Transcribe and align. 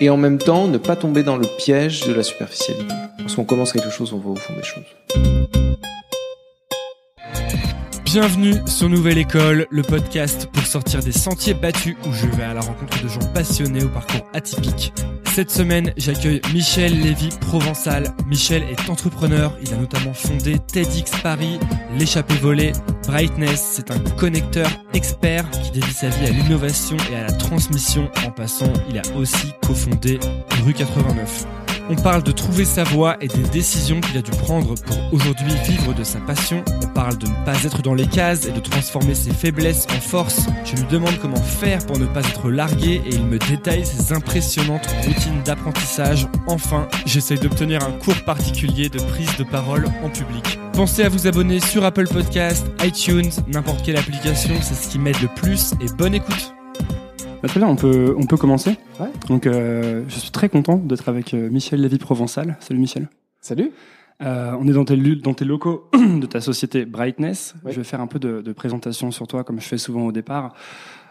Et 0.00 0.10
en 0.10 0.16
même 0.16 0.38
temps, 0.38 0.66
ne 0.66 0.78
pas 0.78 0.96
tomber 0.96 1.22
dans 1.22 1.36
le 1.36 1.46
piège 1.58 2.06
de 2.06 2.12
la 2.12 2.22
superficialité. 2.22 2.94
Lorsqu'on 3.20 3.44
commence 3.44 3.72
quelque 3.72 3.90
chose, 3.90 4.12
on 4.12 4.18
va 4.18 4.30
au 4.30 4.36
fond 4.36 4.54
des 4.54 4.62
choses. 4.62 5.71
Bienvenue 8.12 8.56
sur 8.66 8.90
Nouvelle 8.90 9.16
École, 9.16 9.66
le 9.70 9.82
podcast 9.82 10.46
pour 10.52 10.66
sortir 10.66 11.02
des 11.02 11.12
sentiers 11.12 11.54
battus 11.54 11.96
où 12.06 12.12
je 12.12 12.26
vais 12.26 12.42
à 12.42 12.52
la 12.52 12.60
rencontre 12.60 13.02
de 13.02 13.08
gens 13.08 13.26
passionnés 13.32 13.82
au 13.82 13.88
parcours 13.88 14.28
atypique. 14.34 14.92
Cette 15.32 15.50
semaine, 15.50 15.94
j'accueille 15.96 16.42
Michel 16.52 17.00
Lévy 17.00 17.30
Provençal. 17.40 18.12
Michel 18.26 18.64
est 18.64 18.90
entrepreneur, 18.90 19.56
il 19.62 19.72
a 19.72 19.78
notamment 19.78 20.12
fondé 20.12 20.58
TEDx 20.58 21.10
Paris, 21.22 21.58
l'échappée 21.98 22.34
volée, 22.34 22.72
Brightness, 23.06 23.66
c'est 23.76 23.90
un 23.90 23.98
connecteur 24.18 24.68
expert 24.92 25.48
qui 25.48 25.70
dédie 25.70 25.94
sa 25.94 26.10
vie 26.10 26.26
à 26.26 26.30
l'innovation 26.32 26.98
et 27.10 27.16
à 27.16 27.22
la 27.22 27.32
transmission. 27.32 28.10
En 28.26 28.30
passant, 28.30 28.74
il 28.90 28.98
a 28.98 29.16
aussi 29.16 29.52
cofondé 29.62 30.20
Rue 30.66 30.74
89. 30.74 31.61
On 31.90 31.96
parle 31.96 32.22
de 32.22 32.32
trouver 32.32 32.64
sa 32.64 32.84
voie 32.84 33.16
et 33.20 33.28
des 33.28 33.42
décisions 33.42 34.00
qu'il 34.00 34.16
a 34.16 34.22
dû 34.22 34.30
prendre 34.30 34.74
pour 34.74 34.96
aujourd'hui 35.12 35.52
vivre 35.66 35.94
de 35.94 36.04
sa 36.04 36.20
passion. 36.20 36.64
On 36.82 36.86
parle 36.88 37.18
de 37.18 37.26
ne 37.26 37.44
pas 37.44 37.62
être 37.64 37.82
dans 37.82 37.94
les 37.94 38.06
cases 38.06 38.46
et 38.46 38.52
de 38.52 38.60
transformer 38.60 39.14
ses 39.14 39.32
faiblesses 39.32 39.86
en 39.90 40.00
force. 40.00 40.46
Je 40.64 40.76
lui 40.76 40.88
demande 40.88 41.18
comment 41.20 41.36
faire 41.36 41.84
pour 41.86 41.98
ne 41.98 42.06
pas 42.06 42.20
être 42.20 42.50
largué 42.50 43.02
et 43.04 43.14
il 43.14 43.24
me 43.24 43.38
détaille 43.38 43.84
ses 43.84 44.12
impressionnantes 44.12 44.86
routines 45.04 45.42
d'apprentissage. 45.44 46.28
Enfin, 46.46 46.88
j'essaye 47.04 47.38
d'obtenir 47.38 47.82
un 47.82 47.92
cours 47.92 48.22
particulier 48.24 48.88
de 48.88 48.98
prise 48.98 49.36
de 49.36 49.44
parole 49.44 49.86
en 50.02 50.08
public. 50.08 50.58
Pensez 50.72 51.02
à 51.02 51.08
vous 51.08 51.26
abonner 51.26 51.60
sur 51.60 51.84
Apple 51.84 52.08
Podcast, 52.08 52.66
iTunes, 52.82 53.30
n'importe 53.48 53.84
quelle 53.84 53.96
application, 53.96 54.54
c'est 54.62 54.74
ce 54.74 54.88
qui 54.88 54.98
m'aide 54.98 55.20
le 55.20 55.28
plus 55.28 55.72
et 55.80 55.86
bonne 55.96 56.14
écoute. 56.14 56.54
Bah, 57.42 57.48
très 57.48 57.58
bien, 57.58 57.68
on 57.68 57.74
peut, 57.74 58.14
on 58.16 58.24
peut 58.26 58.36
commencer. 58.36 58.78
Ouais. 59.00 59.08
Donc, 59.26 59.46
euh, 59.46 60.04
je 60.06 60.18
suis 60.18 60.30
très 60.30 60.48
content 60.48 60.76
d'être 60.76 61.08
avec 61.08 61.34
euh, 61.34 61.50
Michel 61.50 61.80
Lévy-Provençal. 61.80 62.56
Salut 62.60 62.78
Michel. 62.78 63.08
Salut 63.40 63.72
Euh, 64.22 64.56
on 64.60 64.68
est 64.68 64.72
dans 64.72 64.84
tes, 64.84 64.96
dans 65.16 65.34
tes 65.34 65.44
locaux 65.44 65.88
de 65.92 66.24
ta 66.26 66.40
société 66.40 66.84
Brightness. 66.84 67.56
Ouais. 67.64 67.72
Je 67.72 67.78
vais 67.78 67.84
faire 67.84 68.00
un 68.00 68.06
peu 68.06 68.20
de, 68.20 68.42
de 68.42 68.52
présentation 68.52 69.10
sur 69.10 69.26
toi, 69.26 69.42
comme 69.42 69.60
je 69.60 69.66
fais 69.66 69.78
souvent 69.78 70.06
au 70.06 70.12
départ. 70.12 70.54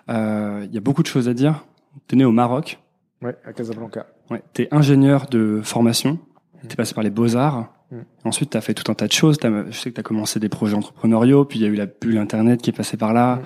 Euh, 0.09 0.65
Il 0.69 0.73
y 0.73 0.77
a 0.77 0.81
beaucoup 0.81 1.03
de 1.03 1.07
choses 1.07 1.27
à 1.27 1.33
dire. 1.33 1.65
Tu 2.07 2.15
es 2.15 2.17
né 2.17 2.23
au 2.23 2.31
Maroc. 2.31 2.79
Ouais, 3.21 3.35
à 3.45 3.51
Casablanca. 3.51 4.05
Ouais. 4.29 4.41
Tu 4.53 4.61
es 4.61 4.67
ingénieur 4.73 5.25
de 5.25 5.59
formation. 5.61 6.17
Tu 6.61 6.73
es 6.73 6.75
passé 6.77 6.93
par 6.93 7.03
les 7.03 7.09
beaux-arts. 7.09 7.73
Mm. 7.91 7.97
Ensuite, 8.23 8.51
tu 8.51 8.57
as 8.57 8.61
fait 8.61 8.73
tout 8.73 8.89
un 8.89 8.95
tas 8.95 9.07
de 9.07 9.11
choses. 9.11 9.37
Je 9.43 9.77
sais 9.77 9.89
que 9.89 9.95
tu 9.95 9.99
as 9.99 10.03
commencé 10.03 10.39
des 10.39 10.47
projets 10.47 10.75
entrepreneuriaux, 10.75 11.43
puis 11.43 11.59
il 11.59 11.63
y 11.63 11.65
a 11.65 11.69
eu 11.69 11.75
la 11.75 11.87
bulle 11.87 12.17
Internet 12.17 12.61
qui 12.61 12.69
est 12.69 12.73
passée 12.73 12.95
par 12.95 13.11
là. 13.11 13.35
Mm. 13.35 13.41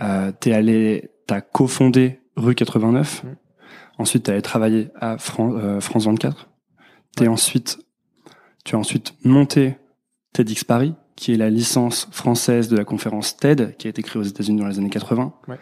Euh, 0.00 0.32
tu 0.40 0.48
es 0.48 0.54
allé, 0.54 1.10
tu 1.28 1.34
as 1.34 1.40
cofondé 1.40 2.20
Rue 2.36 2.54
89. 2.56 3.22
Mm. 3.24 3.28
Ensuite, 3.98 4.24
tu 4.24 4.30
allé 4.30 4.42
travailler 4.42 4.88
à 5.00 5.18
Fran- 5.18 5.54
euh, 5.56 5.80
France 5.80 6.06
24. 6.06 6.48
T'es 7.16 7.28
ensuite, 7.28 7.78
tu 8.64 8.74
as 8.74 8.78
ensuite 8.78 9.14
monté 9.24 9.76
TEDx 10.32 10.64
Paris, 10.64 10.94
qui 11.16 11.32
est 11.32 11.36
la 11.36 11.50
licence 11.50 12.08
française 12.12 12.68
de 12.68 12.76
la 12.76 12.84
conférence 12.84 13.36
TED, 13.36 13.76
qui 13.76 13.86
a 13.88 13.90
été 13.90 14.02
créée 14.02 14.20
aux 14.20 14.24
États-Unis 14.24 14.60
dans 14.60 14.68
les 14.68 14.78
années 14.78 14.90
80. 14.90 15.34
Ouais. 15.48 15.56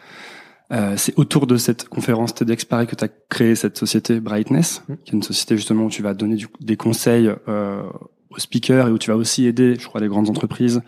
Euh, 0.73 0.97
c'est 0.97 1.17
autour 1.19 1.47
de 1.47 1.57
cette 1.57 1.89
conférence 1.89 2.35
TEDx 2.35 2.65
Paris 2.65 2.87
que 2.87 2.97
tu 2.97 3.05
as 3.05 3.09
créé 3.09 3.55
cette 3.55 3.79
société 3.79 4.21
Brightness, 4.21 4.83
Mm. 4.89 4.95
qui 5.05 5.11
est 5.13 5.15
une 5.15 5.23
société 5.23 5.57
justement 5.57 5.85
où 5.85 5.91
tu 5.91 6.03
vas 6.03 6.13
donner 6.13 6.35
du- 6.37 6.49
des 6.61 6.77
conseils 6.77 7.31
euh, 7.49 7.83
aux 8.31 8.39
speakers 8.39 8.89
et 8.89 8.91
où 8.91 8.99
tu 8.99 9.11
vas 9.11 9.17
aussi 9.17 9.47
aider, 9.47 9.77
je 9.81 9.87
crois, 9.87 10.01
les 10.01 10.09
grandes 10.09 10.29
entreprises 10.29 10.83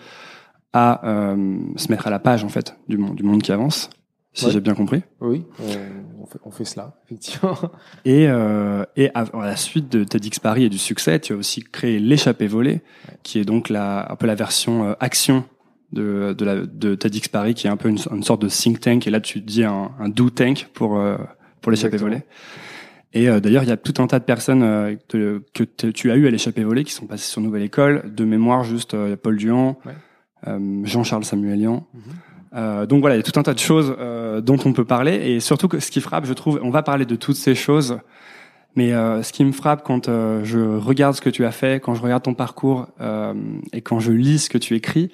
à 0.75 1.07
euh, 1.09 1.59
se 1.77 1.91
mettre 1.91 2.07
à 2.07 2.11
la 2.11 2.19
page 2.19 2.45
en 2.45 2.49
fait 2.51 2.77
du 2.89 2.99
monde, 2.99 3.15
du 3.17 3.23
monde 3.23 3.41
qui 3.43 3.53
avance, 3.53 3.89
si 4.33 4.47
Ouais. 4.47 4.53
j'ai 4.53 4.61
bien 4.61 4.75
compris. 4.75 5.03
Oui, 5.21 5.45
on, 6.21 6.27
fait, 6.27 6.39
on 6.45 6.51
fait 6.51 6.65
cela, 6.65 7.01
effectivement. 7.07 7.57
Et, 8.05 8.27
euh, 8.29 8.85
et 8.97 9.11
à, 9.15 9.21
à 9.33 9.45
la 9.47 9.57
suite 9.57 9.91
de 9.91 10.05
TEDx 10.05 10.39
Paris 10.39 10.65
et 10.65 10.69
du 10.69 10.79
succès, 10.79 11.19
tu 11.19 11.33
as 11.33 11.37
aussi 11.37 11.63
créé 11.65 11.99
l'échappée 11.99 12.47
volée, 12.47 12.83
qui 13.23 13.39
est 13.39 13.45
donc 13.45 13.69
la, 13.69 14.11
un 14.13 14.17
peu 14.17 14.27
la 14.27 14.35
version 14.35 14.85
euh, 14.89 14.93
action 15.01 15.45
de, 15.93 16.35
de, 16.37 16.45
la, 16.45 16.67
de 16.67 16.95
TEDx 16.95 17.29
Paris, 17.29 17.55
qui 17.55 17.67
est 17.67 17.71
un 17.71 17.77
peu 17.79 17.89
une, 17.89 17.99
une 18.13 18.23
sorte 18.23 18.43
de 18.43 18.49
think 18.49 18.81
tank. 18.81 19.07
Et 19.07 19.11
là, 19.11 19.21
tu 19.21 19.41
dis 19.41 19.65
un, 19.65 19.91
un 19.99 20.09
do 20.09 20.31
tank 20.31 20.69
pour, 20.75 20.99
euh, 20.99 21.17
pour 21.63 21.73
l'échappée 21.73 21.97
volée. 21.97 22.23
Et 23.15 23.29
euh, 23.31 23.41
d'ailleurs, 23.41 23.63
il 23.63 23.71
y 23.71 23.73
a 23.73 23.79
tout 23.79 23.95
un 24.03 24.07
tas 24.07 24.19
de 24.19 24.25
personnes 24.25 24.63
euh, 24.63 24.95
que, 25.09 25.43
que 25.55 25.65
te- 25.65 25.87
tu 25.87 26.11
as 26.11 26.17
eu 26.17 26.27
à 26.27 26.31
l'échappée 26.31 26.63
volée 26.63 26.85
qui 26.85 26.93
sont 26.93 27.07
passées 27.07 27.25
sur 27.31 27.41
Nouvelle 27.41 27.63
École. 27.63 28.15
De 28.15 28.25
mémoire, 28.27 28.65
juste 28.65 28.93
euh, 28.93 29.17
Paul 29.17 29.37
Ouais. 29.37 29.75
euh, 30.47 30.81
Jean-Charles 30.85 31.25
Samuelian. 31.25 31.87
Mhm. 31.95 32.03
Euh, 32.55 32.87
donc 32.87 33.01
voilà, 33.01 33.17
il 33.17 33.19
y 33.19 33.21
a 33.21 33.31
tout 33.31 33.39
un 33.39 33.43
tas 33.43 33.55
de 33.55 33.59
choses 33.59 33.95
euh, 33.99 34.41
dont 34.41 34.59
on 34.65 34.73
peut 34.73 34.85
parler. 34.85 35.15
Et 35.15 35.41
surtout, 35.41 35.69
que 35.69 35.81
ce 35.81 35.91
qui 35.91 36.01
frappe, 36.01 36.25
je 36.25 36.33
trouve, 36.33 36.61
on 36.63 36.71
va 36.71 36.83
parler 36.83 37.05
de 37.07 37.17
toutes 37.17 37.37
ces 37.37 37.55
choses. 37.55 37.99
Mais 38.75 38.93
euh, 38.93 39.23
ce 39.23 39.33
qui 39.33 39.45
me 39.45 39.53
frappe 39.53 39.83
quand 39.83 40.09
euh, 40.09 40.45
je 40.45 40.61
regarde 40.61 41.15
ce 41.15 41.21
que 41.21 41.31
tu 41.31 41.45
as 41.45 41.51
fait, 41.51 41.81
quand 41.81 41.95
je 41.95 42.03
regarde 42.03 42.23
ton 42.23 42.35
parcours 42.35 42.87
euh, 43.01 43.35
et 43.73 43.81
quand 43.81 43.99
je 43.99 44.13
lis 44.13 44.41
ce 44.45 44.51
que 44.51 44.59
tu 44.59 44.77
écris 44.77 45.11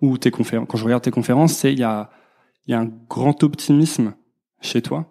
ou 0.00 0.18
tes 0.18 0.30
conférences, 0.30 0.68
quand 0.68 0.78
je 0.78 0.84
regarde 0.84 1.02
tes 1.02 1.10
conférences, 1.10 1.54
c'est 1.54 1.72
il 1.72 1.78
y 1.80 1.84
a, 1.84 2.10
y 2.68 2.74
a 2.74 2.78
un 2.78 2.88
grand 3.08 3.42
optimisme 3.42 4.14
chez 4.60 4.82
toi. 4.82 5.06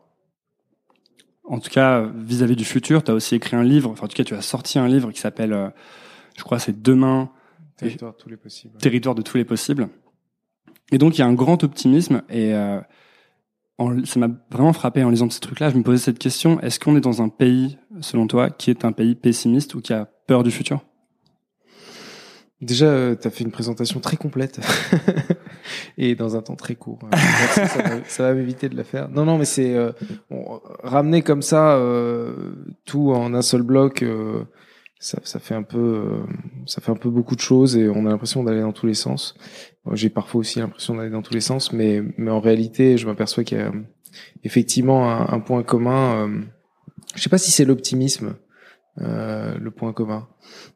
En 1.44 1.60
tout 1.60 1.70
cas, 1.70 2.10
vis-à-vis 2.16 2.56
du 2.56 2.66
futur, 2.66 3.04
tu 3.04 3.12
as 3.12 3.14
aussi 3.14 3.36
écrit 3.36 3.56
un 3.56 3.64
livre. 3.64 3.90
Enfin, 3.90 4.06
en 4.06 4.08
tout 4.08 4.16
cas, 4.16 4.24
tu 4.24 4.36
as 4.36 4.42
sorti 4.42 4.80
un 4.80 4.88
livre 4.88 5.12
qui 5.12 5.20
s'appelle, 5.20 5.54
euh, 5.54 5.70
je 6.38 6.44
crois, 6.44 6.60
c'est 6.60 6.82
Demain, 6.82 7.30
Territoire 7.78 8.14
de 8.14 8.18
tous 8.18 8.30
les 8.30 8.38
possibles. 8.38 8.78
territoire 8.78 9.16
de 9.16 9.22
tous 9.22 9.38
les 9.38 9.46
possibles. 9.46 9.88
Et 10.92 10.98
donc 10.98 11.18
il 11.18 11.20
y 11.20 11.24
a 11.24 11.28
un 11.28 11.34
grand 11.34 11.64
optimisme 11.64 12.22
et 12.30 12.54
euh, 12.54 12.80
en- 13.78 14.06
ça 14.06 14.20
m'a 14.20 14.30
vraiment 14.52 14.74
frappé 14.74 15.04
en 15.04 15.10
lisant 15.10 15.30
ces 15.30 15.40
trucs-là. 15.40 15.70
Je 15.70 15.78
me 15.78 15.84
posais 15.84 15.98
cette 16.04 16.20
question 16.20 16.60
est-ce 16.62 16.80
qu'on 16.80 16.96
est 16.96 17.02
dans 17.02 17.22
un 17.22 17.30
pays, 17.30 17.78
selon 18.02 18.28
toi, 18.28 18.50
qui 18.50 18.70
est 18.72 18.86
un 18.86 18.92
pays 18.92 19.16
pessimiste 19.16 19.76
ou 19.76 19.82
qui 19.82 19.94
a 19.94 20.06
peur 20.28 20.44
du 20.44 20.52
futur? 20.52 20.82
Déjà, 22.60 23.16
tu 23.16 23.28
as 23.28 23.30
fait 23.30 23.44
une 23.44 23.52
présentation 23.52 24.00
très 24.00 24.18
complète 24.18 24.60
et 26.00 26.16
dans 26.16 26.36
un 26.36 26.42
temps 26.42 26.56
très 26.56 26.74
court. 26.74 26.98
Euh, 27.04 27.08
merci, 27.12 27.60
ça 27.68 27.84
va- 27.84 28.04
ça 28.08 28.24
va 28.24 28.34
m'éviter 28.34 28.68
de 28.68 28.76
la 28.76 28.84
faire. 28.84 29.10
Non, 29.10 29.26
non, 29.26 29.38
mais 29.38 29.46
c'est 29.46 29.76
euh, 29.76 29.92
bon, 30.32 30.60
ramener 30.84 31.22
comme 31.22 31.44
ça 31.44 31.76
euh, 31.76 32.34
tout 32.86 33.12
en 33.12 33.36
un 33.36 33.44
seul 33.44 33.62
bloc. 33.62 34.04
Euh, 34.98 35.02
ça, 35.02 35.20
ça 35.24 35.40
fait 35.40 35.56
un 35.56 35.64
peu, 35.64 35.78
euh, 35.78 36.24
ça 36.66 36.82
fait 36.82 36.92
un 36.92 36.96
peu 36.96 37.10
beaucoup 37.10 37.36
de 37.36 37.42
choses 37.42 37.78
et 37.78 37.90
on 37.90 38.06
a 38.06 38.10
l'impression 38.10 38.44
d'aller 38.44 38.62
dans 38.62 38.74
tous 38.74 38.88
les 38.88 38.94
sens. 38.94 39.36
J'ai 39.94 40.10
parfois 40.10 40.40
aussi 40.40 40.60
l'impression 40.60 40.96
d'aller 40.96 41.12
dans 41.12 41.22
tous 41.22 41.34
les 41.34 41.42
sens, 41.42 41.72
mais, 41.72 42.02
mais 42.18 42.32
en 42.32 42.40
réalité, 42.40 42.98
je 42.98 43.08
m'aperçois 43.08 43.44
qu'il 43.44 43.58
y 43.58 43.62
a 43.62 43.72
effectivement 44.44 45.10
un, 45.10 45.34
un 45.34 45.40
point 45.40 45.64
commun. 45.64 46.28
Euh, 46.28 46.42
je 47.16 47.22
sais 47.22 47.30
pas 47.30 47.38
si 47.38 47.52
c'est 47.52 47.66
l'optimisme, 47.66 48.36
euh, 49.00 49.58
le 49.58 49.72
point 49.72 49.94
commun. 49.94 50.28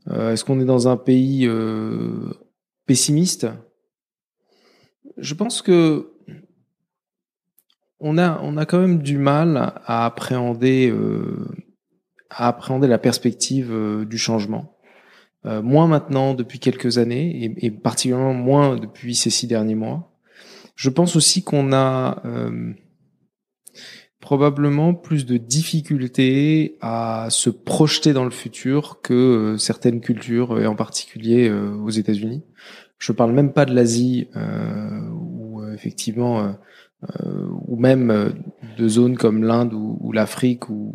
Euh, 0.08 0.32
Est-ce 0.32 0.46
qu'on 0.46 0.60
est 0.62 0.66
dans 0.66 0.88
un 0.88 0.98
pays 0.98 1.46
euh, 1.46 2.32
pessimiste? 2.86 3.48
Je 5.18 5.34
pense 5.34 5.62
que 5.62 6.14
on 8.00 8.18
a, 8.18 8.40
on 8.42 8.58
a 8.58 8.66
quand 8.66 8.80
même 8.80 9.02
du 9.02 9.18
mal 9.18 9.58
à 9.86 10.06
appréhender, 10.06 10.90
euh, 10.90 11.48
à 12.32 12.48
appréhender 12.48 12.88
la 12.88 12.98
perspective 12.98 13.72
euh, 13.72 14.06
du 14.06 14.18
changement. 14.18 14.78
Euh, 15.46 15.62
moins 15.62 15.88
maintenant 15.88 16.36
depuis 16.36 16.60
quelques 16.60 17.00
années 17.00 17.44
et, 17.44 17.66
et, 17.66 17.72
particulièrement 17.72 18.34
moins 18.34 18.76
depuis 18.76 19.16
ces 19.16 19.32
six 19.32 19.48
derniers 19.48 19.76
mois. 19.76 20.14
Je 20.76 20.90
pense 20.90 21.16
aussi 21.16 21.44
qu'on 21.44 21.74
a 21.74 22.22
euh, 22.26 22.74
probablement 24.20 24.94
plus 24.94 25.26
de 25.26 25.38
difficultés 25.38 26.78
à 26.80 27.28
se 27.32 27.50
projeter 27.50 28.14
dans 28.14 28.24
le 28.24 28.30
futur 28.30 29.02
que 29.02 29.14
euh, 29.14 29.58
certaines 29.58 30.00
cultures 30.00 30.60
et 30.60 30.68
en 30.68 30.76
particulier 30.76 31.52
aux 31.52 31.90
États-Unis. 31.90 32.44
Je 33.00 33.12
parle 33.12 33.32
même 33.32 33.52
pas 33.52 33.66
de 33.66 33.74
l'Asie 33.74 34.30
où 35.12 35.64
effectivement 35.74 36.56
euh, 37.04 37.48
ou 37.66 37.78
même 37.78 38.32
de 38.78 38.88
zones 38.88 39.18
comme 39.18 39.44
l'Inde 39.44 39.74
ou, 39.74 40.12
l'Afrique 40.12 40.70
où, 40.70 40.91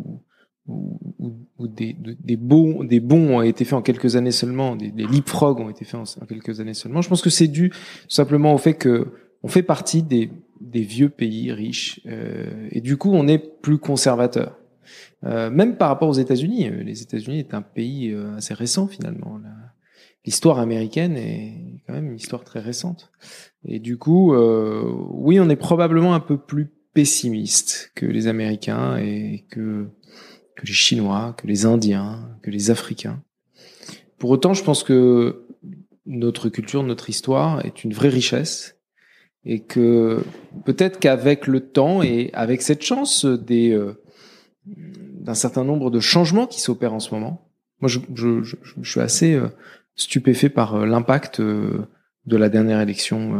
des, 1.73 1.95
des, 1.99 2.37
bons, 2.37 2.83
des 2.83 2.99
bons 2.99 3.37
ont 3.37 3.41
été 3.41 3.65
faits 3.65 3.73
en 3.73 3.81
quelques 3.81 4.15
années 4.15 4.31
seulement, 4.31 4.75
des, 4.75 4.91
des 4.91 5.05
leapfrogs 5.05 5.59
ont 5.59 5.69
été 5.69 5.85
faits 5.85 5.99
en, 5.99 6.25
quelques 6.25 6.59
années 6.59 6.73
seulement. 6.73 7.01
Je 7.01 7.09
pense 7.09 7.21
que 7.21 7.29
c'est 7.29 7.47
dû 7.47 7.71
simplement 8.07 8.53
au 8.53 8.57
fait 8.57 8.73
que 8.73 9.07
on 9.43 9.47
fait 9.47 9.63
partie 9.63 10.03
des, 10.03 10.31
des 10.61 10.81
vieux 10.81 11.09
pays 11.09 11.51
riches 11.51 12.01
euh, 12.07 12.67
et 12.71 12.81
du 12.81 12.97
coup 12.97 13.11
on 13.13 13.27
est 13.27 13.39
plus 13.39 13.77
conservateur. 13.77 14.57
Euh, 15.25 15.49
même 15.49 15.77
par 15.77 15.89
rapport 15.89 16.09
aux 16.09 16.13
États-Unis, 16.13 16.69
euh, 16.69 16.83
les 16.83 17.01
États-Unis 17.01 17.39
est 17.39 17.53
un 17.53 17.61
pays 17.61 18.15
assez 18.37 18.53
récent 18.53 18.87
finalement. 18.87 19.39
L'histoire 20.27 20.59
américaine 20.59 21.15
est 21.15 21.81
quand 21.87 21.93
même 21.93 22.09
une 22.09 22.17
histoire 22.17 22.43
très 22.43 22.59
récente. 22.59 23.11
Et 23.63 23.79
du 23.79 23.97
coup, 23.97 24.33
euh, 24.33 24.83
oui, 25.09 25.39
on 25.39 25.49
est 25.49 25.55
probablement 25.55 26.13
un 26.13 26.19
peu 26.19 26.37
plus 26.37 26.67
pessimiste 26.93 27.91
que 27.95 28.05
les 28.05 28.27
Américains 28.27 28.97
et 28.97 29.45
que, 29.49 29.87
que 30.57 30.65
les 30.65 30.73
Chinois, 30.73 31.35
que 31.37 31.47
les 31.47 31.65
Indiens, 31.65 32.27
que 32.41 32.49
les 32.49 32.71
Africains. 32.71 33.21
Pour 34.17 34.31
autant, 34.31 34.53
je 34.53 34.63
pense 34.63 34.83
que 34.83 35.45
notre 36.05 36.49
culture, 36.49 36.83
notre 36.83 37.09
histoire 37.09 37.63
est 37.65 37.83
une 37.83 37.93
vraie 37.93 38.09
richesse 38.09 38.77
et 39.45 39.59
que 39.59 40.23
peut-être 40.65 40.99
qu'avec 40.99 41.47
le 41.47 41.61
temps 41.61 42.01
et 42.01 42.31
avec 42.33 42.61
cette 42.61 42.81
chance 42.81 43.25
des 43.25 43.71
euh, 43.71 44.01
d'un 44.65 45.35
certain 45.35 45.63
nombre 45.63 45.91
de 45.91 45.99
changements 45.99 46.47
qui 46.47 46.59
s'opèrent 46.59 46.93
en 46.93 46.99
ce 46.99 47.13
moment, 47.13 47.49
moi 47.79 47.87
je, 47.87 47.99
je, 48.15 48.43
je, 48.43 48.55
je 48.81 48.89
suis 48.89 48.99
assez 48.99 49.35
euh, 49.35 49.47
stupéfait 49.95 50.49
par 50.49 50.75
euh, 50.75 50.85
l'impact 50.85 51.39
de 51.39 52.35
la 52.35 52.49
dernière 52.49 52.81
élection 52.81 53.39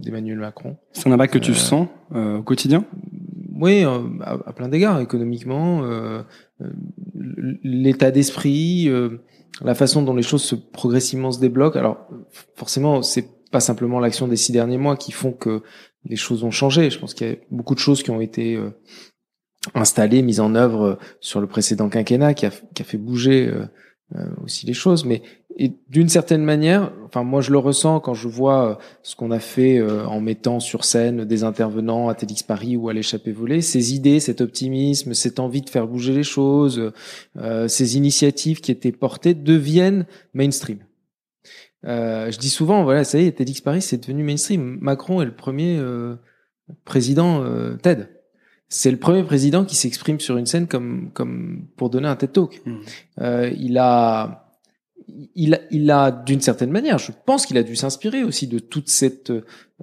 d'Emmanuel 0.00 0.38
Macron. 0.38 0.76
C'est 0.92 1.08
un 1.08 1.12
impact 1.12 1.32
que 1.34 1.38
tu 1.40 1.52
sens 1.52 1.88
au 2.14 2.42
quotidien? 2.44 2.84
Oui, 3.62 3.84
à, 3.84 4.32
à, 4.44 4.52
plein 4.52 4.68
d'égards, 4.68 5.00
économiquement, 5.00 5.82
l'état 7.62 8.10
d'esprit, 8.10 8.90
la 9.62 9.74
façon 9.74 10.02
dont 10.02 10.14
les 10.14 10.22
choses 10.22 10.42
se 10.42 10.56
progressivement 10.56 11.30
se 11.30 11.38
débloquent. 11.38 11.78
Alors, 11.78 12.08
forcément, 12.56 13.02
c'est 13.02 13.28
pas 13.50 13.60
simplement 13.60 14.00
l'action 14.00 14.26
des 14.26 14.36
six 14.36 14.50
derniers 14.50 14.78
mois 14.78 14.96
qui 14.96 15.12
font 15.12 15.32
que 15.32 15.62
les 16.04 16.16
choses 16.16 16.42
ont 16.42 16.50
changé. 16.50 16.90
Je 16.90 16.98
pense 16.98 17.14
qu'il 17.14 17.26
y 17.28 17.30
a 17.30 17.36
beaucoup 17.50 17.74
de 17.74 17.80
choses 17.80 18.02
qui 18.02 18.10
ont 18.10 18.20
été 18.20 18.58
installées, 19.74 20.22
mises 20.22 20.40
en 20.40 20.54
œuvre 20.54 20.98
sur 21.20 21.40
le 21.40 21.46
précédent 21.46 21.88
quinquennat, 21.88 22.34
qui 22.34 22.46
a, 22.46 22.50
fait 22.50 22.98
bouger 22.98 23.48
euh, 23.48 23.66
aussi 24.42 24.66
les 24.66 24.74
choses, 24.74 25.04
mais 25.04 25.22
d'une 25.88 26.08
certaine 26.08 26.44
manière, 26.44 26.92
enfin 27.04 27.22
moi 27.24 27.40
je 27.40 27.50
le 27.50 27.58
ressens 27.58 28.00
quand 28.00 28.14
je 28.14 28.28
vois 28.28 28.70
euh, 28.70 28.74
ce 29.02 29.16
qu'on 29.16 29.30
a 29.30 29.38
fait 29.38 29.78
euh, 29.78 30.06
en 30.06 30.20
mettant 30.20 30.60
sur 30.60 30.84
scène 30.84 31.24
des 31.24 31.44
intervenants 31.44 32.08
à 32.08 32.14
TEDx 32.14 32.42
Paris 32.42 32.76
ou 32.76 32.88
à 32.88 32.92
l'échappée 32.92 33.32
volée, 33.32 33.60
ces 33.60 33.94
idées, 33.94 34.20
cet 34.20 34.40
optimisme, 34.40 35.14
cette 35.14 35.38
envie 35.38 35.60
de 35.60 35.68
faire 35.68 35.86
bouger 35.86 36.14
les 36.14 36.22
choses, 36.22 36.92
euh, 37.36 37.68
ces 37.68 37.96
initiatives 37.96 38.60
qui 38.60 38.70
étaient 38.70 38.92
portées 38.92 39.34
deviennent 39.34 40.06
mainstream. 40.34 40.78
Euh, 41.84 42.30
je 42.30 42.38
dis 42.38 42.50
souvent, 42.50 42.84
voilà, 42.84 43.04
ça 43.04 43.18
y 43.18 43.26
est, 43.26 43.32
TEDx 43.32 43.60
Paris 43.60 43.82
c'est 43.82 43.98
devenu 43.98 44.22
mainstream. 44.22 44.78
Macron 44.80 45.20
est 45.20 45.26
le 45.26 45.34
premier 45.34 45.80
président 46.84 47.44
TED 47.82 48.08
c'est 48.72 48.90
le 48.90 48.96
premier 48.96 49.22
président 49.22 49.66
qui 49.66 49.76
s'exprime 49.76 50.18
sur 50.18 50.38
une 50.38 50.46
scène 50.46 50.66
comme 50.66 51.10
comme 51.12 51.66
pour 51.76 51.90
donner 51.90 52.08
un 52.08 52.16
TED 52.16 52.32
Talk. 52.32 52.62
Mmh. 52.64 52.76
Euh, 53.20 53.50
il 53.58 53.76
a 53.76 54.48
il 55.34 55.54
a, 55.54 55.60
il 55.70 55.90
a 55.90 56.10
d'une 56.10 56.40
certaine 56.40 56.70
manière, 56.70 56.98
je 56.98 57.12
pense 57.26 57.44
qu'il 57.44 57.58
a 57.58 57.62
dû 57.62 57.76
s'inspirer 57.76 58.24
aussi 58.24 58.46
de 58.46 58.58
toute 58.58 58.88
cette 58.88 59.30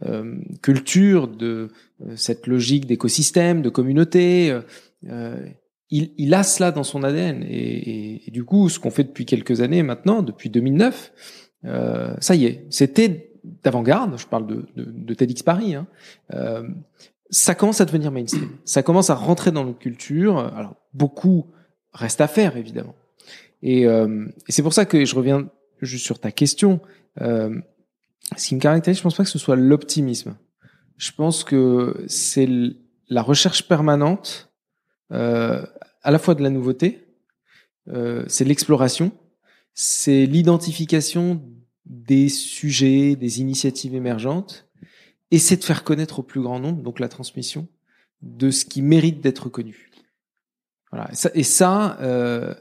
euh, 0.04 0.36
culture, 0.64 1.28
de 1.28 1.70
euh, 2.02 2.16
cette 2.16 2.48
logique 2.48 2.88
d'écosystème, 2.88 3.62
de 3.62 3.70
communauté. 3.70 4.58
Euh, 5.08 5.46
il, 5.92 6.14
il, 6.18 6.34
a 6.34 6.42
cela 6.42 6.72
dans 6.72 6.84
son 6.84 7.04
ADN. 7.04 7.44
Et, 7.44 7.48
et, 7.48 8.28
et 8.28 8.32
du 8.32 8.44
coup, 8.44 8.70
ce 8.70 8.80
qu'on 8.80 8.92
fait 8.92 9.04
depuis 9.04 9.26
quelques 9.26 9.62
années 9.62 9.84
maintenant, 9.84 10.24
depuis 10.24 10.50
2009, 10.50 11.14
euh, 11.66 12.16
ça 12.20 12.34
y 12.36 12.46
est, 12.46 12.66
c'était 12.70 13.34
d'avant-garde. 13.64 14.18
Je 14.18 14.26
parle 14.26 14.48
de, 14.48 14.66
de, 14.76 14.86
de 14.86 15.14
TEDx 15.14 15.44
Paris. 15.44 15.76
Hein, 15.76 15.88
euh, 16.34 16.64
ça 17.30 17.56
commence 17.56 17.82
à 17.82 17.86
devenir 17.86 18.12
mainstream. 18.12 18.50
Ça 18.66 18.84
commence 18.84 19.10
à 19.10 19.16
rentrer 19.16 19.52
dans 19.52 19.66
nos 19.66 19.74
cultures. 19.74 20.40
Alors 20.40 20.76
beaucoup 20.94 21.48
reste 21.94 22.22
à 22.22 22.28
faire 22.28 22.58
évidemment. 22.58 22.96
Et, 23.62 23.86
euh, 23.86 24.26
et 24.48 24.52
c'est 24.52 24.64
pour 24.64 24.74
ça 24.74 24.86
que 24.86 25.06
je 25.06 25.16
reviens 25.16 25.50
juste 25.82 26.06
sur 26.06 26.20
ta 26.20 26.32
question. 26.32 26.80
Euh, 27.22 27.60
ce 28.38 28.48
qui 28.48 28.56
me 28.56 28.60
caractérise, 28.60 28.98
je 28.98 29.04
pense 29.04 29.16
pas 29.16 29.24
que 29.24 29.30
ce 29.30 29.40
soit 29.40 29.56
l'optimisme. 29.56 30.36
Je 30.98 31.12
pense 31.12 31.44
que 31.44 32.04
c'est 32.08 32.48
la 33.10 33.22
recherche 33.22 33.68
permanente, 33.68 34.52
euh, 35.12 35.66
à 36.04 36.12
la 36.12 36.20
fois 36.20 36.36
de 36.36 36.44
la 36.44 36.50
nouveauté, 36.50 37.08
euh, 37.88 38.24
c'est 38.28 38.46
l'exploration, 38.46 39.12
c'est 39.74 40.26
l'identification 40.26 41.42
des 41.86 42.30
sujets, 42.30 43.16
des 43.16 43.42
initiatives 43.42 43.96
émergentes, 43.96 44.69
et 45.32 45.38
de 45.38 45.64
faire 45.64 45.84
connaître 45.84 46.20
au 46.20 46.24
plus 46.24 46.42
grand 46.42 46.60
nombre, 46.60 46.82
donc 46.82 47.00
la 47.00 47.08
transmission, 47.08 47.68
de 48.22 48.52
ce 48.52 48.66
qui 48.66 48.82
mérite 48.82 49.22
d'être 49.22 49.50
connu. 49.50 49.92
Voilà. 50.92 51.10
Et 51.36 51.44
ça, 51.44 51.98
euh, 52.02 52.54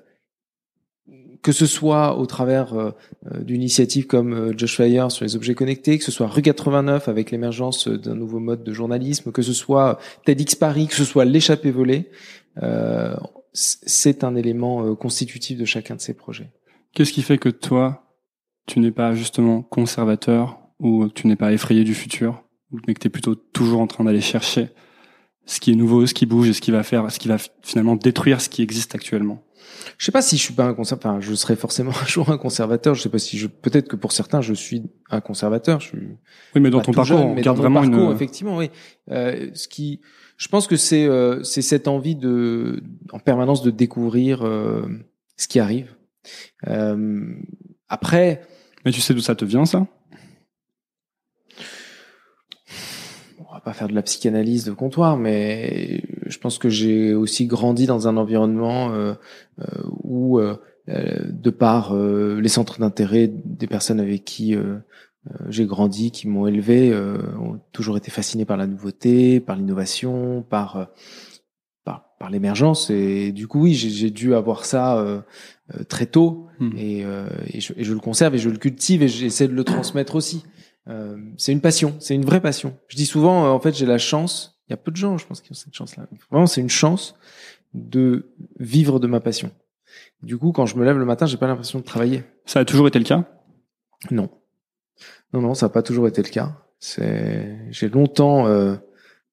que 1.43 1.53
ce 1.53 1.67
soit 1.67 2.19
au 2.19 2.27
travers 2.27 2.75
euh, 2.75 2.93
d'initiatives 3.41 4.07
comme 4.07 4.33
euh, 4.35 4.53
Josh 4.57 4.77
Fire 4.77 5.11
sur 5.11 5.25
les 5.25 5.35
objets 5.35 5.55
connectés, 5.55 5.99
que 5.99 6.05
ce 6.05 6.13
soit 6.13 6.27
Rue 6.27 6.43
89 6.43 7.09
avec 7.09 7.31
l'émergence 7.31 7.89
d'un 7.89 8.15
nouveau 8.15 8.39
mode 8.39 8.65
de 8.65 8.73
journalisme, 8.73 9.33
que 9.33 9.43
ce 9.43 9.55
soit 9.55 9.99
TEDx 10.27 10.55
Paris, 10.55 10.89
que 10.89 10.95
ce 10.95 11.05
soit 11.05 11.25
l'échappée 11.25 11.71
volée, 11.71 12.11
euh, 12.63 13.17
c'est 13.53 14.25
un 14.25 14.37
élément 14.37 14.85
euh, 14.85 14.95
constitutif 14.95 15.59
de 15.59 15.65
chacun 15.65 15.97
de 15.97 16.01
ces 16.01 16.15
projets. 16.15 16.51
Qu'est-ce 16.95 17.13
qui 17.13 17.23
fait 17.23 17.39
que 17.39 17.49
toi, 17.49 18.05
tu 18.67 18.81
n'es 18.81 18.91
pas 18.91 19.15
justement 19.15 19.63
conservateur 19.63 20.61
ou 20.79 21.09
tu 21.09 21.27
n'es 21.27 21.37
pas 21.37 21.53
effrayé 21.53 21.85
du 21.85 21.95
futur? 21.95 22.43
Mais 22.87 22.95
que 22.95 23.01
tu 23.01 23.07
es 23.07 23.11
plutôt 23.11 23.35
toujours 23.35 23.81
en 23.81 23.87
train 23.87 24.05
d'aller 24.05 24.21
chercher 24.21 24.69
ce 25.47 25.61
qui 25.61 25.73
est 25.73 25.75
nouveau, 25.75 26.07
ce 26.07 26.15
qui 26.15 26.27
bouge 26.27 26.49
et 26.49 26.53
ce 26.53 26.61
qui 26.61 26.71
va 26.71 26.83
faire, 26.83 27.11
ce 27.11 27.19
qui 27.19 27.29
va 27.29 27.37
finalement 27.63 27.97
détruire 27.97 28.41
ce 28.41 28.49
qui 28.49 28.63
existe 28.63 28.95
actuellement. 28.95 29.43
Je 29.97 30.05
sais 30.05 30.13
pas 30.13 30.23
si 30.23 30.37
je 30.37 30.43
suis 30.43 30.55
pas 30.55 30.67
un 30.67 30.75
conservateur. 30.75 31.13
Enfin, 31.13 31.21
je 31.21 31.35
serai 31.35 31.57
forcément 31.57 31.93
un 32.03 32.07
jour 32.07 32.31
un 32.31 32.39
conservateur. 32.39 32.95
Je 32.95 33.03
sais 33.03 33.09
pas 33.09 33.19
si 33.19 33.39
je. 33.39 33.47
Peut-être 33.47 33.89
que 33.89 33.97
pour 33.97 34.13
certains, 34.13 34.41
je 34.41 34.55
suis 34.55 34.83
un 35.11 35.21
conservateur. 35.21 35.81
Je 35.81 35.89
suis. 35.89 35.99
Oui, 36.55 36.61
mais 36.61 36.71
dans 36.71 36.81
ton 36.81 36.93
parcours, 36.93 37.17
jeune, 37.17 37.27
on 37.27 37.35
garde 37.35 37.59
vraiment 37.59 37.81
parcours, 37.81 38.11
une. 38.11 38.17
Effectivement, 38.17 38.57
oui. 38.57 38.71
Euh, 39.11 39.51
ce 39.55 39.69
qui, 39.69 40.01
je 40.37 40.49
pense 40.49 40.67
que 40.67 40.77
c'est 40.77 41.07
euh, 41.07 41.43
c'est 41.43 41.63
cette 41.63 41.89
envie 41.89 42.15
de, 42.15 42.83
en 43.13 43.19
permanence, 43.19 43.63
de 43.63 43.71
découvrir 43.71 44.43
euh, 44.43 44.87
ce 45.37 45.49
qui 45.49 45.59
arrive. 45.59 45.97
Euh, 46.69 47.35
après. 47.89 48.43
Mais 48.85 48.93
tu 48.93 49.01
sais 49.01 49.15
d'où 49.15 49.21
ça 49.21 49.35
te 49.35 49.45
vient, 49.45 49.67
ça? 49.67 49.87
Va 53.59 53.65
pas 53.65 53.73
faire 53.73 53.89
de 53.89 53.95
la 53.95 54.03
psychanalyse 54.03 54.65
de 54.65 54.73
comptoir, 54.73 55.17
mais 55.17 56.03
je 56.27 56.39
pense 56.39 56.59
que 56.59 56.69
j'ai 56.69 57.15
aussi 57.15 57.47
grandi 57.47 57.87
dans 57.87 58.09
un 58.09 58.17
environnement 58.17 58.93
euh, 58.93 59.15
euh, 59.61 59.65
où, 60.03 60.39
euh, 60.39 60.57
de 60.87 61.51
par 61.51 61.95
euh, 61.95 62.41
les 62.41 62.49
centres 62.49 62.79
d'intérêt 62.79 63.29
des 63.29 63.67
personnes 63.67 64.01
avec 64.01 64.25
qui 64.25 64.57
j'ai 65.51 65.67
grandi, 65.67 66.11
qui 66.11 66.27
m'ont 66.27 66.47
élevé, 66.47 66.95
ont 67.39 67.61
toujours 67.73 67.99
été 67.99 68.11
fascinés 68.11 68.47
par 68.47 68.57
la 68.57 68.67
nouveauté, 68.67 69.41
par 69.41 69.57
l'innovation, 69.57 70.43
par 70.49 70.89
par, 71.85 72.17
par 72.19 72.31
l'émergence. 72.31 72.91
Et 72.91 73.33
du 73.33 73.47
coup, 73.47 73.63
oui, 73.63 73.75
j'ai 73.75 74.11
dû 74.11 74.35
avoir 74.35 74.65
ça 74.65 74.99
euh, 75.75 75.85
très 75.85 76.07
tôt. 76.07 76.47
Hmm. 76.61 76.71
Et, 76.77 77.05
euh, 77.05 77.29
et, 77.53 77.61
je, 77.61 77.73
et 77.77 77.85
je 77.85 77.93
le 77.93 78.01
conserve 78.01 78.35
et 78.35 78.39
je 78.39 78.49
le 78.49 78.57
cultive 78.57 79.03
et 79.03 79.09
j'essaie 79.09 79.49
de 79.49 79.55
le 79.55 79.65
transmettre 79.65 80.15
aussi. 80.15 80.45
Euh, 80.89 81.19
c'est 81.37 81.53
une 81.53 81.61
passion, 81.61 81.95
c'est 82.01 82.15
une 82.15 82.25
vraie 82.25 82.41
passion. 82.41 82.77
Je 82.89 82.97
dis 82.97 83.07
souvent, 83.07 83.47
euh, 83.47 83.49
en 83.49 83.61
fait, 83.61 83.75
j'ai 83.75 83.87
la 83.87 83.99
chance. 83.99 84.61
Il 84.69 84.73
y 84.73 84.75
a 84.75 84.77
peu 84.77 84.91
de 84.91 84.97
gens, 84.97 85.19
je 85.19 85.27
pense, 85.27 85.41
qui 85.41 85.51
ont 85.53 85.55
cette 85.55 85.75
chance-là. 85.75 86.07
Vraiment, 86.31 86.47
c'est 86.47 86.61
une 86.61 86.71
chance 86.71 87.15
de 87.75 88.31
vivre 88.59 88.99
de 88.99 89.07
ma 89.07 89.21
passion. 89.21 89.51
Du 90.23 90.37
coup, 90.37 90.53
quand 90.53 90.67
je 90.67 90.77
me 90.77 90.85
lève 90.85 90.99
le 90.99 91.05
matin, 91.05 91.27
j'ai 91.27 91.37
pas 91.37 91.47
l'impression 91.47 91.79
de 91.79 91.85
travailler. 91.85 92.25
Ça 92.45 92.61
a 92.61 92.65
toujours 92.65 92.89
été 92.89 92.99
le 92.99 93.05
cas? 93.05 93.25
Non, 94.11 94.29
non, 95.33 95.41
non, 95.41 95.55
ça 95.55 95.67
n'a 95.67 95.71
pas 95.71 95.83
toujours 95.83 96.09
été 96.09 96.23
le 96.23 96.29
cas. 96.29 96.57
C'est, 96.81 97.59
j'ai 97.71 97.89
longtemps 97.89 98.47
euh, 98.47 98.77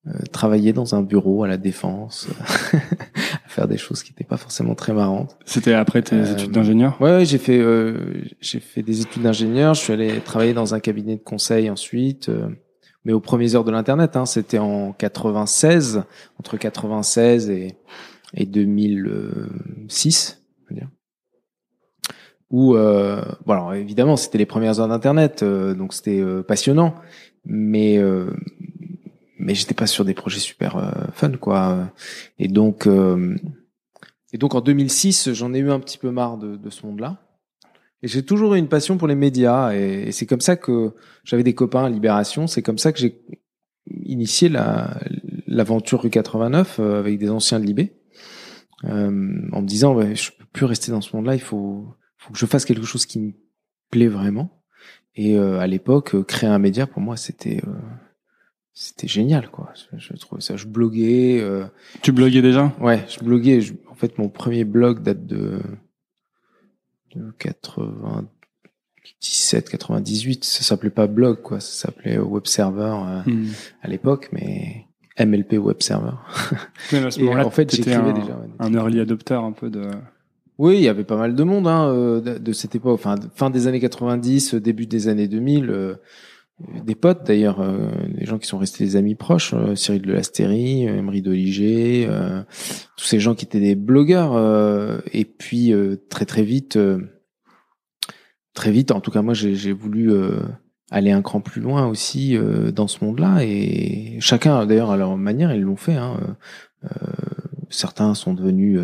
euh, 0.08 0.14
travaillé 0.32 0.74
dans 0.74 0.96
un 0.96 1.02
bureau 1.02 1.44
à 1.44 1.48
la 1.48 1.58
défense, 1.58 2.28
faire 3.56 3.68
des 3.68 3.78
choses 3.78 4.04
qui 4.04 4.12
n'étaient 4.12 4.24
pas 4.26 4.38
forcément 4.38 4.76
très 4.76 4.94
marrantes. 4.94 5.38
C'était 5.46 5.74
après 5.74 6.02
tes 6.02 6.16
Euh, 6.18 6.34
études 6.34 6.52
d'ingénieur? 6.52 6.98
Ouais, 7.02 7.12
ouais, 7.18 7.26
j'ai 7.26 7.38
fait 7.38 7.58
euh, 7.58 7.96
j'ai 8.42 8.60
fait 8.60 8.84
des 8.84 9.02
études 9.02 9.24
d'ingénieur. 9.24 9.74
Je 9.74 9.82
suis 9.82 9.94
allé 9.94 10.20
travailler 10.20 10.54
dans 10.54 10.74
un 10.76 10.80
cabinet 10.80 11.16
de 11.16 11.22
conseil 11.24 11.70
ensuite, 11.70 12.30
euh, 12.30 12.50
mais 13.06 13.14
aux 13.14 13.22
premières 13.22 13.56
heures 13.56 13.64
de 13.64 13.72
l'internet. 13.72 14.16
Hein, 14.18 14.26
C'était 14.26 14.58
en 14.60 14.92
96, 14.92 16.04
entre 16.40 16.58
96 16.58 17.50
et 17.50 17.76
et 18.38 18.46
2006, 18.46 20.42
je 20.68 20.74
veux 20.74 20.80
dire. 20.80 20.90
Où, 22.52 22.76
euh, 22.76 23.22
bon, 23.46 23.54
alors 23.54 23.74
évidemment, 23.74 24.18
c'était 24.18 24.38
les 24.38 24.46
premières 24.46 24.80
heures 24.80 24.88
d'internet, 24.90 25.42
euh, 25.42 25.74
donc 25.74 25.94
c'était 25.94 26.20
euh, 26.20 26.44
passionnant, 26.44 26.96
mais 27.46 27.98
mais 29.38 29.56
j'étais 29.56 29.74
pas 29.74 29.88
sur 29.88 30.06
des 30.06 30.14
projets 30.14 30.40
super 30.40 30.78
euh, 30.78 30.92
fun, 31.14 31.32
quoi. 31.34 31.92
Et 32.40 32.48
donc 32.48 32.88
euh, 32.88 33.36
et 34.34 34.38
donc 34.38 34.56
en 34.56 34.62
2006, 34.62 35.34
j'en 35.34 35.54
ai 35.54 35.60
eu 35.60 35.72
un 35.72 35.80
petit 35.80 35.98
peu 35.98 36.12
marre 36.12 36.38
de, 36.38 36.58
de 36.58 36.70
ce 36.70 36.86
monde-là. 36.86 37.22
Et 38.02 38.08
j'ai 38.08 38.24
toujours 38.24 38.56
eu 38.56 38.60
une 38.60 38.68
passion 38.68 38.98
pour 38.98 39.08
les 39.08 39.16
médias. 39.16 39.74
Et, 39.74 40.12
c'est 40.12 40.26
comme 40.26 40.42
ça 40.42 40.56
que 40.56 40.94
j'avais 41.24 41.44
des 41.44 41.56
copains 41.56 41.86
à 41.86 41.90
Libération. 41.90 42.46
C'est 42.46 42.62
comme 42.62 42.78
ça 42.78 42.92
que 42.92 43.00
j'ai 43.00 43.22
initié 43.88 44.50
la 44.50 45.00
l'aventure 45.48 46.02
rue 46.02 46.10
89 46.10 46.80
euh, 46.80 47.00
avec 47.00 47.18
des 47.18 47.30
anciens 47.30 47.60
de 47.60 47.66
Libé. 47.66 47.94
Euh, 48.84 49.48
en 49.52 49.62
me 49.62 49.66
disant, 49.66 49.96
ouais, 49.96 50.16
je 50.16 50.32
peux 50.32 50.46
plus 50.52 50.66
rester 50.66 50.92
dans 50.92 51.02
ce 51.02 51.16
monde-là. 51.16 51.36
Il 51.36 51.42
faut, 51.42 51.86
faut 52.18 52.34
que 52.34 52.38
je 52.38 52.46
fasse 52.46 52.66
quelque 52.66 52.86
chose 52.86 53.06
qui 53.06 53.20
me 53.20 53.32
plaît 53.90 54.08
vraiment. 54.08 54.62
Et 55.16 55.38
euh, 55.38 55.60
à 55.60 55.68
l'époque, 55.68 56.24
créer 56.26 56.50
un 56.50 56.60
média 56.60 56.88
pour 56.88 57.02
moi, 57.02 57.16
c'était 57.16 57.62
euh, 57.66 57.72
c'était 58.78 59.08
génial, 59.08 59.50
quoi. 59.50 59.72
Je, 59.76 59.86
je 59.98 60.14
trouvais 60.20 60.42
ça. 60.42 60.58
Je 60.58 60.68
bloguais. 60.68 61.40
euh, 61.42 61.64
Tu 62.04 62.12
bloguais 62.12 62.42
déjà? 62.42 62.74
Ouais, 62.82 63.06
je 63.08 63.24
bloguais. 63.24 63.62
je- 63.62 63.74
en 63.90 63.96
fait, 63.96 64.18
mon 64.18 64.28
premier 64.30 64.66
blog 64.66 65.02
date 65.02 65.26
de, 65.26 65.62
de 67.16 67.32
97, 67.40 69.70
98. 69.70 70.44
Ça 70.44 70.64
s'appelait 70.64 70.90
pas 70.90 71.08
blog, 71.08 71.42
quoi. 71.42 71.60
Ça 71.60 71.88
s'appelait 71.88 72.18
web 72.18 72.46
server 72.46 72.96
euh, 73.08 73.22
Hmm. 73.26 73.48
à 73.82 73.88
l'époque, 73.88 74.30
mais 74.32 74.86
MLP 75.18 75.58
web 75.58 75.78
server. 75.82 76.12
Ouais, 76.92 77.04
à 77.06 77.12
ce 77.12 77.20
moment-là, 77.22 77.46
en 77.46 77.50
fait, 77.52 77.74
j'écrivais 77.74 77.96
un, 77.96 78.12
déjà. 78.14 78.38
ouais. 78.38 78.48
un 78.60 78.74
early 78.74 79.00
adopter 79.00 79.34
un 79.36 79.52
peu 79.54 79.70
de. 79.70 79.90
Oui, 80.58 80.78
il 80.78 80.84
y 80.84 80.88
avait 80.90 81.04
pas 81.04 81.18
mal 81.18 81.36
de 81.36 81.44
monde 81.44 81.68
hein, 81.68 81.90
euh, 81.90 82.22
de, 82.22 82.38
de 82.38 82.54
cette 82.54 82.76
époque, 82.76 82.94
enfin 82.94 83.16
fin 83.36 83.50
des 83.50 83.68
années 83.68 83.82
90, 83.82 84.54
euh, 84.56 84.62
début 84.62 84.86
des 84.86 85.08
années 85.10 85.28
2000. 85.28 85.70
euh, 85.70 85.96
des 86.60 86.96
potes 86.96 87.26
d'ailleurs, 87.26 87.60
euh, 87.60 87.90
des 88.08 88.26
gens 88.26 88.38
qui 88.38 88.48
sont 88.48 88.58
restés 88.58 88.86
des 88.86 88.96
amis 88.96 89.16
proches, 89.16 89.54
euh, 89.54 89.76
Cyril 89.76 90.02
de 90.04 90.14
Lastérie, 90.14 90.88
euh, 90.88 91.00
Emery 91.00 91.22
Doliger, 91.22 92.08
euh, 92.10 92.44
tous 92.96 93.06
ces 93.06 93.20
gens 93.20 93.36
qui 93.36 93.46
étaient 93.46 93.60
des 93.60 93.76
blogueurs. 93.76 94.34
euh, 94.36 95.00
et 95.12 95.26
puis 95.26 95.74
euh, 95.74 95.98
très 96.10 96.26
très 96.26 96.44
vite, 96.44 96.80
très 98.54 98.72
vite, 98.72 98.92
en 98.92 99.02
tout 99.02 99.12
cas 99.12 99.22
moi 99.22 99.34
j'ai 99.34 99.74
voulu 99.74 100.14
aller 100.92 101.12
un 101.12 101.22
cran 101.22 101.42
plus 101.42 101.62
loin 101.62 101.88
aussi 101.88 102.38
dans 102.74 102.88
ce 102.88 103.04
monde-là. 103.04 103.44
Et 103.44 104.18
chacun 104.22 104.66
d'ailleurs 104.66 104.92
à 104.92 104.98
leur 104.98 105.18
manière 105.18 105.54
ils 105.54 105.62
l'ont 105.62 105.76
fait. 105.76 105.96
Hein, 105.96 106.38
certains 107.70 108.14
sont 108.14 108.34
devenus 108.34 108.80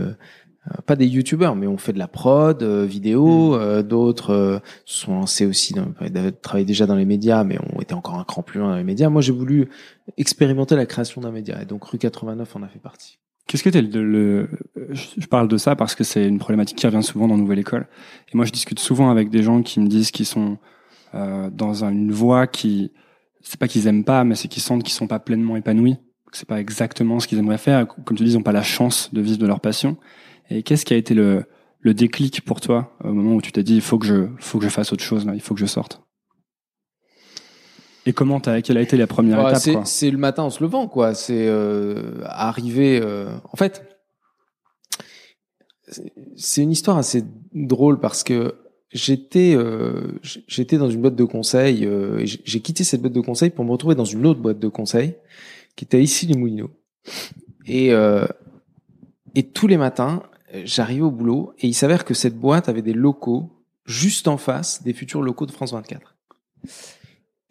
pas 0.86 0.96
des 0.96 1.08
youtubeurs, 1.08 1.56
mais 1.56 1.66
on 1.68 1.78
fait 1.78 1.94
de 1.94 1.98
la 2.00 2.08
prod, 2.08 2.62
euh, 2.62 2.86
vidéo. 2.86 3.56
euh, 3.56 3.82
D'autres 3.82 4.30
euh, 4.32 4.60
se 4.86 5.06
sont 5.06 5.14
lancés 5.16 5.46
aussi, 5.46 5.74
dans, 5.74 5.88
travaillaient 6.42 6.66
déjà 6.66 6.86
dans 6.86 6.96
les 6.96 7.06
médias, 7.06 7.44
mais 7.44 7.58
ont 7.76 7.82
été 7.82 7.94
encore 7.96 8.20
un 8.20 8.24
cran 8.24 8.44
plus 8.44 8.60
loin 8.60 8.70
dans 8.70 8.76
les 8.78 8.84
médias. 8.84 9.10
Moi, 9.10 9.22
j'ai 9.22 9.32
voulu 9.34 9.70
expérimenter 10.18 10.76
la 10.76 10.86
création 10.86 11.22
d'un 11.22 11.32
média, 11.32 11.62
et 11.62 11.66
donc 11.66 11.84
Rue 11.86 11.98
89 11.98 12.56
en 12.56 12.62
a 12.64 12.68
fait 12.68 12.80
partie. 12.80 13.18
Qu'est-ce 13.48 13.64
que 13.64 13.70
t'es 13.70 13.82
le, 13.82 14.04
le- 14.04 14.50
je 14.94 15.26
parle 15.28 15.48
de 15.48 15.58
ça 15.58 15.76
parce 15.76 15.96
que 15.96 16.04
c'est 16.04 16.26
une 16.28 16.38
problématique 16.40 16.78
qui 16.78 16.86
revient 16.86 17.04
souvent 17.04 17.28
dans 17.28 17.38
Nouvelle 17.38 17.60
École. 17.60 17.88
Et 18.32 18.38
moi, 18.38 18.46
je 18.46 18.52
discute 18.52 18.80
souvent 18.80 19.10
avec 19.10 19.30
des 19.30 19.44
gens 19.44 19.62
qui 19.64 19.80
me 19.80 19.88
disent 19.88 20.12
qu'ils 20.12 20.28
sont 20.28 20.58
euh, 21.16 21.50
dans 21.52 21.84
un- 21.84 21.92
une 21.92 22.12
voie 22.12 22.46
qui, 22.48 22.92
c'est 23.42 23.60
pas 23.60 23.68
qu'ils 23.68 23.88
aiment 23.88 24.06
pas, 24.06 24.24
mais 24.24 24.36
c'est 24.36 24.48
qu'ils 24.48 24.62
sentent 24.64 24.84
qu'ils 24.84 24.94
sont 24.94 25.08
pas 25.08 25.20
pleinement 25.20 25.58
épanouis. 25.58 25.98
C'est 26.32 26.48
pas 26.48 26.62
exactement 26.62 27.20
ce 27.20 27.28
qu'ils 27.28 27.40
aimeraient 27.40 27.58
faire. 27.58 27.86
Comme 27.88 28.16
tu 28.16 28.24
dis, 28.24 28.32
ils 28.32 28.38
ont 28.38 28.44
pas 28.44 28.54
la 28.54 28.62
chance 28.64 29.10
de 29.12 29.20
vivre 29.20 29.40
de 29.40 29.48
leur 29.48 29.60
passion. 29.60 29.98
Et 30.54 30.64
qu'est-ce 30.64 30.84
qui 30.86 30.94
a 30.94 30.98
été 30.98 31.14
le, 31.14 31.46
le 31.80 31.94
déclic 31.94 32.42
pour 32.42 32.60
toi 32.62 32.96
au 33.04 33.14
moment 33.14 33.36
où 33.36 33.42
tu 33.42 33.52
t'es 33.52 33.64
dit 33.64 33.76
il 33.76 33.82
faut 33.82 33.98
que 33.98 34.06
je, 34.06 34.28
faut 34.40 34.60
que 34.60 34.66
je 34.66 34.70
fasse 34.70 34.92
autre 34.92 35.04
chose 35.04 35.26
là, 35.26 35.34
il 35.34 35.42
faut 35.42 35.54
que 35.54 35.60
je 35.62 35.66
sorte? 35.66 36.02
Et 38.06 38.14
comment 38.14 38.40
t'as, 38.40 38.62
quelle 38.62 38.78
a 38.78 38.82
été 38.82 38.98
la 38.98 39.08
première 39.08 39.44
Ouais, 39.44 39.52
étape 39.56 39.86
c'est 39.86 40.10
le 40.12 40.18
matin 40.18 40.44
en 40.44 40.50
se 40.50 40.62
levant, 40.64 40.88
quoi. 40.88 41.14
C'est 41.14 41.48
euh, 41.48 42.22
arriver. 42.26 43.00
euh, 43.02 43.30
En 43.54 43.58
fait, 43.58 43.84
c'est- 46.36 46.64
une 46.64 46.72
histoire 46.72 46.98
assez 46.98 47.24
drôle 47.54 48.00
parce 48.00 48.24
que 48.24 48.56
j'étais 48.92 49.54
euh, 49.56 50.20
j'étais 50.48 50.78
dans 50.78 50.90
une 50.90 51.02
boîte 51.02 51.16
de 51.16 51.24
conseil. 51.24 51.86
euh, 51.86 52.20
et 52.20 52.26
j'ai 52.26 52.60
quitté 52.60 52.84
cette 52.84 53.02
boîte 53.02 53.14
de 53.14 53.22
conseil 53.22 53.52
pour 53.52 53.64
me 53.66 53.72
retrouver 53.72 53.96
dans 53.96 54.04
une 54.06 54.26
autre 54.26 54.40
boîte 54.42 54.60
de 54.60 54.68
conseil 54.68 55.16
qui 55.76 55.86
était 55.86 56.02
ici 56.02 56.26
les 56.26 56.36
Moulineaux. 56.36 56.72
Et 57.68 57.94
euh, 57.94 58.26
et 59.36 59.44
tous 59.44 59.68
les 59.68 59.78
matins, 59.78 60.24
euh, 60.26 60.31
j'arrivais 60.66 61.02
au 61.02 61.12
boulot 61.12 61.54
et 61.60 61.68
il 61.68 61.74
s'avère 61.74 62.06
que 62.06 62.14
cette 62.14 62.38
boîte 62.38 62.70
avait 62.70 62.82
des 62.82 62.94
locaux 62.94 63.62
juste 63.86 64.28
en 64.28 64.38
face 64.38 64.84
des 64.84 64.94
futurs 64.94 65.22
locaux 65.22 65.46
de 65.46 65.52
France 65.52 65.74
24. 65.74 66.16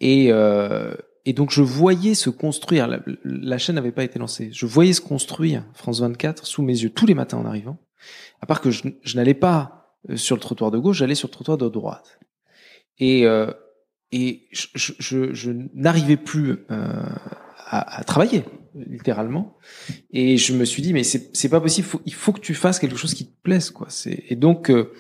Et, 0.01 0.29
euh, 0.31 0.95
et 1.25 1.33
donc 1.33 1.51
je 1.51 1.63
voyais 1.63 2.15
se 2.15 2.31
construire, 2.31 2.89
la, 3.25 3.59
chaîne 3.59 3.75
n'avait 3.75 3.93
pas 3.93 4.05
été 4.05 4.19
lancée, 4.19 4.51
je 4.53 4.67
voyais 4.67 4.93
se 4.93 5.01
construire 5.01 5.65
France 5.75 6.01
24 6.01 6.47
sous 6.47 6.63
mes 6.63 6.79
yeux 6.79 6.91
tous 6.91 7.07
les 7.07 7.15
matins 7.15 7.39
en 7.39 7.45
arrivant, 7.45 7.79
à 8.41 8.47
part 8.47 8.61
que 8.61 8.71
je, 8.71 8.89
je 9.03 9.17
n'allais 9.17 9.35
pas 9.35 9.97
euh, 10.09 10.17
sur 10.17 10.37
le 10.37 10.41
trottoir 10.41 10.71
de 10.71 10.79
gauche, 10.79 10.99
j'allais 10.99 11.15
sur 11.15 11.29
le 11.29 11.33
trottoir 11.33 11.59
de 11.59 11.69
droite. 11.69 12.19
Et, 12.99 13.27
euh, 13.27 13.51
et 14.13 14.49
je, 14.53 14.67
je, 14.75 14.93
je, 14.99 15.35
je 15.35 15.53
n'arrivais 15.75 16.17
plus 16.17 16.65
euh, 16.71 17.03
à, 17.67 17.99
à 17.99 18.05
travailler, 18.05 18.45
littéralement. 18.75 19.57
Et 20.11 20.37
je 20.37 20.53
me 20.55 20.65
suis 20.65 20.83
dit, 20.83 20.93
mais 20.93 21.03
c'est 21.05 21.49
pas 21.49 21.61
possible, 21.61 21.87
faut- 21.87 22.03
il 22.07 22.15
faut 22.15 22.33
que 22.33 22.41
tu 22.41 22.55
fasses 22.55 22.79
quelque 22.79 22.97
chose 22.97 23.15
qui 23.15 23.27
te 23.27 23.43
plaise, 23.43 23.71
quoi. 23.71 23.89
Et 24.07 24.37
donc, 24.37 24.71
euh, 24.71 24.93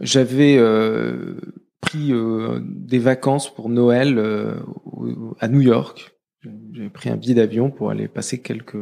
j'avais... 0.00 0.56
Euh, 0.58 1.40
pris 1.80 2.12
euh, 2.12 2.60
des 2.62 2.98
vacances 2.98 3.52
pour 3.52 3.70
Noël 3.70 4.18
à 5.38 5.48
New 5.48 5.62
York. 5.62 6.14
J'avais 6.72 6.90
pris 6.90 7.08
un 7.08 7.16
billet 7.16 7.32
d'avion 7.32 7.70
pour 7.70 7.90
aller 7.90 8.06
passer 8.06 8.42
quelques 8.42 8.76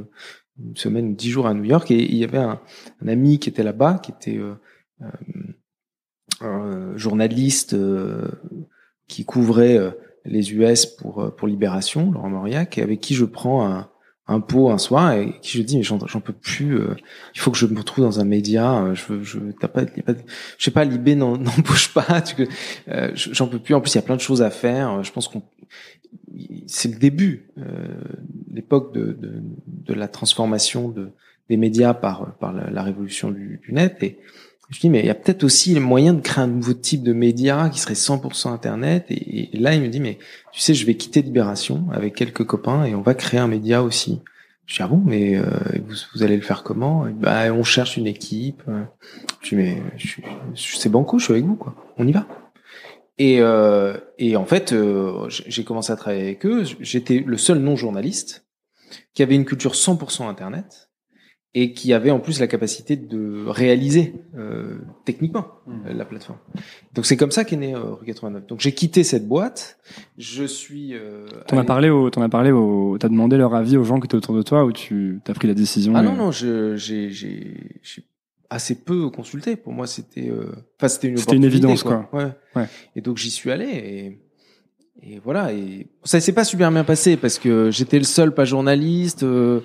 une 0.59 0.77
semaine 0.77 1.11
ou 1.11 1.15
dix 1.15 1.31
jours 1.31 1.47
à 1.47 1.55
New 1.55 1.63
York 1.63 1.89
et 1.93 2.03
il 2.03 2.17
y 2.17 2.25
avait 2.25 2.39
un, 2.39 2.61
ami 3.07 3.39
qui 3.39 3.49
était 3.49 3.63
là-bas, 3.63 4.01
qui 4.03 4.11
était 4.11 4.41
un 6.41 6.97
journaliste 6.97 7.77
qui 9.07 9.25
couvrait 9.25 9.97
les 10.25 10.53
US 10.55 10.87
pour 10.87 11.33
pour 11.37 11.47
Libération, 11.47 12.11
Laurent 12.11 12.31
Mauriac, 12.31 12.79
avec 12.79 13.01
qui 13.01 13.15
je 13.15 13.27
prends 13.27 13.65
un, 13.65 13.89
un 14.29 14.41
pot 14.41 14.71
un 14.71 14.79
soir 14.79 15.13
et 15.13 15.35
qui 15.41 15.57
je 15.59 15.63
dis 15.63 15.79
mais 15.79 15.83
j'en 15.83 15.99
j'en 16.07 16.21
peux 16.21 16.33
plus 16.35 16.79
euh, 16.79 16.95
il 17.35 17.41
faut 17.41 17.51
que 17.51 17.57
je 17.57 17.67
me 17.67 17.79
retrouve 17.79 18.05
dans 18.05 18.21
un 18.21 18.25
média 18.25 18.83
euh, 18.83 18.95
je 18.95 19.23
je 19.23 19.39
t'as 19.59 19.69
pas, 19.69 19.87
pas 19.87 20.13
je 20.59 20.65
sais 20.65 20.71
pas 20.71 20.85
n'en- 20.85 21.37
n'embauche 21.39 21.93
pas 21.95 22.21
tu, 22.21 22.47
euh, 22.89 23.11
j'en 23.15 23.49
peux 23.49 23.59
plus 23.59 23.75
en 23.75 23.81
plus 23.81 23.93
il 23.95 23.97
y 23.97 23.99
a 23.99 24.03
plein 24.03 24.17
de 24.17 24.21
choses 24.21 24.43
à 24.43 24.51
faire 24.51 25.03
je 25.03 25.11
pense 25.13 25.29
qu'on 25.29 25.43
c'est 26.67 26.93
le 26.93 26.99
début 26.99 27.49
euh, 27.59 27.65
l'époque 28.53 28.95
de, 28.95 29.13
de 29.13 29.43
de 29.67 29.95
la 29.95 30.09
transformation 30.09 30.89
de 30.91 31.11
des 31.49 31.57
médias 31.57 31.95
par 31.95 32.35
par 32.37 32.53
la, 32.53 32.71
la 32.71 32.83
révolution 32.83 33.31
du, 33.31 33.61
du 33.65 33.73
net 33.73 34.03
et 34.03 34.19
je 34.71 34.81
dis 34.81 34.91
mais 34.91 35.01
il 35.01 35.07
y 35.07 35.11
a 35.11 35.15
peut-être 35.15 35.45
aussi 35.45 35.73
les 35.75 35.81
moyens 35.81 36.17
de 36.17 36.21
créer 36.21 36.45
un 36.45 36.49
nouveau 36.49 36.75
type 36.75 37.03
de 37.03 37.13
média 37.13 37.71
qui 37.73 37.81
serait 37.81 37.95
100% 37.95 38.51
internet 38.51 39.07
et, 39.11 39.51
là 39.55 39.75
il 39.75 39.81
me 39.81 39.89
dit 39.89 40.01
mais 40.01 40.19
tu 40.53 40.61
sais, 40.61 40.75
je 40.75 40.85
vais 40.87 40.97
quitter 40.97 41.23
Libération 41.23 41.87
avec 41.93 42.15
quelques 42.15 42.45
copains 42.45 42.85
et 42.85 42.95
on 42.95 43.01
va 43.01 43.15
créer 43.15 43.41
un 43.41 43.49
média 43.49 43.83
aussi. 43.83 44.21
Je 44.67 44.75
dis, 44.75 44.83
ah 44.83 44.89
bon, 44.89 45.01
mais 45.03 45.37
euh, 45.37 45.45
vous, 46.13 46.23
allez 46.23 46.37
le 46.37 46.43
faire 46.43 46.63
comment? 46.63 47.07
Bah, 47.15 47.51
On 47.53 47.65
cherche 47.65 47.97
une 47.97 48.07
équipe. 48.07 48.63
Je 49.41 49.49
dis, 49.49 49.57
mais 49.57 49.83
c'est 50.55 50.91
banco, 50.91 51.19
je 51.19 51.25
suis 51.25 51.33
avec 51.33 51.47
vous, 51.47 51.57
quoi. 51.57 51.75
On 51.97 52.07
y 52.07 52.13
va. 52.13 52.27
Et, 53.19 53.41
euh, 53.41 53.97
et 54.19 54.37
en 54.37 54.45
fait, 54.45 54.73
euh, 54.73 55.27
j'ai 55.29 55.65
commencé 55.65 55.93
à 55.93 55.97
travailler 55.97 56.23
avec 56.23 56.45
eux. 56.45 56.65
J'étais 56.81 57.21
le 57.25 57.37
seul 57.37 57.59
non-journaliste 57.59 58.47
qui 59.15 59.23
avait 59.23 59.35
une 59.35 59.45
culture 59.45 59.73
100% 59.73 60.29
Internet. 60.29 60.88
Et 61.55 61.73
qui 61.73 61.93
avait 61.95 62.11
en 62.11 62.21
plus 62.21 62.41
la 62.41 62.47
capacité 62.47 62.95
de 62.97 63.45
réaliser 63.47 64.15
euh, 64.37 64.79
techniquement 65.07 65.47
euh, 65.69 65.93
la 65.95 66.05
plateforme. 66.05 66.39
Donc 66.95 67.07
c'est 67.07 67.17
comme 67.17 67.31
ça 67.31 67.45
qu'est 67.45 67.57
né 67.57 67.75
euh, 67.75 67.95
Rue 67.95 68.05
89. 68.07 68.47
Donc 68.47 68.61
j'ai 68.61 68.73
quitté 68.73 69.03
cette 69.03 69.27
boîte. 69.27 69.79
Je 70.19 70.45
suis. 70.45 70.95
Euh, 70.95 71.27
T'en 71.47 71.57
as 71.59 71.65
parlé 71.65 71.89
au, 71.91 72.11
t'en 72.11 72.21
as 72.23 72.29
parlé 72.29 72.51
au, 72.53 72.99
t'as 72.99 73.09
demandé 73.09 73.37
leur 73.39 73.55
avis 73.55 73.77
aux 73.79 73.85
gens 73.85 73.99
qui 73.99 74.07
étaient 74.07 74.15
autour 74.15 74.37
de 74.37 74.43
toi 74.43 74.65
ou 74.65 74.73
tu 74.73 75.21
t'as 75.25 75.33
pris 75.35 75.49
la 75.49 75.55
décision 75.55 75.95
Ah 75.97 76.03
et- 76.03 76.05
non 76.07 76.15
non, 76.15 76.31
je 76.33 76.77
j'ai 76.77 77.11
j'ai 77.11 77.57
j'ai 77.83 78.05
assez 78.51 78.75
peu 78.85 79.09
consulté. 79.11 79.57
Pour 79.57 79.73
moi 79.73 79.87
c'était 79.87 80.29
euh, 80.31 80.53
enfin 80.79 80.89
c'était 80.89 81.09
une 81.09 81.17
C'était 81.17 81.37
une 81.37 81.45
évidence, 81.45 81.83
quoi. 81.83 82.09
Ouais. 82.13 82.29
Ouais. 82.57 82.67
Et 82.95 83.01
donc 83.01 83.17
j'y 83.17 83.31
suis 83.31 83.51
allé 83.51 83.65
et 83.67 84.21
et 85.03 85.21
voilà 85.21 85.53
et 85.53 85.89
ça 86.05 86.21
s'est 86.21 86.33
pas 86.33 86.45
super 86.45 86.71
bien 86.71 86.85
passé 86.85 87.17
parce 87.17 87.39
que 87.39 87.71
j'étais 87.71 87.99
le 87.99 88.05
seul 88.05 88.35
pas 88.35 88.45
journaliste. 88.45 89.23
euh, 89.23 89.61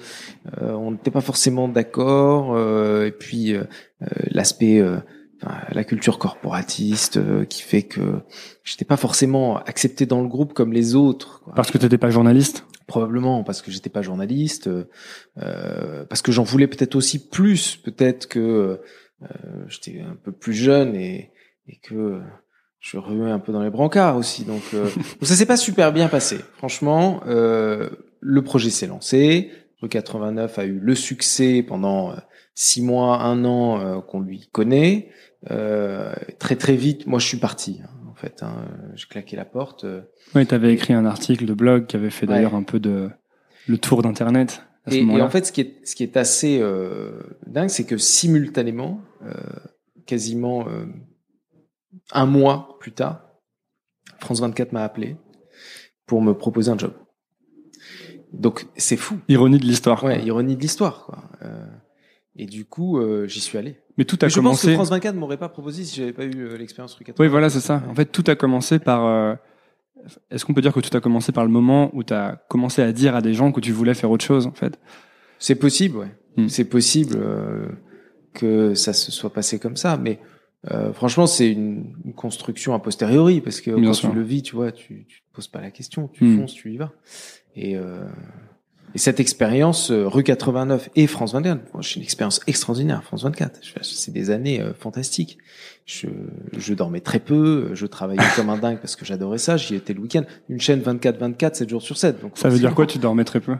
euh, 0.61 0.71
on 0.73 0.91
n'était 0.91 1.11
pas 1.11 1.21
forcément 1.21 1.67
d'accord 1.67 2.55
euh, 2.55 3.07
et 3.07 3.11
puis 3.11 3.53
euh, 3.53 3.63
euh, 4.03 4.05
l'aspect 4.31 4.79
euh, 4.79 4.97
enfin, 5.41 5.57
la 5.71 5.83
culture 5.83 6.19
corporatiste 6.19 7.17
euh, 7.17 7.45
qui 7.45 7.61
fait 7.63 7.83
que 7.83 8.21
j'étais 8.63 8.85
pas 8.85 8.97
forcément 8.97 9.57
accepté 9.57 10.05
dans 10.05 10.21
le 10.21 10.27
groupe 10.27 10.53
comme 10.53 10.71
les 10.71 10.95
autres. 10.95 11.41
quoi. 11.43 11.53
Parce 11.55 11.71
que 11.71 11.77
t'étais 11.77 11.97
pas 11.97 12.09
journaliste? 12.09 12.65
Probablement 12.85 13.43
parce 13.43 13.61
que 13.61 13.71
j'étais 13.71 13.89
pas 13.89 14.01
journaliste, 14.01 14.67
euh, 15.37 16.05
parce 16.05 16.21
que 16.21 16.33
j'en 16.33 16.43
voulais 16.43 16.67
peut-être 16.67 16.95
aussi 16.95 17.29
plus, 17.29 17.77
peut-être 17.77 18.27
que 18.27 18.39
euh, 19.23 19.27
j'étais 19.67 20.01
un 20.01 20.17
peu 20.21 20.33
plus 20.33 20.53
jeune 20.53 20.93
et, 20.93 21.31
et 21.69 21.77
que 21.81 22.19
je 22.83 22.97
ruais 22.97 23.31
un 23.31 23.39
peu 23.39 23.53
dans 23.53 23.63
les 23.63 23.69
brancards 23.69 24.17
aussi. 24.17 24.43
Donc, 24.43 24.61
euh, 24.73 24.83
donc 24.95 25.23
ça 25.23 25.35
s'est 25.35 25.45
pas 25.45 25.55
super 25.57 25.93
bien 25.93 26.09
passé. 26.09 26.37
Franchement, 26.57 27.21
euh, 27.27 27.89
le 28.19 28.41
projet 28.43 28.69
s'est 28.69 28.87
lancé. 28.87 29.51
Rue 29.81 29.87
89 29.89 30.59
a 30.59 30.65
eu 30.65 30.79
le 30.79 30.93
succès 30.95 31.63
pendant 31.65 32.11
euh, 32.11 32.15
six 32.55 32.81
mois, 32.81 33.21
un 33.21 33.45
an 33.45 33.79
euh, 33.79 33.99
qu'on 34.01 34.19
lui 34.19 34.49
connaît. 34.51 35.09
Euh, 35.51 36.13
très 36.39 36.55
très 36.57 36.75
vite, 36.75 37.07
moi 37.07 37.19
je 37.19 37.27
suis 37.27 37.37
parti. 37.37 37.79
hein, 37.83 37.89
en 38.11 38.15
fait, 38.15 38.43
hein, 38.43 38.65
j'ai 38.95 39.07
claqué 39.07 39.35
la 39.37 39.45
porte. 39.45 39.85
euh, 39.85 40.01
Oui, 40.35 40.45
t'avais 40.45 40.73
écrit 40.73 40.93
un 40.93 41.05
article 41.05 41.45
de 41.45 41.53
blog 41.53 41.87
qui 41.87 41.95
avait 41.95 42.09
fait 42.09 42.25
Ouais. 42.27 42.35
d'ailleurs 42.35 42.55
un 42.55 42.63
peu 42.63 42.79
de 42.79 43.09
le 43.67 43.77
tour 43.77 44.01
d'internet 44.01 44.61
Et, 44.91 44.97
et 44.99 45.21
en 45.21 45.29
fait, 45.29 45.45
ce 45.47 45.51
qui 45.53 45.61
est, 45.61 45.85
ce 45.87 45.95
qui 45.95 46.03
est 46.03 46.17
assez 46.17 46.59
euh, 46.61 47.11
dingue, 47.47 47.69
c'est 47.69 47.85
que 47.85 47.97
simultanément, 47.97 49.01
euh, 49.25 49.33
quasiment 50.05 50.67
euh, 50.67 50.85
un 52.11 52.25
mois 52.25 52.77
plus 52.79 52.91
tard, 52.91 53.21
France 54.19 54.39
24 54.41 54.71
m'a 54.71 54.83
appelé 54.83 55.17
pour 56.05 56.21
me 56.21 56.33
proposer 56.33 56.71
un 56.71 56.77
job. 56.77 56.93
Donc 58.31 58.65
c'est 58.75 58.97
fou. 58.97 59.19
Ironie 59.27 59.59
de 59.59 59.65
l'histoire. 59.65 59.99
quoi. 59.99 60.09
Ouais, 60.09 60.23
ironie 60.23 60.55
de 60.55 60.61
l'histoire. 60.61 61.05
quoi. 61.05 61.23
Euh, 61.43 61.65
et 62.35 62.45
du 62.45 62.65
coup, 62.65 62.97
euh, 62.99 63.27
j'y 63.27 63.39
suis 63.41 63.57
allé. 63.57 63.79
Mais 63.97 64.05
tout 64.05 64.17
a 64.21 64.25
Mais 64.25 64.29
je 64.29 64.39
pense 64.39 64.61
que 64.61 64.67
commencé. 64.67 64.73
France 64.73 64.89
24 64.89 65.15
m'aurait 65.15 65.37
pas 65.37 65.49
proposé 65.49 65.83
si 65.83 65.95
j'avais 65.95 66.13
pas 66.13 66.25
eu 66.25 66.33
euh, 66.35 66.57
l'expérience 66.57 66.95
rue 66.95 67.03
80. 67.05 67.23
Oui, 67.23 67.29
voilà, 67.29 67.49
c'est 67.51 67.59
ça. 67.59 67.83
En 67.87 67.93
fait, 67.93 68.05
tout 68.05 68.23
a 68.27 68.35
commencé 68.35 68.79
par. 68.79 69.05
euh, 69.05 69.35
Est-ce 70.31 70.43
qu'on 70.45 70.53
peut 70.55 70.61
dire 70.61 70.73
que 70.73 70.79
tout 70.79 70.95
a 70.97 70.99
commencé 70.99 71.31
par 71.31 71.43
le 71.45 71.51
moment 71.51 71.91
où 71.93 72.03
tu 72.03 72.13
as 72.13 72.43
commencé 72.49 72.81
à 72.81 72.91
dire 72.91 73.15
à 73.15 73.21
des 73.21 73.35
gens 73.35 73.51
que 73.51 73.59
tu 73.59 73.71
voulais 73.71 73.93
faire 73.93 74.09
autre 74.09 74.25
chose, 74.25 74.47
en 74.47 74.51
fait? 74.53 74.79
C'est 75.37 75.55
possible, 75.55 75.97
ouais. 75.97 76.15
Hmm. 76.37 76.47
C'est 76.49 76.65
possible 76.65 77.17
euh, 77.19 77.67
que 78.33 78.73
ça 78.73 78.93
se 78.93 79.11
soit 79.11 79.31
passé 79.31 79.59
comme 79.59 79.77
ça, 79.77 79.97
mais 79.97 80.19
euh, 80.71 80.93
franchement, 80.93 81.25
c'est 81.27 81.51
une, 81.51 81.93
une 82.05 82.13
construction 82.13 82.73
a 82.73 82.79
posteriori 82.79 83.41
parce 83.41 83.59
que 83.61 83.71
Bien 83.71 83.89
quand 83.89 83.93
sûr. 83.93 84.09
tu 84.11 84.15
le 84.15 84.21
vis, 84.23 84.41
tu 84.43 84.55
vois, 84.55 84.71
tu, 84.71 85.05
tu 85.07 85.21
te 85.21 85.33
poses 85.35 85.47
pas 85.47 85.61
la 85.61 85.71
question, 85.71 86.07
tu 86.07 86.23
Hmm. 86.25 86.37
fonces, 86.39 86.53
tu 86.53 86.71
y 86.73 86.77
vas. 86.77 86.91
Et, 87.55 87.75
euh, 87.75 88.05
et 88.95 88.97
cette 88.97 89.19
expérience, 89.19 89.91
euh, 89.91 90.07
rue 90.07 90.23
89 90.23 90.89
et 90.95 91.07
France 91.07 91.33
24, 91.33 91.73
moi, 91.73 91.81
j'ai 91.81 91.97
une 91.97 92.03
expérience 92.03 92.39
extraordinaire. 92.47 93.03
France 93.03 93.23
24, 93.23 93.59
Je- 93.63 93.83
c'est 93.83 94.11
des 94.11 94.29
années 94.29 94.61
euh, 94.61 94.73
fantastiques. 94.73 95.37
Je, 95.85 96.07
je 96.57 96.73
dormais 96.73 97.01
très 97.01 97.19
peu, 97.19 97.71
je 97.73 97.85
travaillais 97.85 98.21
comme 98.35 98.49
un 98.49 98.57
dingue 98.57 98.77
parce 98.79 98.95
que 98.95 99.03
j'adorais 99.03 99.39
ça. 99.39 99.57
J'y 99.57 99.75
étais 99.75 99.93
le 99.93 99.99
week-end. 99.99 100.23
Une 100.47 100.61
chaîne 100.61 100.79
24-24, 100.81 101.55
7 101.55 101.69
jours 101.69 101.81
sur 101.81 101.97
7. 101.97 102.21
Donc 102.21 102.37
Ça 102.37 102.47
veut 102.49 102.57
dire 102.59 102.73
quoi 102.73 102.85
Tu 102.85 102.99
dormais 102.99 103.25
très 103.25 103.41
peu? 103.41 103.55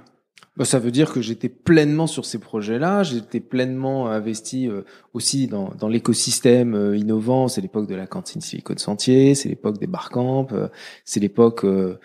Bah, 0.56 0.66
ça 0.66 0.78
veut 0.78 0.92
dire 0.92 1.12
que 1.12 1.22
j'étais 1.22 1.50
pleinement 1.50 2.06
sur 2.06 2.26
ces 2.26 2.38
projets-là, 2.38 3.02
j'étais 3.02 3.40
pleinement 3.40 4.08
investi 4.08 4.68
euh, 4.68 4.84
aussi 5.14 5.48
dans, 5.48 5.74
dans 5.80 5.88
l'écosystème 5.88 6.76
euh, 6.76 6.96
innovant. 6.96 7.48
C'est 7.48 7.62
l'époque 7.62 7.88
de 7.88 7.96
la 7.96 8.06
cantine 8.06 8.42
Silicon 8.42 8.78
Sentier, 8.78 9.34
c'est 9.34 9.50
l'époque 9.50 9.80
des 9.80 9.88
barcamps, 9.88 10.48
euh, 10.52 10.68
c'est 11.06 11.20
l'époque 11.20 11.66
euh, 11.66 12.00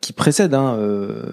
qui 0.00 0.14
précède 0.14 0.54
hein, 0.54 0.76
euh, 0.78 1.30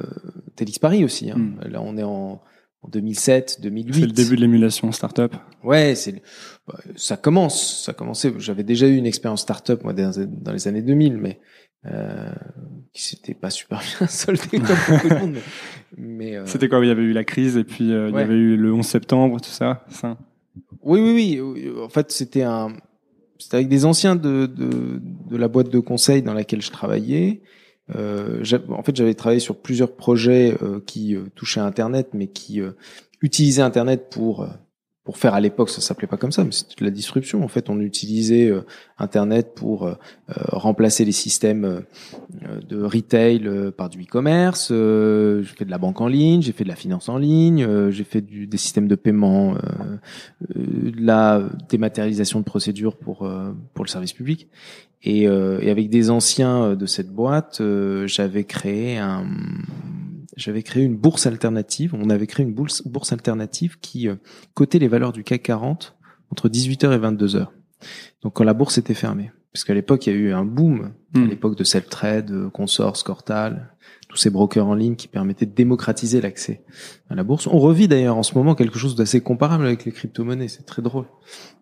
Télix 0.57 0.79
Paris 0.79 1.05
aussi. 1.05 1.31
Hein. 1.31 1.37
Mm. 1.37 1.59
Là, 1.69 1.81
on 1.81 1.95
est 1.95 2.03
en, 2.03 2.41
en 2.81 2.87
2007, 2.89 3.61
2008. 3.61 3.93
C'est 3.93 3.99
le 4.01 4.07
début 4.07 4.35
de 4.35 4.41
l'émulation 4.41 4.91
startup. 4.91 5.35
Ouais, 5.63 5.95
c'est 5.95 6.21
bah, 6.67 6.77
ça 6.97 7.15
commence, 7.15 7.83
ça 7.85 7.93
commençait. 7.93 8.33
J'avais 8.37 8.63
déjà 8.63 8.87
eu 8.87 8.97
une 8.97 9.05
expérience 9.05 9.41
startup 9.41 9.81
moi 9.83 9.93
dans, 9.93 10.11
dans 10.27 10.51
les 10.51 10.67
années 10.67 10.81
2000, 10.81 11.17
mais 11.17 11.39
euh, 11.85 12.31
qui 12.93 13.03
s'était 13.03 13.33
pas 13.33 13.49
super 13.49 13.81
bien 13.99 14.07
soldée 14.07 14.59
comme 14.59 14.77
beaucoup 14.89 15.09
de 15.09 15.15
monde. 15.15 15.33
Mais, 15.33 15.41
mais, 15.97 16.35
euh, 16.37 16.45
C'était 16.45 16.69
quoi 16.69 16.79
Il 16.83 16.87
y 16.87 16.91
avait 16.91 17.03
eu 17.03 17.11
la 17.11 17.25
crise 17.25 17.57
et 17.57 17.63
puis 17.63 17.91
euh, 17.91 18.09
il 18.09 18.15
y 18.15 18.19
avait 18.19 18.33
eu 18.35 18.55
le 18.55 18.73
11 18.73 18.85
septembre, 18.85 19.41
tout 19.41 19.49
ça. 19.49 19.83
ça. 19.89 20.17
Oui, 20.81 21.01
oui, 21.01 21.41
oui. 21.41 21.71
En 21.83 21.89
fait, 21.89 22.11
c'était 22.11 22.43
un, 22.43 22.69
c'était 23.37 23.57
avec 23.57 23.67
des 23.67 23.85
anciens 23.85 24.15
de, 24.15 24.45
de, 24.45 25.01
de 25.29 25.37
la 25.37 25.47
boîte 25.47 25.69
de 25.69 25.79
conseil 25.79 26.21
dans 26.21 26.33
laquelle 26.33 26.61
je 26.61 26.71
travaillais. 26.71 27.41
Euh, 27.95 28.43
en 28.69 28.83
fait, 28.83 28.95
j'avais 28.95 29.13
travaillé 29.13 29.41
sur 29.41 29.57
plusieurs 29.57 29.93
projets 29.95 30.57
qui 30.85 31.17
touchaient 31.35 31.59
à 31.59 31.65
Internet, 31.65 32.09
mais 32.13 32.27
qui 32.27 32.61
utilisaient 33.21 33.61
Internet 33.61 34.07
pour 34.09 34.47
pour 35.03 35.17
faire 35.17 35.33
à 35.33 35.41
l'époque, 35.41 35.69
ça 35.69 35.81
s'appelait 35.81 36.07
pas 36.07 36.15
comme 36.15 36.31
ça, 36.31 36.45
mais 36.45 36.53
c'était 36.53 36.75
de 36.79 36.85
la 36.85 36.91
disruption. 36.91 37.43
En 37.43 37.49
fait, 37.49 37.69
on 37.69 37.79
utilisait 37.81 38.49
euh, 38.49 38.61
Internet 38.97 39.53
pour 39.53 39.85
euh, 39.85 39.95
euh, 40.29 40.33
remplacer 40.47 41.03
les 41.03 41.11
systèmes 41.11 41.83
de 42.69 42.81
retail 42.81 43.49
par 43.75 43.89
du 43.89 44.01
e-commerce. 44.03 44.69
J'ai 44.69 45.55
fait 45.57 45.65
de 45.65 45.71
la 45.71 45.77
banque 45.77 45.99
en 45.99 46.07
ligne, 46.07 46.41
j'ai 46.41 46.53
fait 46.53 46.63
de 46.63 46.69
la 46.69 46.77
finance 46.77 47.09
en 47.09 47.17
ligne, 47.17 47.89
j'ai 47.91 48.03
fait 48.05 48.21
du, 48.21 48.47
des 48.47 48.57
systèmes 48.57 48.87
de 48.87 48.95
paiement, 48.95 49.55
de 50.55 50.93
la 50.97 51.43
dématérialisation 51.69 52.39
de 52.39 52.45
procédures 52.45 52.95
pour 52.95 53.29
pour 53.73 53.85
le 53.85 53.89
service 53.89 54.13
public. 54.13 54.47
Et, 55.03 55.23
et 55.23 55.69
avec 55.69 55.89
des 55.89 56.09
anciens 56.09 56.75
de 56.75 56.85
cette 56.85 57.09
boîte, 57.09 57.61
j'avais 58.05 58.45
créé 58.45 58.97
un 58.97 59.25
j'avais 60.35 60.63
créé 60.63 60.83
une 60.83 60.97
bourse 60.97 61.25
alternative. 61.25 61.93
On 61.95 62.09
avait 62.09 62.27
créé 62.27 62.45
une 62.45 62.53
bourse, 62.53 62.85
bourse 62.87 63.13
alternative 63.13 63.77
qui 63.79 64.07
euh, 64.07 64.15
cotait 64.53 64.79
les 64.79 64.87
valeurs 64.87 65.13
du 65.13 65.23
CAC 65.23 65.43
40 65.43 65.95
entre 66.31 66.49
18h 66.49 66.93
et 66.93 66.99
22h. 66.99 67.47
Donc 68.21 68.33
quand 68.33 68.43
la 68.43 68.53
bourse 68.53 68.77
était 68.77 68.93
fermée. 68.93 69.31
Parce 69.53 69.65
qu'à 69.65 69.75
l'époque, 69.75 70.07
il 70.07 70.13
y 70.13 70.15
a 70.15 70.19
eu 70.19 70.33
un 70.33 70.45
boom, 70.45 70.91
à 71.15 71.19
Hmm. 71.19 71.27
l'époque 71.27 71.55
de 71.55 71.63
Seltrade, 71.63 72.31
euh, 72.31 72.49
Consors, 72.49 73.03
Cortal, 73.03 73.75
tous 74.09 74.17
ces 74.17 74.31
brokers 74.31 74.65
en 74.65 74.73
ligne 74.73 74.95
qui 74.95 75.07
permettaient 75.07 75.45
de 75.45 75.53
démocratiser 75.53 76.21
l'accès 76.21 76.63
à 77.07 77.13
la 77.13 77.23
bourse. 77.23 77.45
On 77.45 77.59
revit 77.59 77.87
d'ailleurs 77.87 78.17
en 78.17 78.23
ce 78.23 78.33
moment 78.33 78.55
quelque 78.55 78.79
chose 78.79 78.95
d'assez 78.95 79.21
comparable 79.21 79.65
avec 79.67 79.85
les 79.85 79.91
crypto-monnaies. 79.91 80.47
C'est 80.47 80.65
très 80.65 80.81
drôle. 80.81 81.05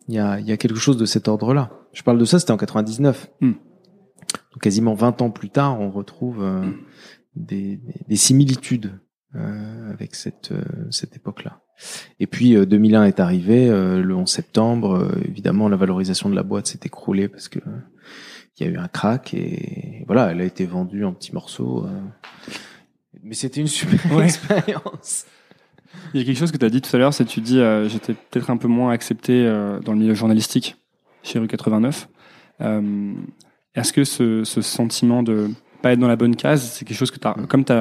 Il 0.08 0.16
y 0.16 0.20
a, 0.20 0.40
il 0.40 0.48
y 0.48 0.54
a 0.54 0.58
quelque 0.58 0.80
chose 0.80 0.96
de 0.96 1.06
cet 1.06 1.28
ordre-là. 1.28 1.72
Je 1.92 2.02
parle 2.04 2.18
de 2.18 2.24
ça, 2.24 2.40
c'était 2.40 2.52
en 2.52 2.58
99. 2.58 3.30
Hmm. 3.42 3.52
Donc 4.54 4.62
quasiment 4.62 4.94
20 4.94 5.22
ans 5.22 5.30
plus 5.30 5.50
tard, 5.50 5.80
on 5.82 5.92
retrouve 5.92 6.42
euh, 6.42 6.62
des, 6.62 6.72
des- 7.36 7.80
des 8.08 8.16
similitudes 8.16 9.00
euh, 9.36 9.92
avec 9.92 10.16
cette, 10.16 10.52
euh, 10.52 10.64
cette 10.92 11.16
époque-là. 11.16 11.62
Et 12.20 12.28
puis 12.28 12.56
euh, 12.56 12.66
2001 12.66 13.06
est 13.06 13.20
arrivé, 13.20 13.70
euh, 13.70 14.02
le 14.02 14.16
11 14.16 14.30
septembre, 14.30 14.96
euh, 14.98 15.22
évidemment 15.28 15.70
la 15.70 15.78
valorisation 15.78 16.30
de 16.30 16.36
la 16.36 16.44
boîte 16.44 16.68
s'est 16.68 16.80
écroulée 16.84 17.28
parce 17.28 17.48
que 17.50 17.60
euh, 17.60 17.80
il 18.60 18.66
y 18.66 18.70
a 18.70 18.72
eu 18.74 18.78
un 18.78 18.88
crack 18.90 19.34
et 19.34 20.04
voilà, 20.08 20.32
elle 20.32 20.42
a 20.42 20.44
été 20.44 20.66
vendue 20.66 21.06
en 21.06 21.14
petits 21.14 21.34
morceaux. 21.34 21.86
euh. 21.86 22.02
Mais 23.24 23.34
c'était 23.34 23.62
une 23.62 23.68
super 23.68 24.14
Ouais. 24.16 24.26
expérience. 24.26 25.26
Il 26.14 26.20
y 26.20 26.24
a 26.24 26.26
quelque 26.26 26.38
chose 26.38 26.52
que 26.52 26.58
tu 26.58 26.66
as 26.66 26.70
dit 26.70 26.82
tout 26.82 26.96
à 26.96 27.00
l'heure, 27.00 27.14
c'est 27.14 27.26
que 27.26 27.30
tu 27.30 27.42
dis 27.42 27.60
euh, 27.60 27.88
j'étais 27.90 28.14
peut-être 28.14 28.50
un 28.50 28.58
peu 28.58 28.68
moins 28.68 28.92
accepté 28.92 29.34
euh, 29.46 29.80
dans 29.80 29.94
le 29.94 30.00
milieu 30.00 30.14
journalistique 30.14 30.76
chez 31.24 31.40
Rue 31.40 31.48
89. 31.48 32.08
Euh, 32.62 33.14
Est-ce 33.76 33.92
que 33.94 34.04
ce, 34.04 34.44
ce 34.44 34.62
sentiment 34.62 35.24
de 35.24 35.50
pas 35.82 35.94
être 35.94 36.00
dans 36.00 36.08
la 36.08 36.16
bonne 36.16 36.36
case, 36.36 36.62
c'est 36.74 36.86
quelque 36.86 36.98
chose 36.98 37.12
que 37.12 37.20
tu 37.20 37.28
as, 37.28 37.34
comme 37.50 37.66
tu 37.66 37.74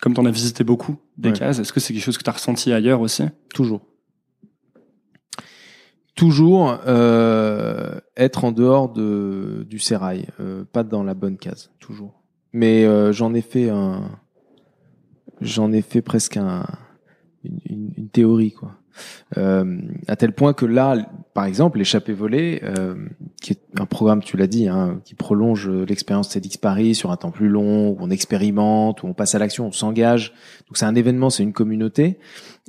comme 0.00 0.14
t'en 0.14 0.24
as 0.24 0.30
visité 0.30 0.64
beaucoup 0.64 0.96
des 1.18 1.28
Ouais. 1.30 1.34
cases, 1.38 1.58
est-ce 1.58 1.72
que 1.72 1.80
c'est 1.80 1.92
quelque 1.92 2.02
chose 2.04 2.16
que 2.16 2.22
tu 2.22 2.30
as 2.30 2.32
ressenti 2.32 2.72
ailleurs 2.72 3.00
aussi? 3.00 3.24
Toujours. 3.52 3.82
Toujours 6.14 6.78
euh, 6.86 7.98
être 8.16 8.44
en 8.44 8.52
dehors 8.52 8.92
de, 8.92 9.64
du 9.68 9.78
sérail, 9.78 10.26
euh, 10.40 10.64
pas 10.64 10.82
dans 10.82 11.02
la 11.02 11.14
bonne 11.14 11.38
case, 11.38 11.70
toujours. 11.80 12.20
Mais 12.52 12.84
euh, 12.84 13.12
j'en 13.12 13.32
ai 13.32 13.40
fait 13.40 13.70
un, 13.70 14.10
j'en 15.40 15.72
ai 15.72 15.80
fait 15.82 16.02
presque 16.02 16.36
un, 16.36 16.66
une, 17.44 17.60
une- 17.64 17.92
une 17.96 18.08
théorie 18.08 18.52
quoi. 18.52 18.74
Euh, 19.36 19.78
à 20.08 20.16
tel 20.16 20.32
point 20.32 20.52
que 20.52 20.66
là, 20.66 20.96
par 21.34 21.44
exemple, 21.44 21.78
l'échappée 21.78 22.12
volée, 22.12 22.60
euh, 22.64 22.94
qui 23.40 23.52
est 23.52 23.60
un 23.78 23.86
programme, 23.86 24.22
tu 24.22 24.36
l'as 24.36 24.46
dit, 24.46 24.68
hein, 24.68 25.00
qui 25.04 25.14
prolonge 25.14 25.68
l'expérience 25.68 26.28
TEDx 26.28 26.56
Paris 26.56 26.94
sur 26.94 27.10
un 27.10 27.16
temps 27.16 27.30
plus 27.30 27.48
long, 27.48 27.90
où 27.90 27.96
on 28.00 28.10
expérimente, 28.10 29.02
où 29.02 29.06
on 29.06 29.14
passe 29.14 29.34
à 29.34 29.38
l'action, 29.38 29.66
on 29.66 29.72
s'engage. 29.72 30.32
Donc 30.68 30.76
c'est 30.76 30.86
un 30.86 30.94
événement, 30.94 31.30
c'est 31.30 31.42
une 31.42 31.52
communauté. 31.52 32.18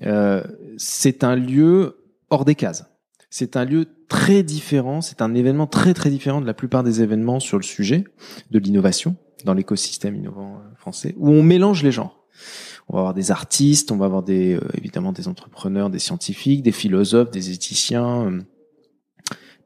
Euh, 0.03 0.43
c'est 0.77 1.23
un 1.23 1.35
lieu 1.35 1.97
hors 2.29 2.45
des 2.45 2.55
cases. 2.55 2.85
C'est 3.29 3.55
un 3.55 3.65
lieu 3.65 3.85
très 4.09 4.43
différent, 4.43 5.01
c'est 5.01 5.21
un 5.21 5.33
événement 5.33 5.67
très 5.67 5.93
très 5.93 6.09
différent 6.09 6.41
de 6.41 6.45
la 6.45 6.53
plupart 6.53 6.83
des 6.83 7.01
événements 7.01 7.39
sur 7.39 7.57
le 7.57 7.63
sujet 7.63 8.03
de 8.51 8.59
l'innovation 8.59 9.15
dans 9.45 9.53
l'écosystème 9.53 10.15
innovant 10.15 10.61
français, 10.77 11.15
où 11.17 11.29
on 11.29 11.41
mélange 11.41 11.81
les 11.81 11.91
genres. 11.91 12.25
On 12.87 12.93
va 12.93 12.99
avoir 12.99 13.13
des 13.13 13.31
artistes, 13.31 13.91
on 13.91 13.97
va 13.97 14.05
avoir 14.05 14.23
des, 14.23 14.55
euh, 14.55 14.61
évidemment 14.77 15.11
des 15.11 15.27
entrepreneurs, 15.27 15.89
des 15.89 15.99
scientifiques, 15.99 16.63
des 16.63 16.71
philosophes, 16.71 17.31
des 17.31 17.51
éthiciens, 17.51 18.27
euh, 18.27 18.41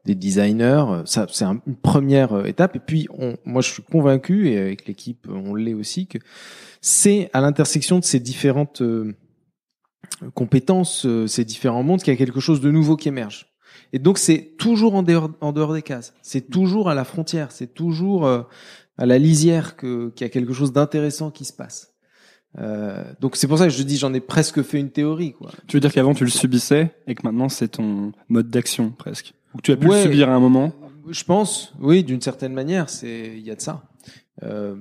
des 0.04 0.14
designers. 0.14 0.84
Ça, 1.04 1.26
c'est 1.30 1.44
une 1.44 1.76
première 1.82 2.46
étape. 2.46 2.76
Et 2.76 2.80
puis, 2.80 3.08
on, 3.10 3.36
moi, 3.44 3.62
je 3.62 3.72
suis 3.72 3.82
convaincu, 3.82 4.48
et 4.48 4.58
avec 4.58 4.86
l'équipe, 4.86 5.26
on 5.28 5.54
l'est 5.54 5.74
aussi, 5.74 6.06
que 6.06 6.18
c'est 6.80 7.30
à 7.32 7.40
l'intersection 7.40 7.98
de 7.98 8.04
ces 8.04 8.20
différentes 8.20 8.82
compétences, 10.34 11.04
ces 11.26 11.44
différents 11.44 11.82
mondes, 11.82 12.00
qu'il 12.02 12.12
y 12.12 12.16
a 12.16 12.18
quelque 12.18 12.38
chose 12.38 12.60
de 12.60 12.70
nouveau 12.70 12.96
qui 12.96 13.08
émerge. 13.08 13.48
Et 13.92 13.98
donc, 13.98 14.18
c'est 14.18 14.54
toujours 14.58 14.94
en 14.94 15.02
dehors, 15.02 15.30
en 15.40 15.52
dehors 15.52 15.74
des 15.74 15.82
cases. 15.82 16.14
C'est 16.22 16.50
toujours 16.50 16.88
à 16.88 16.94
la 16.94 17.04
frontière. 17.04 17.50
C'est 17.50 17.74
toujours 17.74 18.28
à 18.28 19.06
la 19.06 19.18
lisière 19.18 19.76
qu'il 19.76 20.12
y 20.20 20.24
a 20.24 20.28
quelque 20.28 20.52
chose 20.52 20.72
d'intéressant 20.72 21.32
qui 21.32 21.44
se 21.44 21.52
passe. 21.52 21.95
Euh, 22.58 23.04
donc 23.20 23.36
c'est 23.36 23.46
pour 23.46 23.58
ça 23.58 23.64
que 23.64 23.72
je 23.72 23.82
dis 23.82 23.98
j'en 23.98 24.14
ai 24.14 24.20
presque 24.20 24.62
fait 24.62 24.78
une 24.78 24.90
théorie 24.90 25.32
quoi. 25.32 25.50
Tu 25.66 25.76
veux 25.76 25.80
dire 25.80 25.92
qu'avant 25.92 26.14
tu 26.14 26.24
le 26.24 26.30
subissais 26.30 26.94
et 27.06 27.14
que 27.14 27.22
maintenant 27.24 27.48
c'est 27.48 27.68
ton 27.68 28.12
mode 28.28 28.48
d'action 28.48 28.90
presque? 28.90 29.34
Ou 29.54 29.58
que 29.58 29.62
tu 29.62 29.72
as 29.72 29.76
pu 29.76 29.88
le 29.88 30.02
subir 30.02 30.30
à 30.30 30.34
un 30.34 30.40
moment? 30.40 30.72
Je 31.08 31.22
pense, 31.22 31.72
oui, 31.80 32.02
d'une 32.02 32.20
certaine 32.20 32.52
manière, 32.52 32.88
c'est 32.90 33.32
il 33.36 33.46
y 33.46 33.50
a 33.50 33.54
de 33.54 33.60
ça. 33.60 33.84
Euh, 34.42 34.74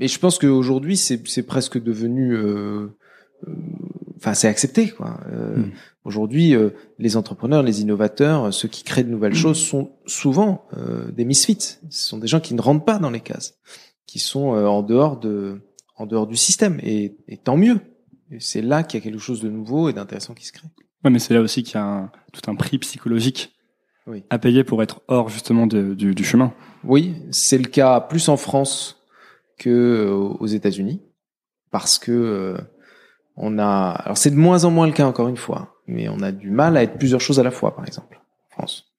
et 0.00 0.08
je 0.08 0.18
pense 0.18 0.38
qu'aujourd'hui 0.38 0.96
c'est 0.96 1.26
c'est 1.26 1.42
presque 1.42 1.82
devenu, 1.82 2.34
euh, 2.34 2.88
euh 3.46 3.52
enfin 4.16 4.34
c'est 4.34 4.48
accepté 4.48 4.88
quoi. 4.88 5.20
Euh, 5.32 5.56
hmm. 5.56 5.70
Aujourd'hui, 6.04 6.54
euh, 6.54 6.70
les 6.98 7.16
entrepreneurs, 7.16 7.62
les 7.62 7.82
innovateurs, 7.82 8.54
ceux 8.54 8.68
qui 8.68 8.82
créent 8.82 9.04
de 9.04 9.10
nouvelles 9.10 9.32
hmm. 9.32 9.36
choses 9.36 9.60
sont 9.60 9.92
souvent 10.06 10.66
des 11.12 11.24
misfits. 11.24 11.78
Ce 11.90 12.08
sont 12.08 12.18
des 12.18 12.28
gens 12.28 12.40
qui 12.40 12.54
ne 12.54 12.62
rentrent 12.62 12.84
pas 12.84 12.98
dans 12.98 13.10
les 13.10 13.20
cases, 13.20 13.58
qui 14.06 14.18
sont 14.18 14.48
en 14.50 14.82
dehors 14.82 15.18
de 15.18 15.60
en 15.98 16.06
dehors 16.06 16.26
du 16.26 16.36
système. 16.36 16.80
Et, 16.82 17.16
tant 17.44 17.56
mieux. 17.56 17.80
C'est 18.38 18.62
là 18.62 18.82
qu'il 18.82 19.00
y 19.00 19.02
a 19.02 19.04
quelque 19.04 19.20
chose 19.20 19.40
de 19.40 19.48
nouveau 19.48 19.88
et 19.88 19.92
d'intéressant 19.92 20.34
qui 20.34 20.46
se 20.46 20.52
crée. 20.52 20.68
Ouais, 21.04 21.10
mais 21.10 21.18
c'est 21.18 21.34
là 21.34 21.40
aussi 21.40 21.62
qu'il 21.62 21.76
y 21.76 21.78
a 21.78 21.84
un, 21.84 22.12
tout 22.32 22.50
un 22.50 22.54
prix 22.54 22.78
psychologique 22.78 23.54
à 24.30 24.38
payer 24.38 24.64
pour 24.64 24.82
être 24.82 25.02
hors 25.08 25.28
justement 25.28 25.66
du, 25.66 25.94
du, 25.94 26.24
chemin. 26.24 26.52
Oui, 26.84 27.16
c'est 27.30 27.58
le 27.58 27.68
cas 27.68 28.00
plus 28.00 28.28
en 28.28 28.36
France 28.36 29.02
que 29.58 29.68
euh, 29.70 30.12
aux 30.12 30.46
États-Unis, 30.46 31.02
parce 31.70 31.98
que 31.98 32.12
euh, 32.12 32.58
on 33.36 33.58
a. 33.58 33.90
Alors 33.90 34.16
c'est 34.16 34.30
de 34.30 34.36
moins 34.36 34.64
en 34.64 34.70
moins 34.70 34.86
le 34.86 34.92
cas 34.92 35.06
encore 35.06 35.28
une 35.28 35.36
fois, 35.36 35.82
mais 35.86 36.08
on 36.08 36.20
a 36.20 36.32
du 36.32 36.50
mal 36.50 36.76
à 36.76 36.82
être 36.82 36.98
plusieurs 36.98 37.20
choses 37.20 37.38
à 37.38 37.42
la 37.42 37.50
fois, 37.50 37.74
par 37.74 37.86
exemple, 37.86 38.18
en 38.50 38.54
France. 38.54 38.92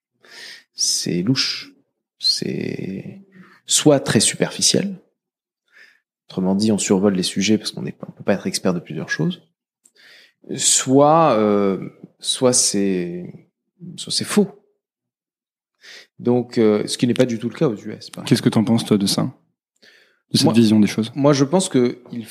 C'est 0.73 1.23
louche. 1.23 1.73
C'est 2.19 3.21
soit 3.65 3.99
très 3.99 4.19
superficiel, 4.19 4.95
Autrement 6.29 6.53
dit, 6.53 6.71
on 6.71 6.77
survole 6.77 7.15
les 7.15 7.23
sujets 7.23 7.57
parce 7.57 7.71
qu'on 7.71 7.81
ne 7.81 7.89
peut 7.89 8.23
pas 8.23 8.33
être 8.35 8.45
expert 8.45 8.75
de 8.75 8.79
plusieurs 8.79 9.09
choses. 9.09 9.41
Soit, 10.55 11.33
euh, 11.39 11.89
soit 12.19 12.53
c'est, 12.53 13.49
soit 13.97 14.13
c'est 14.13 14.25
faux. 14.25 14.47
Donc, 16.19 16.59
euh, 16.59 16.85
ce 16.85 16.99
qui 16.99 17.07
n'est 17.07 17.15
pas 17.15 17.25
du 17.25 17.39
tout 17.39 17.49
le 17.49 17.55
cas 17.55 17.67
aux 17.67 17.75
US. 17.75 18.11
Qu'est-ce 18.27 18.43
que 18.43 18.49
tu 18.49 18.59
en 18.59 18.63
penses 18.63 18.85
toi 18.85 18.97
de 18.99 19.07
ça, 19.07 19.33
de 20.31 20.37
cette 20.37 20.51
vision 20.51 20.79
des 20.79 20.87
choses? 20.87 21.11
Moi, 21.15 21.33
je 21.33 21.45
pense 21.45 21.67
que 21.67 21.99
il, 22.11 22.27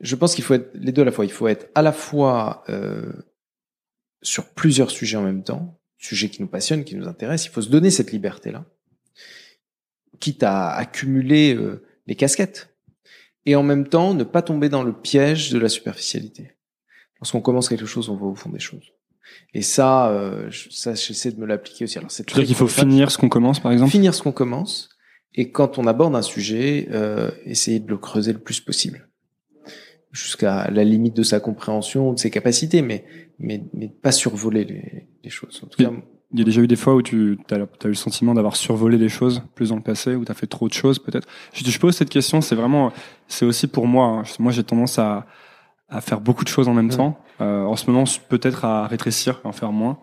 je 0.00 0.16
pense 0.16 0.34
qu'il 0.34 0.44
faut 0.44 0.54
être 0.54 0.70
les 0.74 0.92
deux 0.92 1.02
à 1.02 1.04
la 1.04 1.12
fois. 1.12 1.26
Il 1.26 1.32
faut 1.32 1.48
être 1.48 1.68
à 1.74 1.82
la 1.82 1.92
fois 1.92 2.64
euh, 2.70 3.12
sur 4.22 4.46
plusieurs 4.54 4.90
sujets 4.90 5.18
en 5.18 5.22
même 5.22 5.42
temps, 5.42 5.78
sujets 5.98 6.30
qui 6.30 6.40
nous 6.40 6.48
passionnent, 6.48 6.84
qui 6.84 6.96
nous 6.96 7.08
intéressent. 7.08 7.48
Il 7.50 7.52
faut 7.52 7.62
se 7.62 7.68
donner 7.68 7.90
cette 7.90 8.12
liberté-là, 8.12 8.64
quitte 10.18 10.42
à 10.42 10.70
accumuler 10.70 11.54
euh, 11.54 11.84
les 12.08 12.16
casquettes. 12.16 12.74
Et 13.46 13.54
en 13.54 13.62
même 13.62 13.86
temps, 13.86 14.14
ne 14.14 14.24
pas 14.24 14.42
tomber 14.42 14.68
dans 14.68 14.82
le 14.82 14.92
piège 14.92 15.52
de 15.52 15.58
la 15.58 15.68
superficialité. 15.68 16.52
Lorsqu'on 17.20 17.40
commence 17.40 17.68
quelque 17.68 17.86
chose, 17.86 18.08
on 18.08 18.16
va 18.16 18.26
au 18.26 18.34
fond 18.34 18.50
des 18.50 18.58
choses. 18.58 18.92
Et 19.54 19.62
ça, 19.62 20.10
euh, 20.10 20.50
ça, 20.70 20.94
j'essaie 20.94 21.32
de 21.32 21.40
me 21.40 21.46
l'appliquer 21.46 21.84
aussi. 21.84 21.98
Alors, 21.98 22.10
c'est 22.10 22.26
dire 22.26 22.44
qu'il 22.44 22.54
faut 22.54 22.66
finir 22.66 23.10
ce 23.10 23.18
qu'on 23.18 23.28
commence, 23.28 23.60
par 23.60 23.72
exemple? 23.72 23.92
Finir 23.92 24.14
ce 24.14 24.22
qu'on 24.22 24.32
commence. 24.32 24.88
Et 25.34 25.52
quand 25.52 25.78
on 25.78 25.86
aborde 25.86 26.16
un 26.16 26.22
sujet, 26.22 26.88
euh, 26.90 27.30
essayer 27.44 27.78
de 27.78 27.88
le 27.88 27.98
creuser 27.98 28.32
le 28.32 28.38
plus 28.38 28.60
possible, 28.60 29.08
jusqu'à 30.10 30.70
la 30.70 30.84
limite 30.84 31.14
de 31.14 31.22
sa 31.22 31.38
compréhension, 31.40 32.12
de 32.12 32.18
ses 32.18 32.30
capacités, 32.30 32.82
mais 32.82 33.04
mais, 33.38 33.62
mais 33.72 33.88
pas 33.88 34.10
survoler 34.10 34.64
les, 34.64 35.06
les 35.22 35.30
choses. 35.30 35.60
En 35.62 35.68
tout 35.68 35.82
cas, 35.82 35.92
il 36.32 36.38
y 36.38 36.42
a 36.42 36.44
déjà 36.44 36.60
eu 36.60 36.66
des 36.66 36.76
fois 36.76 36.94
où 36.94 37.02
tu 37.02 37.38
as, 37.50 37.56
eu 37.56 37.66
le 37.84 37.94
sentiment 37.94 38.34
d'avoir 38.34 38.56
survolé 38.56 38.98
des 38.98 39.08
choses 39.08 39.42
plus 39.54 39.70
dans 39.70 39.76
le 39.76 39.82
passé, 39.82 40.14
où 40.14 40.24
tu 40.24 40.30
as 40.30 40.34
fait 40.34 40.46
trop 40.46 40.68
de 40.68 40.74
choses 40.74 40.98
peut-être. 40.98 41.26
Je 41.54 41.64
te 41.64 41.78
pose 41.78 41.96
cette 41.96 42.10
question, 42.10 42.40
c'est 42.40 42.54
vraiment, 42.54 42.92
c'est 43.28 43.46
aussi 43.46 43.66
pour 43.66 43.86
moi. 43.86 44.06
Hein. 44.06 44.22
Moi, 44.38 44.52
j'ai 44.52 44.62
tendance 44.62 44.98
à, 44.98 45.26
à 45.88 46.00
faire 46.00 46.20
beaucoup 46.20 46.44
de 46.44 46.48
choses 46.48 46.68
en 46.68 46.74
même 46.74 46.90
temps. 46.90 47.18
Euh, 47.40 47.64
en 47.64 47.76
ce 47.76 47.90
moment, 47.90 48.04
peut-être 48.28 48.64
à 48.64 48.86
rétrécir, 48.86 49.40
à 49.44 49.48
en 49.48 49.52
faire 49.52 49.72
moins. 49.72 49.98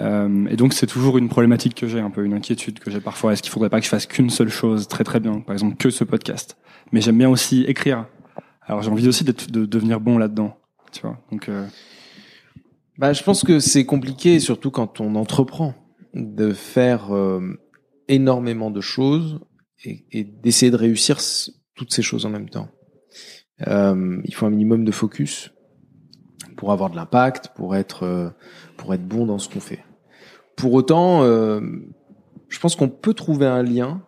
Euh, 0.00 0.46
et 0.48 0.56
donc, 0.56 0.74
c'est 0.74 0.86
toujours 0.86 1.18
une 1.18 1.28
problématique 1.28 1.74
que 1.74 1.88
j'ai, 1.88 2.00
un 2.00 2.10
peu 2.10 2.24
une 2.24 2.34
inquiétude 2.34 2.78
que 2.78 2.90
j'ai 2.90 3.00
parfois. 3.00 3.32
Est-ce 3.32 3.42
qu'il 3.42 3.50
faudrait 3.50 3.70
pas 3.70 3.78
que 3.78 3.84
je 3.84 3.90
fasse 3.90 4.06
qu'une 4.06 4.30
seule 4.30 4.50
chose 4.50 4.86
très 4.86 5.04
très 5.04 5.18
bien, 5.18 5.40
par 5.40 5.54
exemple 5.54 5.76
que 5.76 5.90
ce 5.90 6.04
podcast? 6.04 6.56
Mais 6.92 7.00
j'aime 7.00 7.18
bien 7.18 7.28
aussi 7.28 7.62
écrire. 7.62 8.06
Alors, 8.62 8.82
j'ai 8.82 8.90
envie 8.90 9.08
aussi 9.08 9.24
de, 9.24 9.34
de 9.50 9.64
devenir 9.64 9.98
bon 9.98 10.18
là-dedans, 10.18 10.58
tu 10.92 11.00
vois. 11.02 11.18
Donc 11.32 11.48
euh, 11.48 11.66
bah, 12.98 13.12
je 13.12 13.22
pense 13.22 13.44
que 13.44 13.60
c'est 13.60 13.84
compliqué, 13.84 14.40
surtout 14.40 14.70
quand 14.70 15.00
on 15.00 15.14
entreprend, 15.14 15.74
de 16.14 16.52
faire 16.52 17.14
euh, 17.14 17.58
énormément 18.08 18.70
de 18.70 18.80
choses 18.80 19.40
et, 19.84 20.04
et 20.12 20.24
d'essayer 20.24 20.70
de 20.70 20.76
réussir 20.76 21.18
toutes 21.74 21.92
ces 21.92 22.02
choses 22.02 22.26
en 22.26 22.30
même 22.30 22.48
temps. 22.48 22.68
Euh, 23.66 24.20
il 24.24 24.34
faut 24.34 24.46
un 24.46 24.50
minimum 24.50 24.84
de 24.84 24.92
focus 24.92 25.52
pour 26.56 26.72
avoir 26.72 26.90
de 26.90 26.96
l'impact, 26.96 27.48
pour 27.54 27.74
être 27.74 28.04
euh, 28.04 28.30
pour 28.76 28.94
être 28.94 29.06
bon 29.06 29.26
dans 29.26 29.38
ce 29.38 29.48
qu'on 29.48 29.60
fait. 29.60 29.84
Pour 30.56 30.72
autant, 30.74 31.22
euh, 31.22 31.60
je 32.48 32.58
pense 32.58 32.76
qu'on 32.76 32.88
peut 32.88 33.14
trouver 33.14 33.46
un 33.46 33.62
lien 33.62 34.02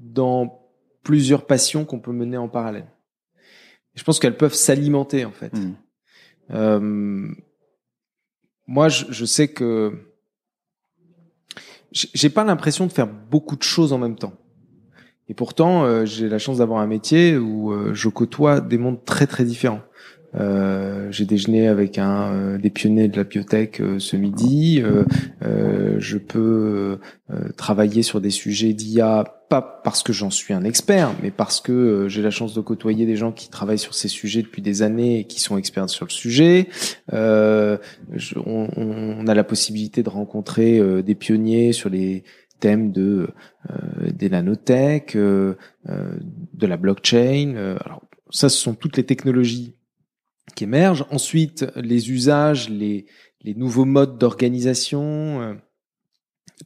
dans 0.00 0.66
plusieurs 1.02 1.46
passions 1.46 1.84
qu'on 1.84 2.00
peut 2.00 2.12
mener 2.12 2.36
en 2.36 2.48
parallèle. 2.48 2.86
je 3.94 4.04
pense 4.04 4.18
qu'elles 4.18 4.36
peuvent 4.36 4.54
s'alimenter 4.54 5.24
en 5.24 5.32
fait. 5.32 5.52
Mmh. 6.50 7.34
Moi, 8.68 8.88
je, 8.88 9.06
je 9.08 9.24
sais 9.24 9.48
que 9.48 9.92
j'ai 11.90 12.28
pas 12.28 12.44
l'impression 12.44 12.86
de 12.86 12.92
faire 12.92 13.06
beaucoup 13.06 13.56
de 13.56 13.62
choses 13.62 13.92
en 13.92 13.98
même 13.98 14.16
temps. 14.16 14.34
Et 15.28 15.34
pourtant, 15.34 15.84
euh, 15.84 16.04
j'ai 16.04 16.28
la 16.28 16.38
chance 16.38 16.58
d'avoir 16.58 16.80
un 16.80 16.86
métier 16.86 17.36
où 17.36 17.72
euh, 17.72 17.92
je 17.94 18.08
côtoie 18.08 18.60
des 18.60 18.78
mondes 18.78 19.04
très 19.04 19.26
très 19.26 19.44
différents. 19.44 19.82
Euh, 20.34 21.10
j'ai 21.10 21.24
déjeuné 21.24 21.68
avec 21.68 21.98
un 21.98 22.32
euh, 22.32 22.58
des 22.58 22.70
pionniers 22.70 23.08
de 23.08 23.16
la 23.16 23.24
biotech 23.24 23.80
euh, 23.80 23.98
ce 23.98 24.16
midi. 24.16 24.82
je 25.98 26.18
peux 26.18 26.98
travailler 27.56 28.02
sur 28.02 28.20
des 28.20 28.30
sujets 28.30 28.72
d'IA 28.72 29.24
pas 29.48 29.62
parce 29.62 30.02
que 30.02 30.12
j'en 30.12 30.30
suis 30.30 30.52
un 30.52 30.62
expert, 30.64 31.10
mais 31.22 31.30
parce 31.30 31.60
que 31.60 32.06
j'ai 32.08 32.22
la 32.22 32.30
chance 32.30 32.54
de 32.54 32.60
côtoyer 32.60 33.06
des 33.06 33.16
gens 33.16 33.32
qui 33.32 33.48
travaillent 33.48 33.78
sur 33.78 33.94
ces 33.94 34.08
sujets 34.08 34.42
depuis 34.42 34.62
des 34.62 34.82
années 34.82 35.20
et 35.20 35.24
qui 35.24 35.40
sont 35.40 35.56
experts 35.56 35.88
sur 35.88 36.04
le 36.06 36.10
sujet. 36.10 36.68
on, 37.12 37.78
on, 38.46 39.26
a 39.26 39.34
la 39.34 39.44
possibilité 39.44 40.02
de 40.02 40.10
rencontrer 40.10 41.02
des 41.02 41.14
pionniers 41.14 41.72
sur 41.72 41.88
les 41.90 42.24
thèmes 42.60 42.92
de 42.92 43.28
des 44.12 44.28
nanotech, 44.28 45.16
de 45.16 45.56
la 46.60 46.76
blockchain. 46.76 47.76
alors 47.84 48.02
ça, 48.30 48.48
ce 48.48 48.58
sont 48.58 48.74
toutes 48.74 48.96
les 48.96 49.04
technologies 49.04 49.74
qui 50.54 50.64
émergent. 50.64 51.06
Ensuite, 51.10 51.66
les 51.76 52.10
usages, 52.10 52.68
les, 52.68 53.06
les 53.42 53.54
nouveaux 53.54 53.84
modes 53.84 54.18
d'organisation, 54.18 55.40
euh, 55.40 55.54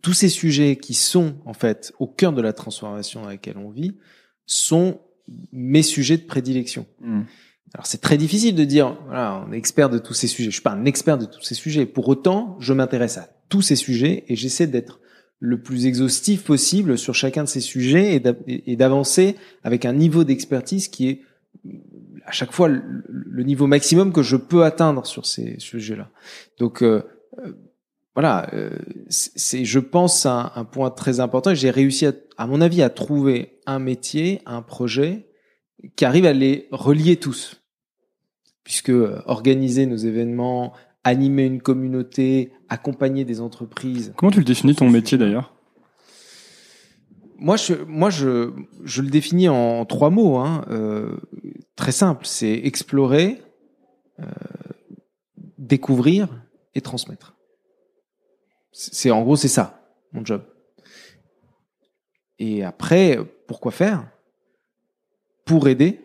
tous 0.00 0.14
ces 0.14 0.28
sujets 0.28 0.76
qui 0.76 0.94
sont 0.94 1.36
en 1.44 1.52
fait 1.52 1.92
au 1.98 2.06
cœur 2.06 2.32
de 2.32 2.40
la 2.40 2.52
transformation 2.52 3.22
dans 3.22 3.28
laquelle 3.28 3.58
on 3.58 3.70
vit 3.70 3.96
sont 4.46 5.00
mes 5.52 5.82
sujets 5.82 6.16
de 6.16 6.24
prédilection. 6.24 6.86
Hmm. 7.00 7.22
Alors 7.74 7.86
c'est 7.86 8.00
très 8.00 8.18
difficile 8.18 8.54
de 8.54 8.64
dire 8.64 8.98
voilà 9.06 9.44
on 9.46 9.52
est 9.52 9.58
expert 9.58 9.90
de 9.90 9.98
tous 9.98 10.14
ces 10.14 10.26
sujets. 10.26 10.50
Je 10.50 10.54
suis 10.54 10.62
pas 10.62 10.72
un 10.72 10.84
expert 10.84 11.18
de 11.18 11.26
tous 11.26 11.42
ces 11.42 11.54
sujets. 11.54 11.86
Pour 11.86 12.08
autant, 12.08 12.56
je 12.60 12.72
m'intéresse 12.72 13.18
à 13.18 13.28
tous 13.48 13.62
ces 13.62 13.76
sujets 13.76 14.24
et 14.28 14.36
j'essaie 14.36 14.66
d'être 14.66 15.00
le 15.38 15.60
plus 15.60 15.86
exhaustif 15.86 16.44
possible 16.44 16.96
sur 16.96 17.14
chacun 17.14 17.44
de 17.44 17.48
ces 17.48 17.60
sujets 17.60 18.22
et 18.46 18.76
d'avancer 18.76 19.34
avec 19.64 19.84
un 19.84 19.92
niveau 19.92 20.22
d'expertise 20.22 20.86
qui 20.86 21.08
est 21.08 21.22
à 22.24 22.32
chaque 22.32 22.52
fois 22.52 22.68
le, 22.68 23.42
niveau 23.42 23.66
maximum 23.66 24.12
que 24.12 24.22
je 24.22 24.36
peux 24.36 24.64
atteindre 24.64 25.06
sur 25.06 25.26
ces 25.26 25.58
sujets-là. 25.58 26.10
Donc, 26.58 26.82
euh, 26.82 27.02
euh, 27.38 27.52
voilà, 28.14 28.48
euh, 28.52 28.70
c'est, 29.08 29.64
je 29.64 29.78
pense, 29.78 30.26
un, 30.26 30.52
un 30.54 30.64
point 30.64 30.90
très 30.90 31.20
important. 31.20 31.54
J'ai 31.54 31.70
réussi, 31.70 32.06
à, 32.06 32.12
à 32.36 32.46
mon 32.46 32.60
avis, 32.60 32.82
à 32.82 32.90
trouver 32.90 33.60
un 33.66 33.78
métier, 33.78 34.42
un 34.46 34.62
projet 34.62 35.28
qui 35.96 36.04
arrive 36.04 36.26
à 36.26 36.32
les 36.32 36.68
relier 36.70 37.16
tous. 37.16 37.62
Puisque 38.64 38.90
euh, 38.90 39.20
organiser 39.26 39.86
nos 39.86 39.96
événements, 39.96 40.72
animer 41.04 41.46
une 41.46 41.60
communauté, 41.60 42.52
accompagner 42.68 43.24
des 43.24 43.40
entreprises. 43.40 44.12
Comment 44.16 44.30
tu 44.30 44.38
le 44.38 44.44
définis 44.44 44.74
ton 44.74 44.88
métier 44.88 45.18
d'ailleurs? 45.18 45.54
Moi, 47.36 47.56
je, 47.56 47.74
moi, 47.84 48.10
je, 48.10 48.52
je 48.84 49.02
le 49.02 49.08
définis 49.08 49.48
en 49.48 49.84
trois 49.84 50.10
mots, 50.10 50.36
hein, 50.36 50.64
euh, 50.70 51.16
très 51.76 51.92
simple. 51.92 52.26
C'est 52.26 52.52
explorer, 52.52 53.42
euh, 54.20 54.24
découvrir 55.58 56.28
et 56.74 56.80
transmettre. 56.80 57.36
C'est 58.72 59.10
en 59.10 59.22
gros, 59.22 59.36
c'est 59.36 59.48
ça 59.48 59.80
mon 60.12 60.24
job. 60.24 60.42
Et 62.38 62.64
après, 62.64 63.18
pourquoi 63.46 63.72
faire? 63.72 64.08
Pour 65.44 65.68
aider 65.68 66.00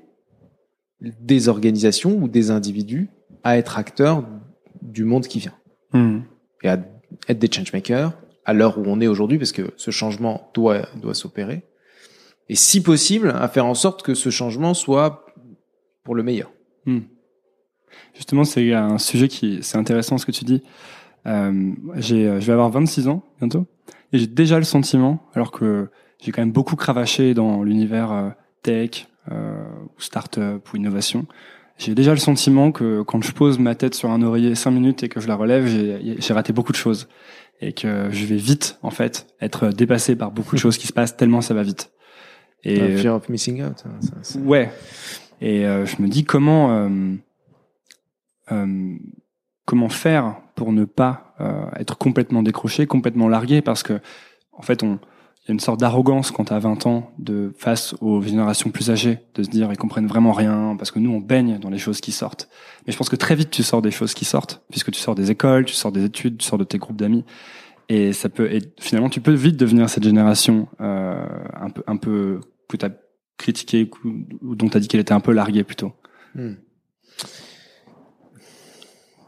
des 1.02 1.48
organisations 1.48 2.18
ou 2.18 2.28
des 2.28 2.52
individus 2.52 3.10
à 3.44 3.58
être 3.58 3.78
acteurs 3.78 4.26
du 4.82 5.04
monde 5.04 5.28
qui 5.28 5.40
vient 5.40 5.54
Hmm. 5.94 6.20
et 6.64 6.68
à 6.68 6.80
être 7.30 7.40
des 7.40 7.50
changemakers 7.50 8.12
à 8.48 8.54
l'heure 8.54 8.80
où 8.80 8.84
on 8.88 9.00
est 9.00 9.08
aujourd'hui 9.08 9.38
parce 9.38 9.52
que 9.52 9.74
ce 9.76 9.92
changement 9.92 10.50
doit 10.56 10.88
doit 10.96 11.14
s'opérer 11.14 11.62
et 12.50 12.56
si 12.56 12.82
possible 12.82 13.34
à 13.36 13.48
faire 13.48 13.66
en 13.66 13.74
sorte 13.74 14.02
que 14.04 14.14
ce 14.14 14.30
changement 14.30 14.74
soit 14.74 15.26
pour 16.04 16.16
le 16.16 16.24
meilleur. 16.24 16.52
Hmm. 16.86 17.02
Justement, 18.14 18.44
c'est 18.44 18.74
un 18.74 18.98
sujet 18.98 19.28
qui, 19.28 19.60
c'est 19.62 19.78
intéressant 19.78 20.18
ce 20.18 20.26
que 20.26 20.32
tu 20.32 20.46
dis. 20.46 20.64
Euh, 21.26 21.74
j'ai, 21.96 22.40
je 22.40 22.46
vais 22.46 22.54
avoir 22.54 22.70
26 22.70 23.08
ans 23.10 23.24
bientôt, 23.40 23.66
et 24.14 24.18
j'ai 24.18 24.28
déjà 24.28 24.58
le 24.58 24.64
sentiment, 24.64 25.22
alors 25.34 25.52
que 25.52 25.90
j'ai 26.22 26.32
quand 26.32 26.42
même 26.42 26.52
beaucoup 26.52 26.76
cravaché 26.76 27.34
dans 27.34 27.64
l'univers 27.64 28.12
euh, 28.12 28.30
tech, 28.64 29.08
euh, 29.32 29.62
ou 29.98 30.02
start-up, 30.02 30.68
ou 30.74 30.78
innovation. 30.78 31.26
J'ai 31.78 31.94
déjà 31.94 32.12
le 32.12 32.18
sentiment 32.18 32.72
que 32.72 33.02
quand 33.04 33.22
je 33.22 33.32
pose 33.34 33.60
ma 33.60 33.76
tête 33.76 33.94
sur 33.94 34.10
un 34.10 34.22
oreiller 34.24 34.56
5 34.56 34.72
minutes 34.72 35.04
et 35.04 35.10
que 35.10 35.20
je 35.20 35.28
la 35.28 35.36
relève, 35.36 35.68
j'ai 35.68 36.34
raté 36.34 36.52
beaucoup 36.52 36.72
de 36.72 36.78
choses. 36.78 37.08
Et 37.60 37.74
que 37.74 38.10
je 38.12 38.26
vais 38.26 38.36
vite, 38.36 38.78
en 38.84 38.92
fait, 38.92 39.28
être 39.42 39.70
dépassé 39.70 40.16
par 40.16 40.32
beaucoup 40.32 40.56
de 40.56 40.60
choses 40.60 40.78
qui 40.78 40.86
se 40.88 40.94
passent 40.94 41.18
tellement 41.18 41.42
ça 41.42 41.54
va 41.56 41.64
vite. 41.64 41.92
Et 42.64 42.80
Euh, 42.80 42.98
fear 42.98 43.16
of 43.16 43.30
missing 43.30 43.64
out. 43.64 43.84
hein, 43.86 44.00
ça, 44.22 44.40
Ouais. 44.40 44.72
Et 45.42 45.66
euh, 45.66 45.86
je 45.86 46.02
me 46.02 46.08
dis 46.08 46.24
comment 46.24 46.72
euh, 46.72 47.16
euh, 48.52 48.96
comment 49.66 49.90
faire 49.90 50.38
pour 50.56 50.72
ne 50.72 50.86
pas 50.86 51.36
euh, 51.40 51.66
être 51.78 51.98
complètement 51.98 52.44
décroché, 52.44 52.88
complètement 52.88 53.28
largué, 53.28 53.62
parce 53.62 53.84
que 53.84 54.00
en 54.54 54.62
fait, 54.62 54.84
on 54.84 55.00
il 55.48 55.52
y 55.52 55.52
a 55.52 55.54
une 55.54 55.62
sorte 55.62 55.80
d'arrogance 55.80 56.32
quand 56.32 56.52
à 56.52 56.60
20 56.60 56.88
ans 56.88 57.14
de 57.20 57.54
face 57.58 57.96
aux 58.02 58.22
générations 58.22 58.70
plus 58.70 58.92
âgées 58.92 59.20
de 59.34 59.44
se 59.44 59.50
dire 59.50 59.72
ils 59.72 59.78
comprennent 59.78 60.08
vraiment 60.08 60.34
rien 60.34 60.76
parce 60.78 60.92
que 60.92 61.00
nous 61.00 61.10
on 61.10 61.22
baigne 61.22 61.58
dans 61.58 61.70
les 61.70 61.78
choses 61.78 62.02
qui 62.02 62.12
sortent. 62.12 62.50
Mais 62.86 62.92
je 62.92 62.98
pense 62.98 63.08
que 63.08 63.16
très 63.16 63.34
vite 63.34 63.50
tu 63.50 63.64
sors 63.64 63.82
des 63.82 63.92
choses 63.92 64.14
qui 64.14 64.26
sortent 64.26 64.62
puisque 64.70 64.92
tu 64.92 65.00
sors 65.00 65.16
des 65.16 65.32
écoles, 65.32 65.64
tu 65.64 65.74
sors 65.74 65.94
des 65.94 66.04
études, 66.04 66.38
tu 66.38 66.46
sors 66.46 66.58
de 66.58 66.66
tes 66.66 66.78
groupes 66.78 66.98
d'amis 66.98 67.24
et 67.88 68.12
ça 68.12 68.28
peut 68.28 68.52
et 68.52 68.60
finalement 68.78 69.08
tu 69.08 69.22
peux 69.22 69.32
vite 69.32 69.56
devenir 69.56 69.90
cette 69.90 70.04
génération 70.04 70.68
euh, 70.82 71.26
un 71.54 71.70
peu 71.70 71.84
un 71.88 71.96
peu 71.96 72.42
que 72.68 72.76
tu 72.76 72.86
as 72.86 72.92
critiqué 73.38 73.90
ou 74.04 74.56
dont 74.56 74.68
tu 74.68 74.76
as 74.76 74.82
dit 74.82 74.90
qu'elle 74.90 75.00
était 75.00 75.14
un 75.14 75.22
peu 75.22 75.32
larguée 75.32 75.64
plutôt. 75.64 75.94
Hmm. 76.36 76.56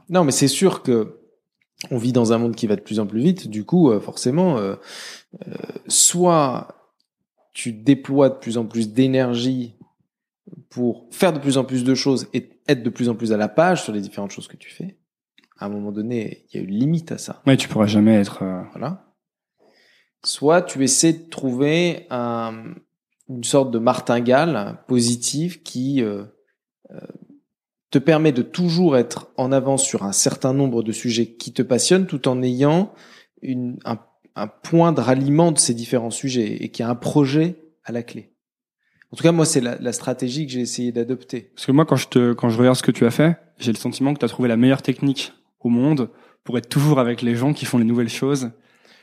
Non, 0.09 0.25
mais 0.25 0.31
c'est 0.31 0.47
sûr 0.49 0.81
que 0.81 1.18
on 1.91 1.97
vit 1.97 2.11
dans 2.13 2.33
un 2.33 2.37
monde 2.37 2.55
qui 2.55 2.67
va 2.67 2.75
de 2.75 2.81
plus 2.81 2.99
en 2.99 3.07
plus 3.07 3.21
vite. 3.21 3.47
Du 3.49 3.63
coup, 3.65 3.89
euh, 3.91 3.99
forcément, 3.99 4.57
euh, 4.57 4.75
euh, 5.47 5.53
soit 5.87 6.91
tu 7.53 7.71
déploies 7.73 8.29
de 8.29 8.35
plus 8.35 8.57
en 8.57 8.65
plus 8.65 8.91
d'énergie 8.93 9.75
pour 10.69 11.07
faire 11.11 11.33
de 11.33 11.39
plus 11.39 11.57
en 11.57 11.63
plus 11.63 11.83
de 11.83 11.95
choses 11.95 12.27
et 12.33 12.49
être 12.67 12.83
de 12.83 12.89
plus 12.89 13.09
en 13.09 13.15
plus 13.15 13.31
à 13.33 13.37
la 13.37 13.47
page 13.47 13.83
sur 13.83 13.93
les 13.93 14.01
différentes 14.01 14.31
choses 14.31 14.47
que 14.47 14.57
tu 14.57 14.69
fais. 14.69 14.97
À 15.57 15.65
un 15.65 15.69
moment 15.69 15.91
donné, 15.91 16.45
il 16.53 16.57
y 16.57 16.59
a 16.59 16.63
une 16.63 16.73
limite 16.75 17.11
à 17.11 17.17
ça. 17.17 17.41
Ouais, 17.45 17.57
tu 17.57 17.67
pourras 17.67 17.85
jamais 17.87 18.15
être 18.15 18.43
euh, 18.43 18.61
Voilà. 18.71 19.05
Soit 20.23 20.61
tu 20.63 20.83
essaies 20.83 21.13
de 21.13 21.29
trouver 21.29 22.05
un- 22.09 22.73
une 23.29 23.43
sorte 23.43 23.71
de 23.71 23.79
martingale 23.79 24.79
positive 24.87 25.61
qui 25.63 26.01
euh, 26.01 26.25
euh, 26.91 26.99
te 27.91 27.97
permet 27.97 28.31
de 28.31 28.41
toujours 28.41 28.97
être 28.97 29.31
en 29.37 29.51
avance 29.51 29.83
sur 29.83 30.03
un 30.03 30.11
certain 30.11 30.53
nombre 30.53 30.83
de 30.83 30.91
sujets 30.91 31.33
qui 31.33 31.53
te 31.53 31.61
passionnent 31.61 32.05
tout 32.05 32.27
en 32.27 32.41
ayant 32.43 32.93
un, 33.43 33.97
point 34.63 34.93
de 34.93 35.01
ralliement 35.01 35.51
de 35.51 35.57
ces 35.57 35.73
différents 35.73 36.11
sujets 36.11 36.63
et 36.63 36.69
qui 36.69 36.83
a 36.83 36.89
un 36.89 36.95
projet 36.95 37.55
à 37.83 37.91
la 37.91 38.03
clé. 38.03 38.31
En 39.11 39.17
tout 39.17 39.23
cas, 39.23 39.31
moi, 39.31 39.45
c'est 39.45 39.59
la, 39.59 39.77
la 39.79 39.91
stratégie 39.91 40.45
que 40.45 40.51
j'ai 40.53 40.61
essayé 40.61 40.91
d'adopter. 40.91 41.51
parce 41.55 41.65
que 41.65 41.71
moi 41.71 41.85
quand 41.85 41.95
je 41.95 42.07
te 42.07 42.33
quand 42.33 42.49
je 42.49 42.57
regarde 42.57 42.77
ce 42.77 42.83
que 42.83 42.91
tu 42.91 43.05
as 43.05 43.11
fait, 43.11 43.37
j'ai 43.57 43.71
le 43.71 43.77
sentiment 43.77 44.13
que 44.13 44.19
tu 44.19 44.25
as 44.25 44.29
trouvé 44.29 44.47
la 44.47 44.55
meilleure 44.55 44.81
technique 44.81 45.33
au 45.59 45.69
monde 45.69 46.09
pour 46.43 46.57
être 46.57 46.69
toujours 46.69 46.99
avec 46.99 47.21
les 47.21 47.35
gens 47.35 47.53
qui 47.53 47.65
font 47.65 47.79
les 47.79 47.85
nouvelles 47.85 48.09
choses 48.09 48.51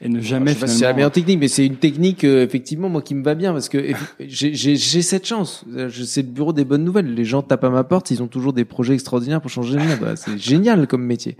et 0.03 0.09
ne 0.09 0.21
jamais 0.21 0.51
Je 0.51 0.55
sais 0.55 0.61
pas 0.61 0.67
si 0.67 0.79
c'est 0.79 0.85
la 0.85 0.93
meilleure 0.93 1.11
technique, 1.11 1.39
mais 1.39 1.49
c'est 1.49 1.65
une 1.65 1.77
technique 1.77 2.25
euh, 2.25 2.45
effectivement 2.45 2.89
moi 2.89 3.01
qui 3.03 3.15
me 3.15 3.23
va 3.25 3.35
bien 3.35 3.53
parce 3.53 3.69
que 3.69 3.93
j'ai- 4.21 4.77
cette 4.77 5.27
chance. 5.27 5.65
C'est 6.05 6.23
le 6.23 6.29
bureau 6.29 6.53
des 6.53 6.65
bonnes 6.65 6.85
nouvelles. 6.85 7.15
Les 7.15 7.25
gens 7.25 7.43
tapent 7.43 7.65
à 7.65 7.71
ma 7.71 7.85
porte, 7.85 8.11
ils 8.11 8.23
ont 8.23 8.29
toujours 8.29 8.53
des 8.53 8.65
projets 8.65 8.95
extraordinaires 8.95 9.41
pour 9.41 9.51
changer 9.51 9.79
le 9.79 9.85
monde. 9.85 9.99
Bah, 10.01 10.17
c'est 10.17 10.37
génial 10.53 10.87
comme 10.87 11.05
métier. 11.05 11.37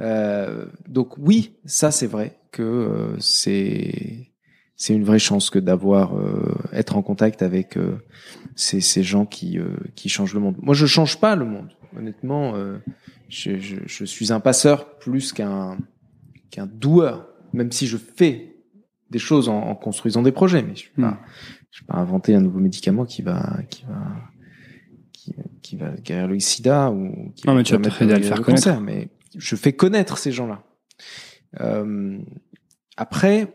Euh, 0.00 0.64
donc 0.88 1.18
oui, 1.18 1.52
ça 1.64 1.90
c'est 1.90 2.06
vrai 2.06 2.38
que 2.52 2.62
euh, 2.62 3.16
c'est 3.18 4.28
c'est 4.76 4.94
une 4.94 5.04
vraie 5.04 5.18
chance 5.18 5.50
que 5.50 5.58
d'avoir 5.58 6.16
euh, 6.16 6.54
être 6.72 6.96
en 6.96 7.02
contact 7.02 7.42
avec 7.42 7.76
euh, 7.76 7.98
ces, 8.56 8.80
ces 8.80 9.02
gens 9.02 9.26
qui 9.26 9.58
euh, 9.58 9.76
qui 9.94 10.08
changent 10.08 10.32
le 10.32 10.40
monde. 10.40 10.56
Moi, 10.62 10.74
je 10.74 10.86
change 10.86 11.20
pas 11.20 11.36
le 11.36 11.44
monde. 11.44 11.68
Honnêtement, 11.98 12.54
euh, 12.54 12.78
je, 13.28 13.58
je, 13.58 13.76
je 13.84 14.04
suis 14.06 14.32
un 14.32 14.40
passeur 14.40 14.96
plus 14.98 15.32
qu'un 15.34 15.76
qu'un 16.50 16.66
doueur, 16.66 17.28
même 17.52 17.72
si 17.72 17.86
je 17.86 17.96
fais 17.96 18.56
des 19.10 19.18
choses 19.18 19.48
en, 19.48 19.58
en 19.58 19.74
construisant 19.74 20.22
des 20.22 20.32
projets, 20.32 20.62
mais 20.62 20.74
je 20.76 20.88
ne 20.96 21.06
Hmm. 21.06 21.10
pas, 21.10 21.20
vais 21.94 22.00
inventer 22.00 22.34
un 22.34 22.40
nouveau 22.40 22.58
médicament 22.60 23.04
qui 23.04 23.22
va 23.22 23.58
qui 23.70 23.84
va 23.84 24.00
qui, 25.12 25.34
qui 25.62 25.76
va 25.76 25.90
guérir 25.96 26.28
le 26.28 26.38
sida 26.40 26.90
ou 26.90 27.32
qui 27.34 27.46
Non, 27.46 27.52
va 27.52 27.58
mais 27.58 27.64
tu 27.64 27.72
vas 27.72 27.78
à 28.14 28.18
de 28.18 28.22
le 28.22 28.28
faire 28.28 28.42
cancer, 28.42 28.80
mais 28.80 29.08
je 29.36 29.56
fais 29.56 29.72
connaître 29.72 30.18
ces 30.18 30.32
gens-là. 30.32 30.62
Euh, 31.60 32.18
après, 32.96 33.54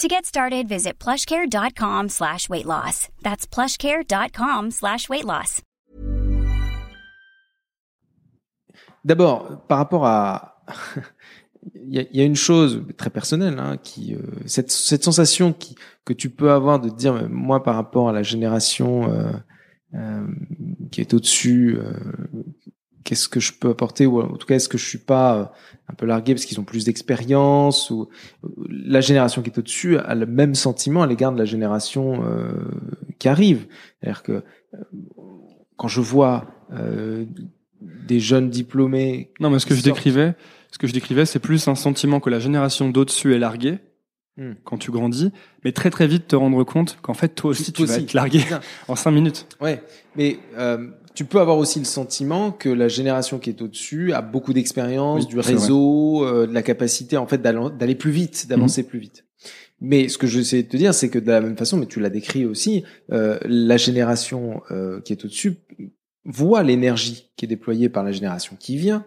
To 0.00 0.08
get 0.08 0.24
started, 0.24 0.66
visit 0.66 0.98
plushcare.com 0.98 2.08
slash 2.08 2.48
weight 2.48 2.66
loss. 2.66 3.08
That's 3.22 3.46
plushcare.com 3.46 4.72
slash 4.72 5.08
weight 5.08 5.24
loss. 5.24 5.62
D'abord, 9.04 9.64
par 9.68 9.78
rapport 9.78 10.04
à, 10.04 10.56
il 11.76 12.08
y, 12.10 12.20
a, 12.20 12.24
une 12.24 12.34
chose 12.34 12.82
très 12.96 13.10
personnelle, 13.10 13.58
hein, 13.60 13.76
qui, 13.76 14.14
euh, 14.14 14.18
cette, 14.46 14.72
cette 14.72 15.04
sensation 15.04 15.52
qui, 15.52 15.76
que 16.04 16.12
tu 16.12 16.28
peux 16.28 16.50
avoir 16.50 16.80
de 16.80 16.88
dire, 16.88 17.28
moi, 17.30 17.62
par 17.62 17.76
rapport 17.76 18.08
à 18.08 18.12
la 18.12 18.24
génération 18.24 19.12
euh, 19.12 19.30
euh, 19.94 20.26
qui 20.90 21.02
est 21.02 21.14
au-dessus, 21.14 21.78
qu'est-ce 23.04 23.28
que 23.28 23.38
je 23.40 23.52
peux 23.52 23.70
apporter 23.70 24.06
ou 24.06 24.20
en 24.20 24.36
tout 24.36 24.46
cas 24.46 24.56
est-ce 24.56 24.68
que 24.68 24.78
je 24.78 24.86
suis 24.88 24.98
pas 24.98 25.36
euh, 25.36 25.44
un 25.88 25.94
peu 25.94 26.06
largué 26.06 26.34
parce 26.34 26.46
qu'ils 26.46 26.58
ont 26.58 26.64
plus 26.64 26.84
d'expérience 26.84 27.90
ou 27.90 28.08
la 28.68 29.00
génération 29.00 29.42
qui 29.42 29.50
est 29.50 29.58
au-dessus 29.58 29.98
a 29.98 30.14
le 30.14 30.26
même 30.26 30.54
sentiment 30.54 31.02
à 31.02 31.06
l'égard 31.06 31.32
de 31.32 31.38
la 31.38 31.44
génération 31.44 32.24
euh, 32.24 32.52
qui 33.18 33.28
arrive. 33.28 33.66
C'est-à-dire 34.00 34.22
que 34.22 34.32
euh, 34.32 34.78
quand 35.76 35.88
je 35.88 36.00
vois 36.00 36.46
euh, 36.72 37.24
des 37.80 38.20
jeunes 38.20 38.48
diplômés, 38.48 39.32
Non, 39.40 39.50
mais 39.50 39.58
ce 39.58 39.66
que 39.66 39.74
je 39.74 39.82
décrivais, 39.82 40.34
ce 40.70 40.78
que 40.78 40.86
je 40.86 40.92
décrivais, 40.92 41.26
c'est 41.26 41.38
plus 41.40 41.68
un 41.68 41.74
sentiment 41.74 42.20
que 42.20 42.30
la 42.30 42.38
génération 42.40 42.88
d'au-dessus 42.88 43.34
est 43.34 43.38
larguée 43.38 43.78
Hmm. 44.36 44.54
quand 44.64 44.78
tu 44.78 44.90
grandis, 44.90 45.30
mais 45.64 45.70
très 45.70 45.90
très 45.90 46.08
vite 46.08 46.26
te 46.26 46.34
rendre 46.34 46.64
compte 46.64 46.98
qu'en 47.02 47.14
fait 47.14 47.28
toi 47.36 47.50
aussi 47.52 47.66
tu 47.66 47.72
Toi 47.72 47.86
vas 47.86 47.94
aussi. 47.94 48.02
être 48.02 48.14
largué 48.14 48.40
en 48.88 48.96
cinq 48.96 49.12
minutes. 49.12 49.46
Ouais, 49.60 49.80
mais 50.16 50.38
euh, 50.58 50.88
tu 51.14 51.24
peux 51.24 51.38
avoir 51.40 51.58
aussi 51.58 51.78
le 51.78 51.84
sentiment 51.84 52.50
que 52.50 52.68
la 52.68 52.88
génération 52.88 53.38
qui 53.38 53.50
est 53.50 53.62
au-dessus 53.62 54.12
a 54.12 54.20
beaucoup 54.20 54.52
d'expérience, 54.52 55.22
Oui, 55.24 55.28
du 55.28 55.38
réseau, 55.38 56.26
euh, 56.26 56.46
de 56.46 56.52
la 56.52 56.62
capacité 56.62 57.16
en 57.16 57.26
fait 57.26 57.40
d'aller 57.40 57.94
plus 57.94 58.10
vite, 58.10 58.46
d'avancer 58.48 58.82
Mhm. 58.82 58.88
plus 58.88 58.98
vite. 58.98 59.24
Mais 59.80 60.08
ce 60.08 60.18
que 60.18 60.26
je 60.26 60.40
sais 60.40 60.62
te 60.62 60.76
dire, 60.76 60.94
c'est 60.94 61.08
que 61.10 61.18
de 61.18 61.26
la 61.30 61.40
même 61.40 61.56
façon, 61.56 61.76
mais 61.76 61.86
tu 61.86 62.00
l'as 62.00 62.10
décrit 62.10 62.44
aussi, 62.46 62.84
euh, 63.12 63.38
la 63.44 63.76
génération 63.76 64.62
euh, 64.70 65.00
qui 65.02 65.12
est 65.12 65.24
au-dessus 65.24 65.56
voit 66.24 66.62
l'énergie 66.62 67.30
qui 67.36 67.44
est 67.44 67.48
déployée 67.48 67.88
par 67.88 68.02
la 68.02 68.10
génération 68.12 68.56
qui 68.58 68.76
vient, 68.76 69.04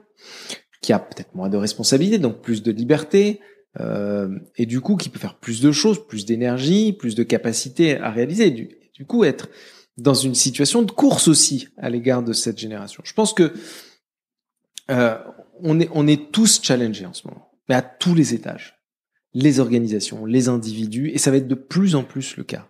qui 0.82 0.93
a 0.93 1.00
peut-être 1.00 1.34
moins 1.36 1.50
de 1.50 1.58
responsabilités, 1.58 2.20
donc 2.20 2.41
plus 2.41 2.62
de 2.63 2.72
liberté, 2.72 3.39
euh, 3.80 4.30
et 4.56 4.65
du 4.65 4.82
coup 4.82 4.96
qui 4.98 5.10
peut 5.10 5.20
faire 5.20 5.36
plus 5.36 5.62
de 5.62 5.72
choses, 5.72 6.06
plus 6.08 6.26
d'énergie, 6.26 6.93
plus 6.93 7.15
de 7.15 7.24
capacité 7.24 7.98
à 7.98 8.12
réaliser. 8.12 8.52
Du, 8.52 8.70
du 8.93 9.06
coup, 9.06 9.24
être 9.24 9.50
dans 9.97 10.13
une 10.13 10.36
situation 10.36 10.83
de 10.83 10.91
course 10.91 11.27
aussi 11.27 11.69
à 11.77 11.89
l'égard 11.89 12.23
de 12.23 12.33
cette 12.33 12.57
génération. 12.57 13.01
Je 13.05 13.13
pense 13.13 13.33
que 13.33 13.53
euh, 14.89 15.17
on 15.62 15.79
est 15.79 15.89
on 15.93 16.07
est 16.07 16.31
tous 16.31 16.62
challengés 16.62 17.05
en 17.05 17.13
ce 17.13 17.27
moment, 17.27 17.51
mais 17.67 17.75
à 17.75 17.81
tous 17.81 18.13
les 18.13 18.33
étages, 18.33 18.79
les 19.33 19.60
organisations, 19.60 20.25
les 20.25 20.49
individus, 20.49 21.10
et 21.10 21.17
ça 21.17 21.31
va 21.31 21.38
être 21.38 21.47
de 21.47 21.55
plus 21.55 21.95
en 21.95 22.03
plus 22.03 22.38
le 22.38 22.43
cas. 22.43 22.67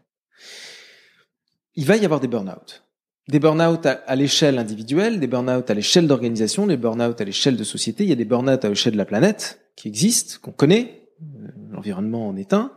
Il 1.76 1.86
va 1.86 1.96
y 1.96 2.06
avoir 2.06 2.20
des 2.20 2.28
burn-out. 2.28 2.84
Des 3.28 3.40
burn-out 3.40 3.86
à, 3.86 4.16
l'échelle 4.16 4.58
individuelle, 4.58 5.20
des 5.20 5.28
burn-out 5.28 5.70
à 5.70 5.74
l'échelle 5.74 6.08
d'organisation, 6.08 6.66
des 6.66 6.78
burn-out 6.78 7.20
à 7.20 7.24
l'échelle 7.26 7.58
de 7.58 7.64
société. 7.64 8.04
Il 8.04 8.10
y 8.10 8.14
a 8.14 8.16
des 8.16 8.26
burn-out 8.26 8.64
à 8.64 8.70
l'échelle 8.70 8.94
de 8.94 8.98
la 8.98 9.06
planète 9.06 9.60
qui 9.76 9.90
existent, 9.90 10.38
qu'on 10.42 10.54
connaît. 10.54 11.10
Euh, 11.22 11.48
L'environnement 11.72 12.30
en 12.30 12.38
est 12.38 12.54
un. 12.54 12.72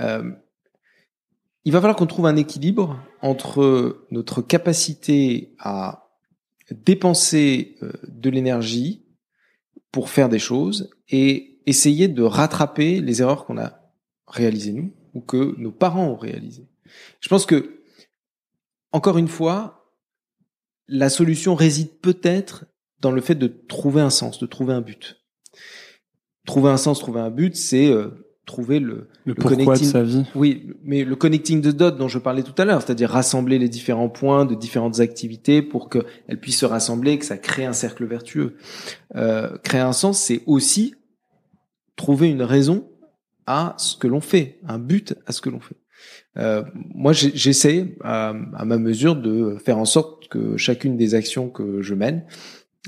Euh, 0.00 0.32
il 1.68 1.72
va 1.72 1.82
falloir 1.82 1.96
qu'on 1.96 2.06
trouve 2.06 2.24
un 2.24 2.36
équilibre 2.36 2.98
entre 3.20 4.06
notre 4.10 4.40
capacité 4.40 5.54
à 5.58 6.08
dépenser 6.70 7.76
euh, 7.82 7.92
de 8.04 8.30
l'énergie 8.30 9.04
pour 9.92 10.08
faire 10.08 10.30
des 10.30 10.38
choses 10.38 10.88
et 11.10 11.60
essayer 11.66 12.08
de 12.08 12.22
rattraper 12.22 13.02
les 13.02 13.20
erreurs 13.20 13.44
qu'on 13.44 13.58
a 13.58 13.82
réalisées 14.26 14.72
nous 14.72 14.94
ou 15.12 15.20
que 15.20 15.54
nos 15.58 15.70
parents 15.70 16.06
ont 16.06 16.16
réalisées. 16.16 16.70
Je 17.20 17.28
pense 17.28 17.44
que, 17.44 17.82
encore 18.92 19.18
une 19.18 19.28
fois, 19.28 19.92
la 20.86 21.10
solution 21.10 21.54
réside 21.54 22.00
peut-être 22.00 22.64
dans 23.00 23.12
le 23.12 23.20
fait 23.20 23.34
de 23.34 23.46
trouver 23.46 24.00
un 24.00 24.08
sens, 24.08 24.38
de 24.38 24.46
trouver 24.46 24.72
un 24.72 24.80
but. 24.80 25.22
Trouver 26.46 26.70
un 26.70 26.78
sens, 26.78 26.98
trouver 26.98 27.20
un 27.20 27.30
but, 27.30 27.54
c'est 27.56 27.90
euh, 27.92 28.27
trouver 28.48 28.80
le, 28.80 29.06
Le, 29.24 29.34
pourquoi 29.34 29.56
de 29.56 29.62
connecting- 29.64 29.92
sa 29.92 30.02
vie. 30.02 30.24
oui, 30.34 30.66
mais 30.82 31.04
le 31.04 31.14
connecting 31.14 31.60
the 31.62 31.68
dots 31.68 31.92
dont 31.92 32.08
je 32.08 32.18
parlais 32.18 32.42
tout 32.42 32.54
à 32.60 32.64
l'heure, 32.64 32.82
c'est-à-dire 32.82 33.10
rassembler 33.10 33.58
les 33.60 33.68
différents 33.68 34.08
points 34.08 34.44
de 34.44 34.56
différentes 34.56 34.98
activités 34.98 35.62
pour 35.62 35.88
qu'elles 35.90 36.40
puissent 36.40 36.58
se 36.58 36.66
rassembler, 36.66 37.18
que 37.18 37.24
ça 37.24 37.36
crée 37.38 37.64
un 37.66 37.72
cercle 37.72 38.04
vertueux. 38.06 38.56
Euh, 39.14 39.56
créer 39.62 39.80
un 39.82 39.92
sens, 39.92 40.18
c'est 40.20 40.40
aussi 40.46 40.94
trouver 41.96 42.28
une 42.28 42.42
raison 42.42 42.88
à 43.46 43.74
ce 43.78 43.96
que 43.96 44.06
l'on 44.08 44.20
fait, 44.20 44.58
un 44.66 44.78
but 44.78 45.14
à 45.26 45.32
ce 45.32 45.40
que 45.40 45.50
l'on 45.50 45.60
fait. 45.60 45.76
Euh, 46.36 46.62
moi, 46.94 47.12
j'essaie 47.12 47.96
à, 48.02 48.34
à 48.56 48.64
ma 48.64 48.78
mesure 48.78 49.16
de 49.16 49.56
faire 49.64 49.78
en 49.78 49.84
sorte 49.84 50.28
que 50.28 50.56
chacune 50.56 50.96
des 50.96 51.14
actions 51.14 51.48
que 51.48 51.82
je 51.82 51.94
mène, 51.94 52.24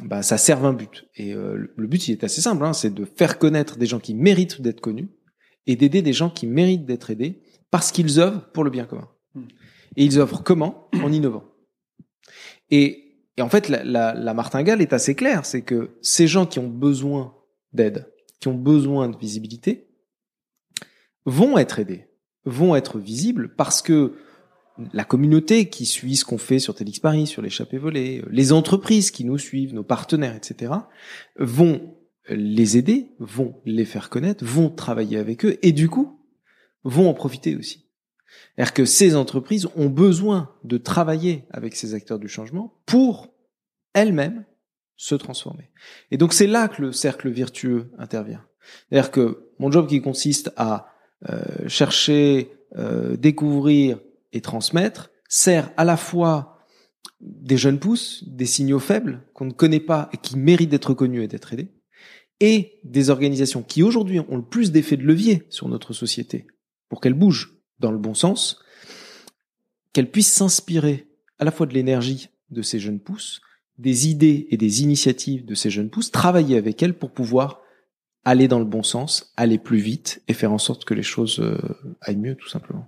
bah, 0.05 0.23
ça 0.23 0.38
serve 0.38 0.64
un 0.64 0.73
but. 0.73 1.07
Et 1.16 1.35
euh, 1.35 1.57
le- 1.57 1.73
le 1.77 1.87
but, 1.88 2.07
il 2.09 2.12
est 2.12 2.25
assez 2.25 2.40
simple, 2.40 2.64
hein, 2.64 2.73
c'est 2.73 2.94
de 2.94 3.05
faire 3.05 3.38
connaître 3.38 3.77
des 3.79 3.87
gens 3.87 3.99
qui 3.99 4.14
méritent 4.14 4.61
d'être 4.62 4.81
connus 4.81 5.09
et 5.66 5.77
d'aider 5.77 6.03
des 6.03 6.12
gens 6.12 6.31
qui 6.31 6.46
méritent 6.46 6.87
d'être 6.87 7.11
aidés 7.11 7.42
parce 7.70 7.92
qu'ils 7.92 8.18
œuvrent 8.18 8.51
pour 8.53 8.64
le 8.64 8.70
bien 8.70 8.85
commun. 8.85 9.09
Et 9.96 10.05
ils 10.05 10.18
œuvrent 10.18 10.42
comment 10.42 10.88
En 11.03 11.12
innovant. 11.12 11.44
Et, 12.70 13.16
et 13.37 13.42
en 13.42 13.49
fait, 13.49 13.68
la, 13.68 13.85
la, 13.85 14.14
la 14.14 14.35
martingale 14.35 14.81
est 14.81 14.92
assez 14.92 15.14
claire, 15.14 15.44
c'est 15.44 15.62
que 15.62 15.90
ces 16.03 16.27
gens 16.27 16.46
qui 16.46 16.59
ont 16.59 16.68
besoin 16.68 17.35
d'aide, 17.73 18.12
qui 18.40 18.49
ont 18.49 18.55
besoin 18.55 19.09
de 19.09 19.16
visibilité, 19.16 19.88
vont 21.27 21.59
être 21.59 21.79
aidés, 21.79 22.09
vont 22.44 22.75
être 22.77 22.99
visibles 22.99 23.55
parce 23.57 23.83
que 23.83 24.14
la 24.92 25.05
communauté 25.05 25.68
qui 25.68 25.85
suit 25.85 26.16
ce 26.16 26.25
qu'on 26.25 26.38
fait 26.38 26.59
sur 26.59 26.75
Télix 26.75 27.01
Paris, 27.01 27.27
sur 27.27 27.42
l'échappée 27.42 27.79
volée, 27.79 28.23
les 28.31 28.53
entreprises 28.53 29.11
qui 29.11 29.25
nous 29.25 29.38
suivent, 29.38 29.75
nos 29.75 29.85
partenaires, 29.85 30.35
etc., 30.35 30.73
vont 31.38 31.94
les 32.28 32.76
aider, 32.76 33.09
vont 33.18 33.61
les 33.64 33.85
faire 33.85 34.11
connaître, 34.11 34.44
vont 34.44 34.70
travailler 34.70 35.18
avec 35.18 35.44
eux 35.44 35.59
et 35.62 35.72
du 35.72 35.88
coup, 35.88 36.20
vont 36.85 37.09
en 37.09 37.14
profiter 37.14 37.56
aussi. 37.56 37.87
C'est-à-dire 38.54 38.74
que 38.74 38.85
ces 38.85 39.16
entreprises 39.16 39.68
ont 39.76 39.88
besoin 39.88 40.54
de 40.64 40.78
travailler 40.78 41.44
avec 41.50 41.74
ces 41.74 41.94
acteurs 41.94 42.18
du 42.18 42.28
changement 42.28 42.80
pour 42.87 43.35
elles-mêmes 43.94 44.44
se 44.96 45.14
transformer. 45.14 45.70
Et 46.11 46.18
donc 46.18 46.33
c'est 46.33 46.46
là 46.46 46.68
que 46.68 46.83
le 46.83 46.92
cercle 46.92 47.30
vertueux 47.30 47.90
intervient. 47.98 48.44
C'est-à-dire 48.88 49.11
que 49.11 49.50
mon 49.59 49.70
job 49.70 49.88
qui 49.88 50.00
consiste 50.00 50.52
à 50.56 50.88
euh, 51.28 51.68
chercher, 51.68 52.52
euh, 52.76 53.16
découvrir 53.16 53.98
et 54.33 54.40
transmettre 54.40 55.11
sert 55.28 55.70
à 55.76 55.85
la 55.85 55.96
fois 55.96 56.59
des 57.20 57.56
jeunes 57.56 57.78
pousses, 57.78 58.24
des 58.26 58.46
signaux 58.46 58.78
faibles 58.78 59.22
qu'on 59.35 59.46
ne 59.46 59.52
connaît 59.52 59.80
pas 59.80 60.09
et 60.12 60.16
qui 60.16 60.38
méritent 60.38 60.70
d'être 60.70 60.94
connus 60.94 61.22
et 61.22 61.28
d'être 61.28 61.52
aidés, 61.52 61.72
et 62.40 62.79
des 62.85 63.11
organisations 63.11 63.62
qui 63.62 63.83
aujourd'hui 63.83 64.20
ont 64.20 64.37
le 64.37 64.42
plus 64.42 64.72
d'effet 64.72 64.96
de 64.96 65.05
levier 65.05 65.46
sur 65.50 65.68
notre 65.68 65.92
société 65.92 66.46
pour 66.88 67.00
qu'elle 67.00 67.14
bouge 67.14 67.55
dans 67.79 67.92
le 67.92 67.98
bon 67.98 68.14
sens, 68.14 68.62
qu'elle 69.92 70.11
puisse 70.11 70.33
s'inspirer 70.33 71.07
à 71.38 71.44
la 71.44 71.50
fois 71.50 71.66
de 71.66 71.74
l'énergie 71.74 72.29
de 72.50 72.62
ces 72.62 72.79
jeunes 72.79 73.00
pousses, 73.00 73.40
des 73.79 74.09
idées 74.09 74.46
et 74.50 74.57
des 74.57 74.83
initiatives 74.83 75.44
de 75.44 75.55
ces 75.55 75.70
jeunes 75.70 75.90
pousses, 75.90 76.11
travailler 76.11 76.57
avec 76.57 76.83
elles 76.83 76.94
pour 76.94 77.12
pouvoir 77.12 77.61
aller 78.24 78.48
dans 78.48 78.59
le 78.59 78.64
bon 78.64 78.83
sens, 78.83 79.33
aller 79.37 79.59
plus 79.59 79.79
vite 79.79 80.22
et 80.29 80.35
faire 80.35 80.53
en 80.53 80.59
sorte 80.59 80.85
que 80.85 80.94
les 80.94 81.03
choses 81.03 81.40
euh, 81.40 81.59
aillent 82.03 82.16
mieux 82.16 82.35
tout 82.35 82.48
simplement. 82.48 82.87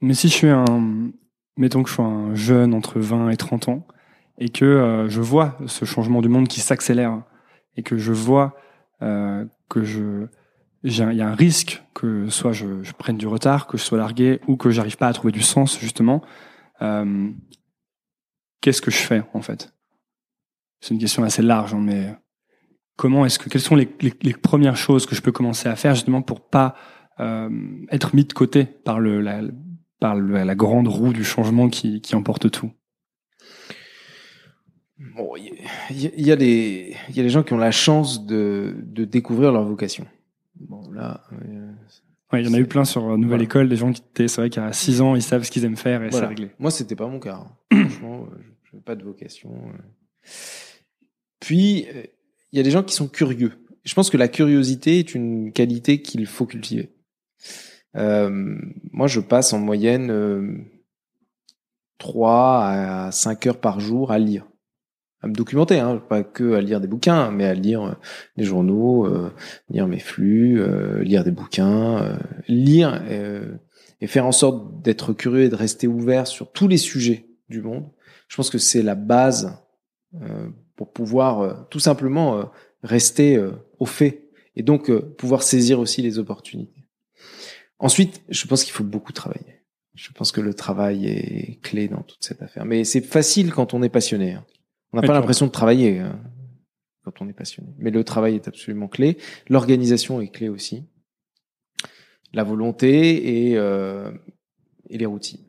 Mais 0.00 0.14
si 0.14 0.28
je 0.28 0.34
suis 0.34 0.48
un, 0.48 1.10
mettons 1.56 1.82
que 1.82 1.88
je 1.88 1.94
sois 1.94 2.04
un 2.04 2.34
jeune 2.34 2.74
entre 2.74 3.00
20 3.00 3.30
et 3.30 3.36
30 3.36 3.68
ans 3.68 3.86
et 4.38 4.50
que 4.50 4.64
euh, 4.64 5.08
je 5.08 5.20
vois 5.20 5.58
ce 5.66 5.84
changement 5.84 6.20
du 6.20 6.28
monde 6.28 6.48
qui 6.48 6.60
s'accélère 6.60 7.22
et 7.76 7.82
que 7.82 7.96
je 7.98 8.12
vois 8.12 8.56
euh, 9.02 9.44
que 9.68 9.82
je 9.84 10.26
il 10.84 10.92
y 10.96 11.22
a 11.22 11.28
un 11.28 11.34
risque 11.34 11.82
que 11.92 12.28
soit 12.28 12.52
je, 12.52 12.82
je 12.84 12.92
prenne 12.92 13.16
du 13.18 13.26
retard, 13.26 13.66
que 13.66 13.76
je 13.76 13.82
sois 13.82 13.98
largué 13.98 14.40
ou 14.46 14.56
que 14.56 14.70
j'arrive 14.70 14.96
pas 14.96 15.08
à 15.08 15.12
trouver 15.12 15.32
du 15.32 15.42
sens 15.42 15.78
justement. 15.80 16.22
euh, 16.82 17.30
Qu'est-ce 18.60 18.80
que 18.82 18.90
je 18.90 18.98
fais 18.98 19.22
en 19.34 19.42
fait? 19.42 19.72
C'est 20.80 20.94
une 20.94 21.00
question 21.00 21.22
assez 21.24 21.42
large, 21.42 21.74
hein, 21.74 21.80
mais 21.80 22.14
comment 22.96 23.24
est-ce 23.26 23.38
que 23.38 23.48
quelles 23.48 23.60
sont 23.60 23.76
les, 23.76 23.88
les, 24.00 24.12
les 24.22 24.32
premières 24.32 24.76
choses 24.76 25.06
que 25.06 25.14
je 25.16 25.22
peux 25.22 25.32
commencer 25.32 25.68
à 25.68 25.76
faire 25.76 25.94
justement 25.94 26.22
pour 26.22 26.48
pas 26.48 26.74
euh, 27.20 27.50
être 27.90 28.14
mis 28.14 28.24
de 28.24 28.32
côté 28.32 28.64
par 28.64 29.00
le 29.00 29.20
la, 29.20 29.40
par 30.00 30.14
le- 30.14 30.44
la 30.44 30.54
grande 30.54 30.86
roue 30.88 31.12
du 31.12 31.24
changement 31.24 31.68
qui, 31.68 32.00
qui 32.00 32.14
emporte 32.14 32.50
tout? 32.50 32.70
Bon, 35.14 35.36
il 35.36 35.44
y, 36.00 36.06
a- 36.06 36.10
il 36.16 36.26
y 36.26 36.32
a 36.32 36.36
des 36.36 36.96
il 37.08 37.16
y 37.16 37.20
a 37.20 37.22
des 37.22 37.28
gens 37.30 37.42
qui 37.44 37.52
ont 37.52 37.58
la 37.58 37.70
chance 37.70 38.26
de, 38.26 38.74
de 38.82 39.04
découvrir 39.04 39.52
leur 39.52 39.64
vocation. 39.64 40.06
Bon 40.60 40.90
là, 40.90 41.22
euh, 41.32 41.70
Ouais, 42.32 42.42
il 42.42 42.46
y 42.46 42.50
en 42.50 42.54
a 42.54 42.58
eu 42.58 42.66
plein 42.66 42.84
sur 42.84 43.02
Nouvelle 43.16 43.26
Voilà. 43.28 43.44
École, 43.44 43.68
des 43.70 43.76
gens 43.76 43.90
qui 43.92 44.02
étaient, 44.02 44.28
c'est 44.28 44.40
vrai 44.42 44.50
qu'à 44.50 44.70
6 44.72 45.00
ans, 45.00 45.14
ils 45.14 45.22
savent 45.22 45.44
ce 45.44 45.50
qu'ils 45.50 45.64
aiment 45.64 45.76
faire 45.76 46.02
et 46.02 46.08
voilà. 46.10 46.26
c'est 46.26 46.28
réglé. 46.28 46.50
Moi, 46.58 46.70
c'était 46.70 46.96
pas 46.96 47.06
mon 47.06 47.20
cas. 47.20 47.46
hein. 47.72 47.78
Franchement, 47.88 48.26
euh, 48.30 48.36
je 48.64 48.72
n'avais 48.72 48.84
pas 48.84 48.96
de 48.96 49.02
vocation. 49.04 49.50
euh. 49.50 49.78
Puis, 51.40 51.86
il 52.52 52.56
y 52.56 52.60
a 52.60 52.62
des 52.62 52.70
gens 52.70 52.82
qui 52.82 52.94
sont 52.94 53.08
curieux. 53.08 53.52
Je 53.84 53.94
pense 53.94 54.10
que 54.10 54.16
la 54.18 54.28
curiosité 54.28 54.98
est 54.98 55.14
une 55.14 55.52
qualité 55.52 56.02
qu'il 56.02 56.26
faut 56.26 56.44
cultiver. 56.44 56.90
Euh, 57.96 58.58
moi, 58.92 59.06
je 59.06 59.20
passe 59.20 59.52
en 59.54 59.58
moyenne 59.58 60.10
euh, 60.10 60.52
3 61.98 62.62
à 62.64 63.10
5 63.12 63.46
heures 63.46 63.60
par 63.60 63.80
jour 63.80 64.12
à 64.12 64.18
lire. 64.18 64.46
À 65.20 65.26
me 65.26 65.32
documenter, 65.34 65.80
hein, 65.80 66.00
pas 66.08 66.22
que 66.22 66.54
à 66.54 66.60
lire 66.60 66.80
des 66.80 66.86
bouquins, 66.86 67.30
mais 67.32 67.44
à 67.44 67.54
lire 67.54 67.82
euh, 67.82 67.92
des 68.36 68.44
journaux, 68.44 69.04
euh, 69.06 69.32
lire 69.68 69.88
mes 69.88 69.98
flux, 69.98 70.60
euh, 70.60 71.02
lire 71.02 71.24
des 71.24 71.32
bouquins, 71.32 72.02
euh, 72.02 72.16
lire 72.46 73.02
euh, 73.08 73.56
et 74.00 74.06
faire 74.06 74.26
en 74.26 74.32
sorte 74.32 74.80
d'être 74.82 75.12
curieux 75.12 75.42
et 75.44 75.48
de 75.48 75.56
rester 75.56 75.88
ouvert 75.88 76.28
sur 76.28 76.52
tous 76.52 76.68
les 76.68 76.76
sujets 76.76 77.26
du 77.48 77.62
monde. 77.62 77.88
Je 78.28 78.36
pense 78.36 78.48
que 78.48 78.58
c'est 78.58 78.82
la 78.82 78.94
base 78.94 79.58
euh, 80.22 80.48
pour 80.76 80.92
pouvoir 80.92 81.66
tout 81.70 81.80
simplement 81.80 82.48
rester 82.84 83.42
au 83.80 83.86
fait 83.86 84.28
et 84.54 84.62
donc 84.62 84.92
pouvoir 85.16 85.42
saisir 85.42 85.80
aussi 85.80 86.02
les 86.02 86.20
opportunités. 86.20 86.86
Ensuite, 87.80 88.22
je 88.28 88.46
pense 88.46 88.62
qu'il 88.62 88.72
faut 88.72 88.84
beaucoup 88.84 89.12
travailler. 89.12 89.64
Je 89.94 90.12
pense 90.12 90.30
que 90.30 90.40
le 90.40 90.54
travail 90.54 91.06
est 91.08 91.60
clé 91.62 91.88
dans 91.88 92.02
toute 92.02 92.22
cette 92.22 92.42
affaire. 92.42 92.64
Mais 92.64 92.84
c'est 92.84 93.00
facile 93.00 93.52
quand 93.52 93.74
on 93.74 93.82
est 93.82 93.88
passionné. 93.88 94.34
hein. 94.34 94.46
On 94.92 94.96
n'a 95.00 95.06
pas 95.06 95.12
l'impression 95.14 95.46
de 95.46 95.50
travailler 95.50 96.00
euh, 96.00 96.10
quand 97.04 97.20
on 97.20 97.28
est 97.28 97.32
passionné. 97.34 97.68
Mais 97.78 97.90
le 97.90 98.04
travail 98.04 98.34
est 98.36 98.48
absolument 98.48 98.88
clé. 98.88 99.18
L'organisation 99.48 100.20
est 100.20 100.28
clé 100.28 100.48
aussi. 100.48 100.84
La 102.32 102.44
volonté 102.44 103.48
et, 103.50 103.56
euh, 103.56 104.10
et 104.90 104.98
les 104.98 105.06
routines. 105.06 105.44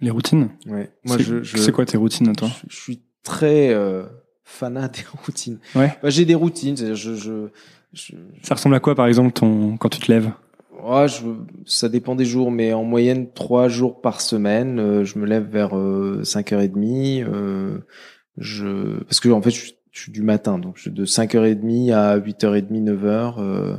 Les 0.00 0.10
routines 0.10 0.50
Ouais. 0.66 0.90
Moi, 1.04 1.16
C'est- 1.18 1.22
je, 1.24 1.42
je- 1.42 1.56
C'est 1.58 1.72
quoi 1.72 1.84
tes 1.84 1.96
routines 1.98 2.28
à 2.28 2.34
toi? 2.34 2.48
Je, 2.48 2.66
je 2.70 2.76
suis 2.80 3.02
très 3.22 3.70
euh, 3.74 4.04
fanat 4.44 4.88
des 4.88 5.02
routines. 5.26 5.58
Ouais. 5.74 5.92
Bah, 6.02 6.10
j'ai 6.10 6.24
des 6.24 6.34
routines. 6.34 6.76
Je, 6.76 7.14
je, 7.14 7.48
je, 7.92 8.14
Ça 8.42 8.54
ressemble 8.54 8.74
à 8.74 8.80
quoi, 8.80 8.94
par 8.94 9.06
exemple, 9.06 9.32
ton... 9.32 9.76
quand 9.76 9.88
tu 9.88 10.00
te 10.00 10.10
lèves? 10.10 10.30
Ouais, 10.82 11.08
je, 11.08 11.24
ça 11.66 11.88
dépend 11.88 12.14
des 12.14 12.24
jours, 12.24 12.50
mais 12.52 12.72
en 12.72 12.84
moyenne 12.84 13.30
trois 13.32 13.68
jours 13.68 14.00
par 14.00 14.20
semaine. 14.20 14.78
euh, 14.78 15.04
je 15.04 15.18
me 15.18 15.26
lève 15.26 15.44
vers 15.50 15.76
euh, 15.76 16.22
5h30. 16.22 17.24
Euh, 17.24 17.80
je, 18.38 19.02
parce 19.04 19.20
que 19.20 19.28
en 19.28 19.42
fait, 19.42 19.50
je, 19.50 19.56
suis- 19.60 19.74
je 19.92 20.00
suis 20.02 20.12
du 20.12 20.22
matin, 20.22 20.58
donc 20.58 20.76
je, 20.78 20.90
de 20.90 21.04
5h30 21.04 21.92
à 21.92 22.18
8h30, 22.18 22.84
9h, 22.84 23.34
euh, 23.38 23.76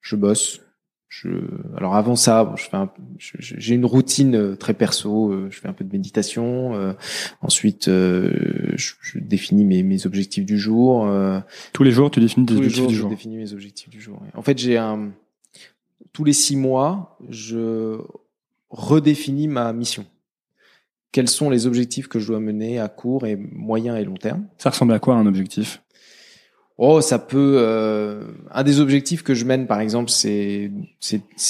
je 0.00 0.16
bosse. 0.16 0.60
Je, 1.08 1.28
alors 1.76 1.94
avant 1.94 2.16
ça, 2.16 2.42
bon, 2.44 2.56
je 2.56 2.64
fais 2.64 2.76
un- 2.76 2.90
j'ai 3.18 3.74
une 3.76 3.84
routine 3.84 4.34
euh, 4.34 4.56
très 4.56 4.74
perso. 4.74 5.30
euh, 5.30 5.46
je 5.48 5.60
fais 5.60 5.68
un 5.68 5.72
peu 5.72 5.84
de 5.84 5.92
méditation. 5.92 6.74
euh, 6.74 6.92
ensuite, 7.40 7.86
euh, 7.86 8.32
je, 8.74 8.94
je 9.00 9.18
définis 9.20 9.64
mes, 9.64 9.84
mes 9.84 10.06
objectifs 10.06 10.44
du 10.44 10.58
jour. 10.58 11.06
euh, 11.06 11.38
Tous 11.72 11.84
les 11.84 11.92
jours, 11.92 12.10
tu 12.10 12.18
définis 12.20 12.46
les 12.50 12.56
objectifs 12.56 12.76
jours, 12.80 12.88
du 12.88 12.94
je 12.96 13.02
définis 13.08 13.36
mes 13.36 13.52
objectifs 13.52 13.88
du 13.90 14.00
jour. 14.00 14.20
En 14.34 14.42
fait, 14.42 14.58
j'ai 14.58 14.76
un 14.76 15.12
tous 16.12 16.24
les 16.24 16.32
six 16.32 16.56
mois, 16.56 17.16
je 17.30 17.98
redéfinis 18.70 19.46
ma 19.48 19.72
mission. 19.72 20.04
Quels 21.14 21.28
sont 21.28 21.48
les 21.48 21.68
objectifs 21.68 22.08
que 22.08 22.18
je 22.18 22.26
dois 22.26 22.40
mener 22.40 22.80
à 22.80 22.88
court 22.88 23.24
et 23.24 23.36
moyen 23.36 23.96
et 23.96 24.02
long 24.02 24.14
terme? 24.16 24.48
Ça 24.58 24.70
ressemble 24.70 24.92
à 24.94 24.98
quoi 24.98 25.14
un 25.14 25.26
objectif? 25.26 25.80
Oh, 26.76 27.00
ça 27.00 27.20
peut. 27.20 27.54
euh, 27.60 28.32
un 28.50 28.64
des 28.64 28.80
objectifs 28.80 29.22
que 29.22 29.32
je 29.32 29.44
mène, 29.44 29.68
par 29.68 29.78
exemple, 29.78 30.10
c'est 30.10 30.72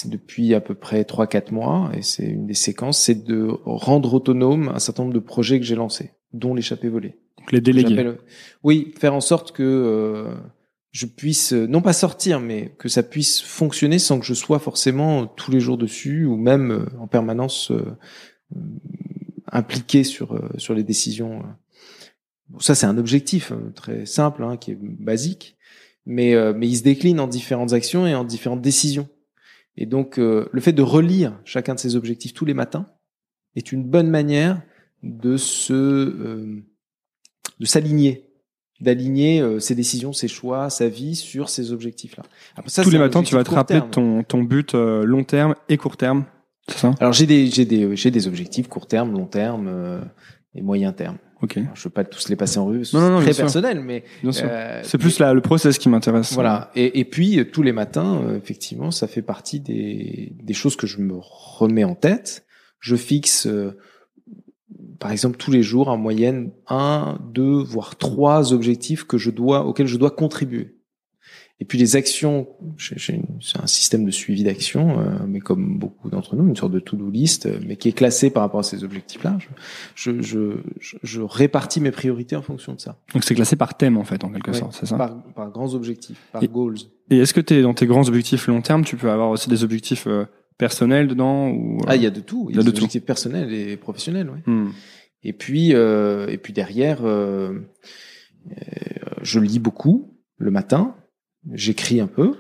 depuis 0.05 0.53
à 0.53 0.61
peu 0.61 0.75
près 0.75 1.05
trois 1.05 1.27
quatre 1.27 1.51
mois 1.51 1.91
et 1.97 2.03
c'est 2.03 2.27
une 2.27 2.47
des 2.47 2.53
séquences, 2.53 2.99
c'est 3.01 3.25
de 3.25 3.49
rendre 3.65 4.13
autonome 4.13 4.69
un 4.69 4.79
certain 4.79 5.05
nombre 5.05 5.15
de 5.15 5.19
projets 5.19 5.59
que 5.59 5.65
j'ai 5.65 5.77
lancés, 5.77 6.11
dont 6.35 6.55
l'échappée 6.55 6.91
volée. 6.91 7.17
Donc 7.39 7.51
les 7.53 7.63
délégués. 7.63 7.89
J'appelle- 7.97 8.19
Oui, 8.65 8.93
faire 8.99 9.15
en 9.15 9.23
sorte 9.23 9.53
que 9.53 9.63
euh, 9.63 10.35
je 10.93 11.07
puisse, 11.07 11.55
euh, 11.55 11.67
non 11.67 11.81
pas 11.81 11.95
sortir, 11.95 12.39
mais 12.39 12.75
que 12.79 12.91
ça 12.91 13.03
puisse 13.03 13.41
fonctionner 13.41 13.99
sans 13.99 14.21
que 14.21 14.27
je 14.27 14.35
sois 14.35 14.59
forcément 14.59 15.27
tous 15.27 15.51
les 15.51 15.61
jours 15.61 15.79
dessus 15.79 16.27
ou 16.27 16.37
même 16.37 16.71
euh, 16.71 16.85
en 17.01 17.07
permanence 17.07 17.71
euh, 17.71 17.97
euh, 19.55 19.59
impliqué 19.59 20.05
sur, 20.05 20.35
euh, 20.35 20.49
sur 20.59 20.75
les 20.75 20.83
décisions. 20.83 21.43
Bon, 22.49 22.59
ça, 22.59 22.75
c'est 22.75 22.87
un 22.87 22.99
objectif 22.99 23.53
euh, 23.53 23.71
très 23.75 24.07
simple, 24.07 24.43
hein, 24.43 24.57
qui 24.57 24.73
est 24.73 24.79
basique, 24.81 25.57
mais, 26.07 26.35
euh, 26.35 26.53
mais 26.55 26.69
il 26.69 26.77
se 26.77 26.83
décline 26.83 27.21
en 27.21 27.27
différentes 27.27 27.73
actions 27.73 28.07
et 28.07 28.15
en 28.15 28.25
différentes 28.25 28.63
décisions. 28.63 29.09
Et 29.77 29.87
donc, 29.87 30.19
euh, 30.19 30.49
le 30.53 30.61
fait 30.61 30.73
de 30.73 30.83
relire 30.83 31.41
chacun 31.45 31.75
de 31.75 31.81
ces 31.81 31.97
objectifs 31.97 32.35
tous 32.35 32.45
les 32.45 32.55
matins 32.55 32.89
est 33.57 33.73
une 33.73 33.85
bonne 33.85 34.09
manière 34.09 34.63
de 35.03 35.37
se 35.37 35.73
euh, 35.73 36.63
de 37.61 37.67
s'aligner, 37.67 38.31
d'aligner 38.81 39.41
euh, 39.41 39.61
ses 39.61 39.75
décisions, 39.75 40.13
ses 40.13 40.29
choix, 40.29 40.71
sa 40.71 40.89
vie 40.89 41.15
sur 41.17 41.49
ces 41.49 41.73
objectifs-là. 41.73 42.25
Tous 42.83 42.91
les 42.91 42.99
matins, 42.99 43.23
tu 43.23 43.35
vas 43.35 43.45
te 43.45 43.51
rappeler 43.51 43.81
terme. 43.81 43.91
ton, 43.91 44.23
ton 44.23 44.43
but 44.43 44.75
euh, 44.75 45.05
long 45.05 45.25
terme 45.25 45.55
et 45.69 45.77
court 45.77 45.97
terme. 45.97 46.25
C'est 46.69 46.79
ça? 46.79 46.95
Alors 47.01 47.13
j'ai 47.13 47.27
des 47.27 47.47
j'ai 47.49 47.65
des 47.65 47.95
j'ai 47.97 48.11
des 48.11 48.27
objectifs 48.27 48.69
court 48.69 48.87
terme, 48.87 49.13
long 49.13 49.27
terme 49.27 49.69
euh, 49.69 50.01
et 50.55 50.63
moyen 50.63 50.93
terme. 50.93 51.19
Ok. 51.43 51.59
Alors, 51.59 51.77
je 51.77 51.85
veux 51.85 51.91
pas 51.91 52.05
tous 52.05 52.31
les 52.31 52.37
passer 52.37 52.59
en 52.59 52.65
revue, 52.65 52.83
que 52.91 52.97
Non, 52.97 53.11
non, 53.11 53.19
c'est 53.19 53.25
très 53.25 53.33
sûr. 53.35 53.43
personnel, 53.45 53.81
mais 53.81 54.05
euh, 54.25 54.81
C'est 54.83 54.97
plus 54.97 55.19
la, 55.19 55.35
le 55.35 55.43
process 55.43 55.77
qui 55.77 55.91
m'intéresse. 55.91 56.33
Voilà. 56.33 56.71
Et, 56.75 57.01
et 57.01 57.05
puis 57.05 57.39
euh, 57.39 57.45
tous 57.45 57.63
les 57.63 57.73
matins, 57.73 58.23
euh, 58.23 58.39
effectivement, 58.39 58.91
ça 58.91 59.07
fait 59.09 59.21
partie 59.21 59.61
des, 59.61 60.33
des 60.43 60.55
choses 60.55 60.75
que 60.77 60.87
je 60.87 61.01
me 61.01 61.15
remets 61.19 61.85
en 61.85 61.95
tête. 61.97 62.47
Je 62.81 62.97
fixe, 62.97 63.47
euh, 63.47 63.77
par 64.99 65.11
exemple, 65.11 65.37
tous 65.37 65.51
les 65.51 65.63
jours 65.63 65.89
en 65.89 65.99
moyenne 65.99 66.51
un, 66.69 67.19
deux, 67.35 67.59
voire 67.63 67.97
trois 67.97 68.55
objectifs 68.55 69.05
que 69.05 69.19
je 69.19 69.31
dois, 69.31 69.67
auxquels 69.67 69.89
je 69.89 69.99
dois 69.99 70.13
contribuer. 70.13 70.77
Et 71.61 71.65
puis 71.65 71.79
les 71.79 71.95
actions, 71.95 72.49
j'ai, 72.77 73.23
un 73.63 73.67
système 73.69 74.05
de 74.05 74.11
suivi 74.11 74.43
d'action, 74.43 74.99
euh, 74.99 75.19
mais 75.27 75.39
comme 75.39 75.79
beaucoup 75.79 76.11
d'entre 76.11 76.35
nous, 76.35 76.49
une 76.49 76.57
sorte 76.57 76.73
de 76.73 76.81
to-do 76.81 77.09
list, 77.09 77.47
euh, 77.47 77.61
mais 77.65 77.77
qui 77.77 77.89
est 77.89 77.93
classé 77.93 78.31
par 78.31 78.43
rapport 78.43 78.59
à 78.61 78.65
ces 78.65 78.83
objectifs-là. 78.83 79.39
Je, 79.95 80.21
je, 80.21 80.57
je, 80.81 81.21
répartis 81.23 81.81
mes 81.81 81.93
priorités 81.93 82.35
en 82.35 82.43
fonction 82.43 82.75
de 82.75 82.81
ça. 82.81 82.99
Donc 83.15 83.23
c'est 83.23 83.37
classé 83.37 83.55
par 83.55 83.77
thème 83.77 83.97
en 83.97 84.05
fait, 84.05 84.25
en 84.25 84.31
quelque 84.31 84.51
Ouais, 84.51 84.59
sorte, 84.59 84.77
c'est 84.79 84.87
ça 84.87 84.97
par, 84.97 85.23
par 85.33 85.51
grands 85.53 85.75
objectifs, 85.75 86.21
par 86.33 86.43
Et- 86.43 86.49
goals. 86.49 86.77
Et 87.11 87.19
est-ce 87.19 87.33
que 87.33 87.41
t'es 87.41 87.63
dans 87.63 87.75
tes 87.75 87.87
grands 87.87 88.09
objectifs 88.09 88.49
long 88.49 88.61
terme, 88.61 88.85
tu 88.85 88.97
peux 88.97 89.11
avoir 89.11 89.31
aussi 89.31 89.49
des 89.49 89.63
objectifs 89.63 90.07
euh, 90.09 90.25
personnels 90.59 91.07
dedans 91.07 91.51
ou 91.51 91.77
euh, 91.83 91.85
Ah, 91.87 91.95
il 91.95 92.03
y 92.03 92.07
a 92.07 92.11
de 92.11 92.21
tout. 92.21 92.49
Il 92.51 92.57
y 92.57 92.59
a, 92.59 92.63
y 92.63 92.65
a 92.65 92.65
de 92.65 92.71
des 92.71 92.73
tout. 92.73 92.79
objectifs 92.83 93.05
personnels 93.05 93.53
et 93.53 93.77
professionnels, 93.77 94.29
ouais. 94.29 94.43
hmm. 94.53 94.71
Et 95.23 95.33
puis, 95.33 95.73
euh, 95.73 96.27
et 96.29 96.37
puis 96.37 96.53
derrière, 96.53 96.99
je 99.23 99.39
lis 99.41 99.59
beaucoup 99.59 100.19
le 100.37 100.51
matin. 100.51 100.95
J'écris 101.53 102.01
un 102.01 102.07
peu. 102.07 102.37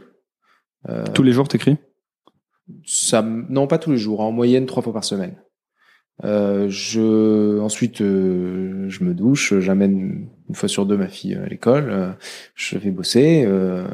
Euh, 0.88 1.04
tous 1.14 1.22
les 1.22 1.32
jours 1.32 1.48
t'écris? 1.48 1.76
Ça, 2.86 3.22
non, 3.22 3.66
pas 3.66 3.78
tous 3.78 3.90
les 3.90 3.98
jours. 3.98 4.20
En 4.20 4.32
moyenne, 4.32 4.66
trois 4.66 4.82
fois 4.82 4.92
par 4.92 5.04
semaine. 5.04 5.36
Euh, 6.22 6.68
je, 6.68 7.58
ensuite, 7.60 8.00
euh, 8.00 8.88
je 8.88 9.04
me 9.04 9.14
douche. 9.14 9.58
J'amène 9.58 10.28
une 10.48 10.54
fois 10.54 10.68
sur 10.68 10.86
deux 10.86 10.96
ma 10.96 11.08
fille 11.08 11.34
à 11.34 11.46
l'école. 11.46 11.90
euh, 11.90 12.12
je 12.54 12.78
vais 12.78 12.90
bosser. 12.90 13.44
euh, 13.46 13.86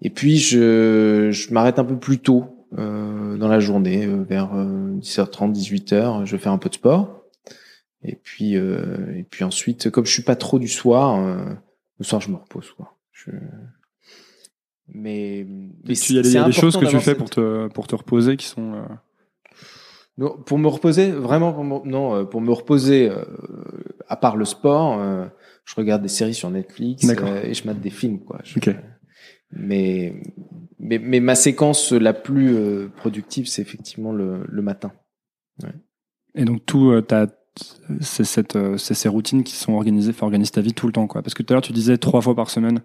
et 0.00 0.10
puis, 0.10 0.38
je, 0.38 1.28
je 1.30 1.52
m'arrête 1.52 1.78
un 1.78 1.84
peu 1.84 1.98
plus 1.98 2.18
tôt 2.18 2.66
euh, 2.78 3.36
dans 3.36 3.48
la 3.48 3.60
journée, 3.60 4.06
euh, 4.06 4.22
vers 4.22 4.54
euh, 4.54 4.96
10h30, 4.98 5.52
18h. 5.52 6.24
Je 6.24 6.36
fais 6.36 6.48
un 6.48 6.58
peu 6.58 6.68
de 6.70 6.74
sport. 6.74 7.24
Et 8.02 8.14
puis, 8.16 8.56
euh, 8.56 9.14
et 9.14 9.24
puis 9.24 9.44
ensuite, 9.44 9.90
comme 9.90 10.06
je 10.06 10.12
suis 10.12 10.22
pas 10.22 10.36
trop 10.36 10.58
du 10.58 10.68
soir, 10.68 11.18
euh, 11.20 11.52
le 11.98 12.04
soir, 12.04 12.22
je 12.22 12.30
me 12.30 12.36
repose. 12.36 12.70
Quoi. 12.70 12.96
Je... 13.12 13.30
Mais, 14.92 15.46
mais 15.84 15.94
Il 15.94 16.14
y 16.16 16.18
a 16.18 16.22
des, 16.22 16.28
il 16.28 16.34
y 16.34 16.38
a 16.38 16.44
des 16.44 16.52
choses 16.52 16.76
que 16.76 16.84
tu 16.86 16.98
fais 17.00 17.14
pour 17.14 17.30
te, 17.30 17.68
pour 17.68 17.86
te 17.86 17.94
reposer 17.94 18.36
qui 18.36 18.46
sont. 18.46 18.74
euh, 18.74 18.82
Non, 20.18 20.36
pour 20.36 20.58
me 20.58 20.68
reposer, 20.68 21.10
vraiment, 21.12 21.52
pour 21.52 21.64
me, 21.64 21.88
non, 21.88 22.14
euh, 22.16 22.24
pour 22.24 22.40
me 22.40 22.52
reposer, 22.52 23.08
euh, 23.08 23.24
à 24.08 24.16
part 24.16 24.36
le 24.36 24.44
sport, 24.44 24.98
euh, 25.00 25.26
je 25.64 25.74
regarde 25.76 26.02
des 26.02 26.08
séries 26.08 26.34
sur 26.34 26.50
Netflix 26.50 27.06
euh, 27.24 27.42
et 27.44 27.54
je 27.54 27.64
mate 27.66 27.80
des 27.80 27.90
films, 27.90 28.20
quoi. 28.20 28.40
Je- 28.44 28.58
Ok. 28.58 28.74
mais, 29.52 30.14
mais, 30.78 30.98
mais 30.98 31.20
ma 31.20 31.34
séquence 31.34 31.92
la 31.92 32.12
plus 32.12 32.54
euh, 32.56 32.88
productive, 32.96 33.46
c'est 33.46 33.62
effectivement 33.62 34.12
le, 34.12 34.42
le 34.48 34.62
matin. 34.62 34.92
Et 36.34 36.44
donc 36.44 36.64
tout, 36.66 36.90
euh, 36.90 37.00
t'as- 37.02 37.26
c'est 38.00 38.24
cette, 38.24 38.56
euh, 38.56 38.76
c'est 38.78 38.94
ces 38.94 39.08
routines 39.08 39.42
qui 39.42 39.54
sont 39.56 39.72
organisées, 39.74 40.10
enfin 40.10 40.26
organiser 40.26 40.52
ta 40.52 40.60
vie 40.60 40.72
tout 40.72 40.86
le 40.86 40.92
temps, 40.92 41.06
quoi. 41.06 41.22
Parce 41.22 41.34
que 41.34 41.42
tout 41.42 41.52
à 41.52 41.54
l'heure 41.54 41.62
tu 41.62 41.72
disais 41.72 41.98
trois 41.98 42.20
fois 42.20 42.34
par 42.34 42.50
semaine. 42.50 42.80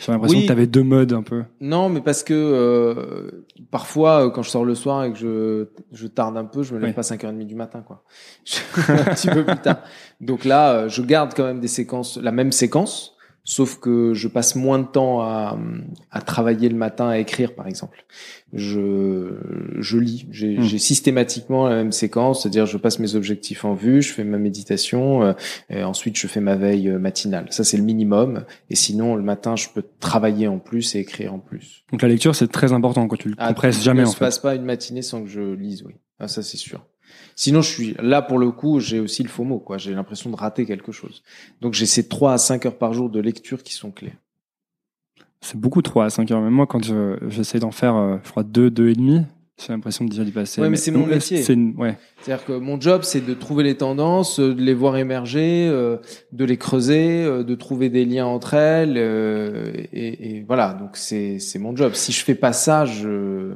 J'ai 0.00 0.12
l'impression 0.12 0.36
Oui. 0.38 0.44
que 0.44 0.48
t'avais 0.48 0.66
deux 0.66 0.82
modes 0.82 1.12
un 1.12 1.22
peu. 1.22 1.44
Non, 1.60 1.88
mais 1.88 2.00
parce 2.00 2.22
que 2.22 2.34
euh, 2.34 3.44
parfois, 3.70 4.26
euh, 4.26 4.30
quand 4.30 4.42
je 4.42 4.50
sors 4.50 4.64
le 4.64 4.74
soir 4.74 5.04
et 5.04 5.12
que 5.12 5.18
je, 5.18 5.66
je 5.92 6.06
tarde 6.06 6.36
un 6.36 6.44
peu, 6.44 6.62
je 6.62 6.74
me 6.74 6.78
lève 6.78 6.88
Oui. 6.90 6.94
pas 6.94 7.00
à 7.00 7.16
5h30 7.16 7.44
du 7.46 7.54
matin, 7.54 7.82
quoi. 7.86 8.04
Un 8.88 9.04
petit 9.14 9.28
peu 9.28 9.44
plus 9.44 9.56
tard. 9.56 9.78
Donc 10.20 10.44
là, 10.44 10.72
euh, 10.72 10.88
je 10.88 11.02
garde 11.02 11.32
quand 11.34 11.44
même 11.44 11.60
des 11.60 11.68
séquences, 11.68 12.18
la 12.18 12.32
même 12.32 12.52
séquence, 12.52 13.15
sauf 13.48 13.78
que 13.78 14.12
je 14.12 14.28
passe 14.28 14.56
moins 14.56 14.78
de 14.80 14.86
temps 14.86 15.22
à, 15.22 15.56
à 16.10 16.20
travailler 16.20 16.68
le 16.68 16.74
matin, 16.76 17.08
à 17.08 17.18
écrire, 17.18 17.54
par 17.54 17.66
exemple. 17.66 18.04
Je, 18.52 19.38
je 19.78 19.98
lis. 19.98 20.26
J'ai 20.30 20.56
Hmm. 20.58 20.62
j'ai 20.62 20.78
systématiquement 20.78 21.68
la 21.68 21.76
même 21.76 21.92
séquence, 21.92 22.42
c'est-à-dire 22.42 22.66
je 22.66 22.76
passe 22.76 22.98
mes 22.98 23.14
objectifs 23.14 23.64
en 23.64 23.74
vue, 23.74 24.02
je 24.02 24.12
fais 24.12 24.24
ma 24.24 24.38
méditation, 24.38 25.22
euh, 25.22 25.32
et 25.70 25.82
ensuite 25.84 26.16
je 26.18 26.26
fais 26.26 26.40
ma 26.40 26.56
veille 26.56 26.88
euh, 26.88 26.98
matinale. 26.98 27.46
Ça, 27.50 27.64
c'est 27.64 27.76
le 27.76 27.82
minimum. 27.84 28.44
Et 28.70 28.76
sinon, 28.76 29.14
le 29.14 29.22
matin, 29.22 29.56
je 29.56 29.68
peux 29.74 29.84
travailler 30.00 30.48
en 30.48 30.58
plus 30.58 30.94
et 30.94 30.98
écrire 31.00 31.32
en 31.34 31.38
plus. 31.38 31.84
Donc 31.92 32.02
la 32.02 32.08
lecture 32.08 32.34
c'est 32.34 32.48
très 32.48 32.72
important, 32.72 33.06
quoi. 33.08 33.16
Tu 33.18 33.28
le 33.30 33.34
Ah, 33.38 33.48
compresses 33.48 33.78
il 33.78 33.82
jamais 33.82 34.02
ne 34.02 34.08
en 34.08 34.12
passe 34.12 34.38
pas 34.38 34.54
une 34.54 34.64
matinée 34.64 35.02
sans 35.02 35.22
que 35.22 35.28
je 35.28 35.40
lise, 35.54 35.82
oui. 35.86 35.94
Ah, 36.18 36.28
ça 36.28 36.42
c'est 36.42 36.56
sûr. 36.56 36.84
Sinon, 37.34 37.62
je 37.62 37.68
suis 37.70 37.96
là 38.00 38.22
pour 38.22 38.38
le 38.38 38.50
coup, 38.50 38.80
j'ai 38.80 38.98
aussi 39.00 39.22
le 39.22 39.28
faux 39.28 39.44
mot, 39.44 39.58
quoi. 39.58 39.78
J'ai 39.78 39.92
l'impression 39.94 40.30
de 40.30 40.36
rater 40.36 40.64
quelque 40.66 40.92
chose. 40.92 41.22
Donc 41.60 41.74
j'ai 41.74 41.86
ces 41.86 42.08
3 42.08 42.32
à 42.34 42.38
5 42.38 42.66
heures 42.66 42.78
par 42.78 42.92
jour 42.92 43.10
de 43.10 43.20
lecture 43.20 43.62
qui 43.62 43.74
sont 43.74 43.90
clés. 43.90 44.14
C'est 45.40 45.58
beaucoup 45.60 45.82
3 45.82 46.06
à 46.06 46.10
5 46.10 46.30
heures. 46.30 46.40
Même 46.40 46.52
moi, 46.52 46.66
quand 46.66 46.82
je- 46.84 47.18
j'essaie 47.28 47.58
d'en 47.60 47.70
faire, 47.70 47.94
euh, 47.94 48.16
je 48.24 48.30
crois, 48.30 48.42
2, 48.42 48.70
deux, 48.70 48.70
deux 48.70 48.88
et 48.90 48.94
demi, 48.94 49.20
J'ai 49.58 49.72
l'impression 49.72 50.04
de 50.04 50.10
déjà 50.10 50.22
d'y 50.22 50.32
passer. 50.32 50.60
Ouais, 50.60 50.68
mais 50.68 50.76
c'est 50.76 50.90
mon 50.90 51.06
métier. 51.06 51.42
C'est 51.42 51.54
une, 51.54 51.74
ouais. 51.78 51.96
C'est-à-dire 52.20 52.44
que 52.44 52.52
mon 52.52 52.78
job, 52.78 53.00
c'est 53.04 53.24
de 53.24 53.32
trouver 53.32 53.64
les 53.64 53.74
tendances, 53.74 54.38
euh, 54.38 54.54
de 54.54 54.60
les 54.60 54.74
voir 54.74 54.98
émerger, 54.98 55.66
euh, 55.70 55.96
de 56.32 56.44
les 56.44 56.58
creuser, 56.58 57.24
euh, 57.24 57.42
de 57.42 57.54
trouver 57.54 57.88
des 57.88 58.04
liens 58.04 58.26
entre 58.26 58.52
elles, 58.52 58.96
euh, 58.98 59.72
et, 59.94 60.36
et 60.36 60.44
voilà. 60.46 60.74
Donc 60.74 60.98
c'est 60.98 61.38
c'est 61.38 61.58
mon 61.58 61.74
job. 61.74 61.94
Si 61.94 62.12
je 62.12 62.22
fais 62.22 62.34
pas 62.34 62.52
ça, 62.52 62.84
je 62.84 63.54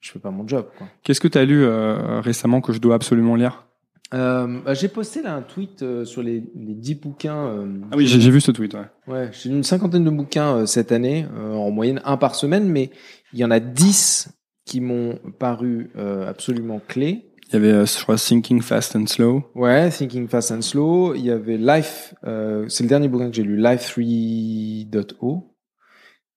je 0.00 0.10
fais 0.12 0.18
pas 0.18 0.30
mon 0.30 0.46
job. 0.46 0.66
Qu'est-ce 1.02 1.20
que 1.20 1.28
tu 1.28 1.38
as 1.38 1.44
lu 1.44 1.62
euh, 1.64 2.20
récemment 2.20 2.60
que 2.60 2.72
je 2.72 2.78
dois 2.78 2.94
absolument 2.94 3.36
lire? 3.36 3.66
Euh, 4.12 4.58
bah, 4.64 4.74
j'ai 4.74 4.88
posté 4.88 5.22
là 5.22 5.34
un 5.36 5.42
tweet 5.42 5.82
euh, 5.82 6.04
sur 6.04 6.22
les 6.22 6.42
les 6.56 6.74
dix 6.74 6.96
bouquins. 6.96 7.46
euh, 7.46 7.66
Ah 7.92 7.96
oui, 7.96 8.06
j'ai 8.08 8.30
vu 8.30 8.40
ce 8.40 8.50
tweet. 8.50 8.74
Ouais. 8.74 8.86
Ouais, 9.06 9.30
j'ai 9.32 9.50
lu 9.50 9.56
une 9.56 9.62
cinquantaine 9.62 10.02
de 10.04 10.10
bouquins 10.10 10.56
euh, 10.56 10.66
cette 10.66 10.90
année, 10.90 11.26
euh, 11.38 11.54
en 11.54 11.70
moyenne 11.70 12.00
un 12.04 12.16
par 12.16 12.34
semaine, 12.34 12.68
mais 12.68 12.90
il 13.32 13.38
y 13.38 13.44
en 13.44 13.52
a 13.52 13.60
dix 13.60 14.28
qui 14.64 14.80
m'ont 14.80 15.18
paru 15.38 15.90
euh, 15.96 16.28
absolument 16.28 16.80
clés. 16.88 17.26
Il 17.48 17.54
y 17.54 17.56
avait, 17.56 17.84
je 17.86 18.02
crois, 18.02 18.16
Thinking 18.16 18.62
Fast 18.62 18.94
and 18.96 19.06
Slow. 19.06 19.44
Ouais, 19.56 19.90
Thinking 19.90 20.28
Fast 20.28 20.52
and 20.52 20.62
Slow. 20.62 21.14
Il 21.14 21.24
y 21.24 21.30
avait 21.32 21.56
Life, 21.56 22.14
euh, 22.24 22.68
c'est 22.68 22.84
le 22.84 22.88
dernier 22.88 23.08
bouquin 23.08 23.28
que 23.28 23.34
j'ai 23.36 23.42
lu, 23.42 23.56
Life 23.56 23.96
3.0, 23.96 25.42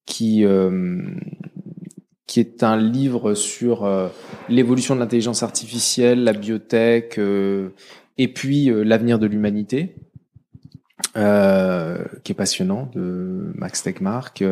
qui 0.05 0.43
euh, 0.45 1.01
qui 2.27 2.39
est 2.39 2.63
un 2.63 2.77
livre 2.77 3.33
sur 3.33 3.83
euh, 3.83 4.07
l'évolution 4.49 4.95
de 4.95 4.99
l'intelligence 4.99 5.43
artificielle, 5.43 6.23
la 6.23 6.33
biotech, 6.33 7.17
euh, 7.17 7.69
et 8.17 8.27
puis 8.27 8.69
euh, 8.69 8.83
l'avenir 8.83 9.19
de 9.19 9.27
l'humanité, 9.27 9.95
euh, 11.17 11.97
qui 12.23 12.31
est 12.31 12.35
passionnant, 12.35 12.89
de 12.95 13.51
Max 13.55 13.83
Tegmark. 13.83 14.43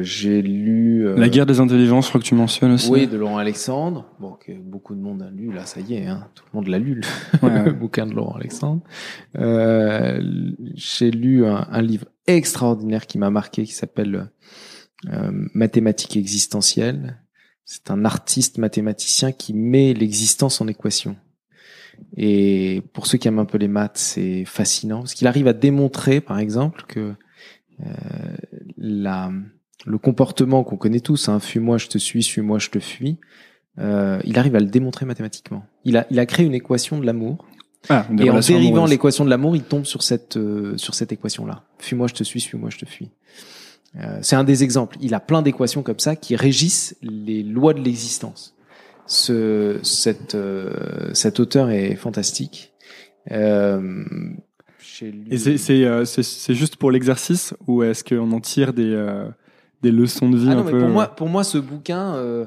J'ai 0.00 0.40
lu 0.40 1.14
La 1.14 1.28
guerre 1.28 1.46
des 1.46 1.60
intelligences, 1.60 2.06
je 2.06 2.10
crois 2.10 2.20
que 2.20 2.26
tu 2.26 2.34
mentionnes 2.34 2.72
aussi. 2.72 2.90
oui, 2.90 3.06
de 3.06 3.18
Laurent 3.18 3.38
Alexandre. 3.38 4.06
Bon, 4.18 4.32
que 4.32 4.52
beaucoup 4.52 4.94
de 4.94 5.00
monde 5.00 5.22
a 5.22 5.30
lu, 5.30 5.52
là, 5.52 5.66
ça 5.66 5.80
y 5.80 5.94
est, 5.94 6.06
hein, 6.06 6.26
tout 6.34 6.44
le 6.52 6.56
monde 6.56 6.68
l'a 6.68 6.78
lu, 6.78 7.02
le 7.42 7.46
Ouais, 7.46 7.72
bouquin 7.78 8.06
de 8.06 8.14
Laurent 8.14 8.36
Alexandre. 8.36 8.80
J'ai 10.74 11.10
lu 11.10 11.44
un, 11.44 11.66
un 11.70 11.82
livre 11.82 12.06
extraordinaire 12.26 13.06
qui 13.06 13.18
m'a 13.18 13.30
marqué, 13.30 13.64
qui 13.64 13.74
s'appelle 13.74 14.30
euh, 15.08 15.30
Mathématiques 15.54 16.16
existentielles. 16.16 17.20
C'est 17.64 17.90
un 17.90 18.04
artiste 18.04 18.58
mathématicien 18.58 19.32
qui 19.32 19.54
met 19.54 19.94
l'existence 19.94 20.60
en 20.60 20.66
équation. 20.66 21.16
Et 22.16 22.82
pour 22.92 23.06
ceux 23.06 23.18
qui 23.18 23.28
aiment 23.28 23.38
un 23.38 23.44
peu 23.44 23.58
les 23.58 23.68
maths, 23.68 23.98
c'est 23.98 24.44
fascinant 24.44 25.00
parce 25.00 25.14
qu'il 25.14 25.26
arrive 25.26 25.46
à 25.46 25.52
démontrer, 25.52 26.20
par 26.20 26.38
exemple, 26.38 26.84
que 26.88 27.14
euh, 27.80 27.86
la, 28.76 29.30
le 29.86 29.98
comportement 29.98 30.64
qu'on 30.64 30.76
connaît 30.76 31.00
tous, 31.00 31.28
hein, 31.28 31.40
fuis-moi, 31.40 31.78
je 31.78 31.88
te 31.88 31.98
suis, 31.98 32.22
suis-moi, 32.22 32.58
je 32.58 32.70
te 32.70 32.80
fuis, 32.80 33.18
euh, 33.78 34.20
il 34.24 34.38
arrive 34.38 34.56
à 34.56 34.60
le 34.60 34.66
démontrer 34.66 35.06
mathématiquement. 35.06 35.64
Il 35.84 35.96
a, 35.96 36.06
il 36.10 36.18
a 36.18 36.26
créé 36.26 36.46
une 36.46 36.54
équation 36.54 36.98
de 36.98 37.06
l'amour. 37.06 37.46
Ah, 37.88 38.06
Et 38.18 38.28
en 38.28 38.40
dérivant 38.40 38.84
l'équation 38.84 39.24
de 39.24 39.30
l'amour, 39.30 39.56
il 39.56 39.62
tombe 39.62 39.86
sur 39.86 40.02
cette, 40.02 40.36
euh, 40.36 40.76
sur 40.76 40.94
cette 40.94 41.12
équation-là. 41.12 41.64
Fuis-moi, 41.78 42.08
je 42.08 42.14
te 42.14 42.24
suis, 42.24 42.40
suis-moi, 42.40 42.68
je 42.70 42.78
te 42.78 42.84
fuis. 42.84 43.10
Euh, 43.96 44.18
c'est 44.22 44.36
un 44.36 44.44
des 44.44 44.62
exemples. 44.62 44.96
Il 45.00 45.14
a 45.14 45.20
plein 45.20 45.42
d'équations 45.42 45.82
comme 45.82 45.98
ça 45.98 46.16
qui 46.16 46.36
régissent 46.36 46.96
les 47.02 47.42
lois 47.42 47.74
de 47.74 47.80
l'existence. 47.80 48.54
Ce, 49.06 49.80
cette, 49.82 50.36
euh, 50.36 51.12
cet 51.14 51.40
auteur 51.40 51.70
est 51.70 51.96
fantastique. 51.96 52.72
Euh, 53.32 54.04
Et 55.30 55.36
c'est 55.38 55.58
c'est 55.58 55.84
euh, 55.84 56.04
juste 56.50 56.76
pour 56.76 56.90
l'exercice 56.90 57.54
ou 57.66 57.82
est-ce 57.82 58.04
qu'on 58.04 58.30
en 58.30 58.40
tire 58.40 58.72
des 58.72 58.92
euh, 58.94 59.28
des 59.82 59.90
leçons 59.90 60.30
de 60.30 60.36
vie 60.36 60.46
Ah 60.48 60.52
un 60.52 60.54
non, 60.56 60.64
mais 60.64 60.70
peu 60.70 60.78
pour 60.78 60.88
moi, 60.88 61.06
pour 61.08 61.28
moi, 61.28 61.42
ce 61.44 61.58
bouquin 61.58 62.46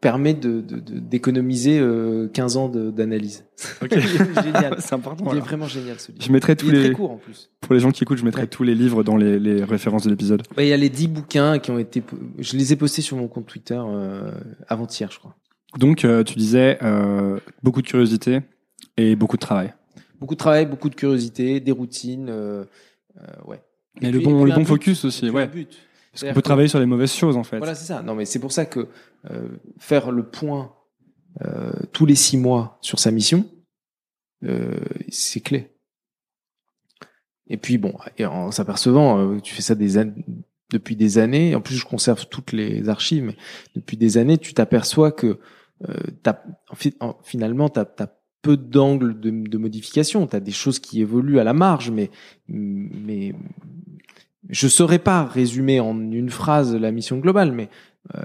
permet 0.00 0.34
de 0.34 0.60
de- 0.60 0.78
de- 0.78 0.98
d'économiser 1.00 1.78
euh, 1.80 2.28
15 2.28 2.56
ans 2.56 2.68
de- 2.68 2.90
d'analyse. 2.90 3.44
Ok. 3.82 3.88
Il 3.92 3.98
est 3.98 4.42
génial. 4.42 4.76
c'est 4.78 4.94
important. 4.94 5.24
Il 5.32 5.38
est 5.38 5.40
vraiment 5.40 5.66
génial 5.66 5.98
ce 5.98 6.12
livre. 6.12 6.22
Je 6.24 6.30
mettrai 6.32 6.54
tous 6.56 6.66
Il 6.68 6.74
est 6.74 6.78
les 6.78 6.84
très 6.86 6.92
court 6.94 7.10
en 7.10 7.16
plus. 7.16 7.50
pour 7.60 7.74
les 7.74 7.80
gens 7.80 7.90
qui 7.90 8.04
écoutent, 8.04 8.18
je 8.18 8.24
mettrai 8.24 8.42
Ouais. 8.42 8.48
tous 8.48 8.62
les 8.62 8.74
livres 8.74 9.02
dans 9.02 9.16
les, 9.16 9.38
les 9.40 9.64
références 9.64 10.04
de 10.04 10.10
l'épisode. 10.10 10.42
Ouais, 10.56 10.66
Il 10.66 10.70
y 10.70 10.72
a 10.72 10.76
les 10.76 10.88
10 10.88 11.08
bouquins 11.08 11.58
qui 11.58 11.70
ont 11.70 11.78
été, 11.78 12.02
je 12.38 12.56
les 12.56 12.72
ai 12.72 12.76
postés 12.76 13.02
sur 13.02 13.16
mon 13.16 13.28
compte 13.28 13.46
Twitter 13.46 13.80
euh, 13.84 14.30
avant-hier, 14.68 15.10
je 15.10 15.18
crois. 15.18 15.34
Donc 15.78 16.04
euh, 16.04 16.22
tu 16.24 16.38
disais 16.38 16.78
euh, 16.82 17.38
beaucoup 17.62 17.82
de 17.82 17.86
curiosité 17.86 18.40
et 18.96 19.16
beaucoup 19.16 19.36
de 19.36 19.40
travail. 19.42 19.74
Beaucoup 20.20 20.34
de 20.34 20.38
travail, 20.38 20.66
beaucoup 20.66 20.88
de 20.88 20.94
curiosité, 20.94 21.60
des 21.60 21.72
routines, 21.72 22.28
euh, 22.28 22.64
euh, 23.20 23.22
ouais. 23.46 23.60
Mais 24.00 24.08
Et 24.08 24.12
le 24.12 24.18
puis- 24.18 24.26
bon 24.28 24.44
le 24.44 24.52
bon 24.52 24.64
focus 24.64 25.04
aussi, 25.04 25.28
ouais. 25.30 25.46
but. 25.48 25.76
Parce 26.12 26.22
qu'on 26.24 26.28
peut 26.34 26.40
que- 26.40 26.44
travailler 26.44 26.68
sur 26.68 26.80
les 26.80 26.86
mauvaises 26.86 27.12
choses 27.12 27.36
en 27.36 27.44
fait. 27.44 27.58
Voilà, 27.58 27.74
c'est 27.74 27.86
ça. 27.86 28.02
Non, 28.02 28.14
mais 28.14 28.24
c'est 28.24 28.38
pour 28.38 28.52
ça 28.52 28.64
que 28.66 28.88
euh, 29.30 29.48
faire 29.78 30.10
le 30.10 30.24
point 30.28 30.72
euh, 31.42 31.72
tous 31.92 32.06
les 32.06 32.14
six 32.16 32.36
mois 32.36 32.78
sur 32.80 32.98
sa 32.98 33.10
mission, 33.10 33.44
euh, 34.44 34.78
c'est 35.10 35.40
clé. 35.40 35.70
Et 37.48 37.56
puis 37.56 37.78
bon, 37.78 37.94
et 38.18 38.26
en 38.26 38.50
s'apercevant, 38.50 39.18
euh, 39.18 39.40
tu 39.40 39.54
fais 39.54 39.62
ça 39.62 39.74
des 39.74 39.98
an- 39.98 40.12
depuis 40.70 40.96
des 40.96 41.18
années. 41.18 41.54
En 41.54 41.60
plus, 41.60 41.76
je 41.76 41.84
conserve 41.86 42.26
toutes 42.28 42.52
les 42.52 42.88
archives, 42.88 43.24
mais 43.24 43.36
depuis 43.74 43.96
des 43.96 44.18
années, 44.18 44.36
tu 44.38 44.52
t'aperçois 44.52 45.12
que 45.12 45.38
euh, 45.88 45.94
finalement, 47.22 47.68
tu 47.70 47.78
as, 47.80 47.86
peu 48.42 48.56
d'angles 48.56 49.18
de, 49.18 49.30
de 49.30 49.58
modification. 49.58 50.26
Tu 50.28 50.36
as 50.36 50.40
des 50.40 50.52
choses 50.52 50.78
qui 50.78 51.00
évoluent 51.00 51.40
à 51.40 51.44
la 51.44 51.54
marge, 51.54 51.90
mais 51.90 52.10
mais 52.48 53.34
je 54.48 54.68
saurais 54.68 54.98
pas 54.98 55.24
résumer 55.24 55.80
en 55.80 55.98
une 55.98 56.30
phrase 56.30 56.74
la 56.74 56.90
mission 56.92 57.18
globale, 57.18 57.52
mais 57.52 57.68
euh, 58.14 58.22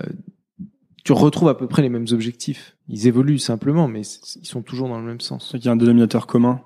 tu 1.04 1.12
retrouves 1.12 1.50
à 1.50 1.56
peu 1.56 1.68
près 1.68 1.82
les 1.82 1.90
mêmes 1.90 2.08
objectifs. 2.12 2.78
Ils 2.88 3.08
évoluent 3.08 3.40
simplement, 3.40 3.88
mais 3.88 4.02
ils 4.02 4.46
sont 4.46 4.62
toujours 4.62 4.88
dans 4.88 5.00
le 5.00 5.06
même 5.06 5.22
sens. 5.22 5.52
Il 5.54 5.66
y 5.66 5.68
a 5.68 5.72
un 5.72 5.76
dénominateur 5.76 6.28
commun. 6.28 6.62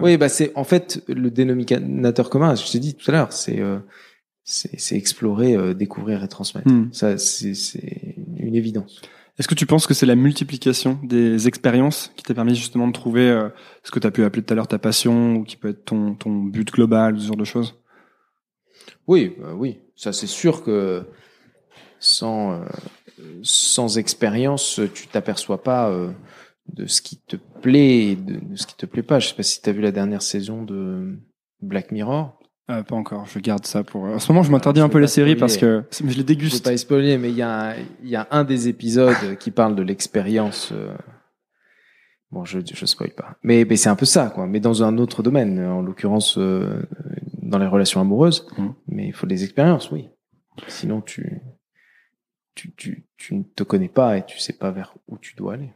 Oui, 0.00 0.16
bah 0.16 0.28
c'est 0.28 0.52
en 0.54 0.64
fait 0.64 1.02
le 1.08 1.30
dénominateur 1.30 2.30
commun. 2.30 2.54
Je 2.54 2.70
t'ai 2.70 2.78
dit 2.78 2.94
tout 2.94 3.10
à 3.10 3.14
l'heure, 3.14 3.32
c'est 3.32 3.60
euh, 3.60 3.80
c'est 4.44 4.96
explorer, 4.96 5.56
euh, 5.56 5.74
découvrir 5.74 6.22
et 6.22 6.28
transmettre. 6.28 6.70
Hmm. 6.70 6.88
Ça, 6.92 7.18
c'est 7.18 7.54
c'est 7.54 8.16
une 8.36 8.54
évidence. 8.54 9.02
Est-ce 9.38 9.48
que 9.48 9.54
tu 9.54 9.66
penses 9.66 9.86
que 9.86 9.94
c'est 9.94 10.06
la 10.06 10.14
multiplication 10.14 10.98
des 11.02 11.48
expériences 11.48 12.12
qui 12.16 12.22
t'a 12.22 12.34
permis 12.34 12.54
justement 12.54 12.86
de 12.86 12.92
trouver 12.92 13.28
euh, 13.28 13.48
ce 13.82 13.90
que 13.90 13.98
tu 13.98 14.06
as 14.06 14.10
pu 14.10 14.24
appeler 14.24 14.42
tout 14.42 14.52
à 14.52 14.56
l'heure 14.56 14.68
ta 14.68 14.78
passion 14.78 15.36
ou 15.36 15.44
qui 15.44 15.56
peut 15.56 15.70
être 15.70 15.84
ton, 15.84 16.14
ton 16.14 16.42
but 16.42 16.70
global, 16.70 17.18
ce 17.18 17.26
genre 17.26 17.36
de 17.36 17.44
choses? 17.44 17.81
Oui, 19.06 19.34
bah 19.40 19.52
oui, 19.56 19.80
ça 19.96 20.12
c'est 20.12 20.26
sûr 20.26 20.62
que 20.62 21.04
sans 21.98 22.52
euh, 22.52 22.64
sans 23.42 23.98
expérience, 23.98 24.80
tu 24.94 25.06
t'aperçois 25.06 25.62
pas 25.62 25.90
euh, 25.90 26.10
de 26.72 26.86
ce 26.86 27.02
qui 27.02 27.16
te 27.18 27.36
plaît 27.36 27.98
et 28.12 28.16
de, 28.16 28.40
de 28.40 28.56
ce 28.56 28.66
qui 28.66 28.76
te 28.76 28.86
plaît 28.86 29.02
pas. 29.02 29.18
Je 29.18 29.28
sais 29.28 29.34
pas 29.34 29.42
si 29.42 29.60
tu 29.62 29.68
as 29.68 29.72
vu 29.72 29.80
la 29.80 29.92
dernière 29.92 30.22
saison 30.22 30.62
de 30.62 31.16
Black 31.60 31.92
Mirror. 31.92 32.38
Euh, 32.70 32.82
Pas 32.84 32.94
encore, 32.94 33.26
je 33.26 33.38
garde 33.40 33.66
ça 33.66 33.82
pour... 33.82 34.04
En 34.04 34.18
ce 34.20 34.30
moment, 34.30 34.44
je 34.44 34.50
m'interdis 34.52 34.80
un 34.80 34.88
peu 34.88 34.98
les 34.98 35.08
séries 35.08 35.30
spoiler. 35.32 35.40
parce 35.40 35.56
que 35.56 35.82
je 35.92 36.04
les 36.04 36.10
Je 36.12 36.16
vais 36.18 36.22
déguste. 36.24 36.64
pas 36.64 36.76
spoiler, 36.76 37.18
mais 37.18 37.30
il 37.30 37.36
y 37.36 37.42
a 37.42 37.74
y 38.04 38.14
a 38.16 38.28
un 38.30 38.44
des 38.44 38.68
épisodes 38.68 39.36
qui 39.40 39.50
parle 39.50 39.74
de 39.74 39.82
l'expérience. 39.82 40.70
euh, 40.72 40.94
Bon, 42.30 42.44
je 42.46 42.60
je 42.64 42.86
spoil 42.86 43.10
pas, 43.10 43.36
mais 43.42 43.66
mais 43.68 43.76
c'est 43.76 43.90
un 43.90 43.94
peu 43.96 44.06
ça, 44.06 44.30
quoi. 44.34 44.46
Mais 44.46 44.58
dans 44.58 44.82
un 44.82 44.96
autre 44.96 45.22
domaine, 45.22 45.60
en 45.62 45.82
l'occurrence 45.82 46.38
euh, 46.38 46.82
dans 47.52 47.58
les 47.58 47.66
relations 47.66 48.00
amoureuses. 48.00 48.46
Mhm. 48.58 48.74
Mais 48.88 49.06
il 49.06 49.12
faut 49.12 49.26
des 49.26 49.44
expériences, 49.44 49.90
oui. 49.92 50.08
Sinon, 50.66 51.00
tu 51.00 51.40
tu 52.54 52.74
tu 52.74 53.06
tu 53.16 53.34
ne 53.34 53.42
te 53.44 53.62
connais 53.62 53.88
pas 53.88 54.18
et 54.18 54.26
tu 54.26 54.38
sais 54.38 54.52
pas 54.52 54.70
vers 54.70 54.94
où 55.06 55.18
tu 55.18 55.36
dois 55.36 55.54
aller. 55.54 55.70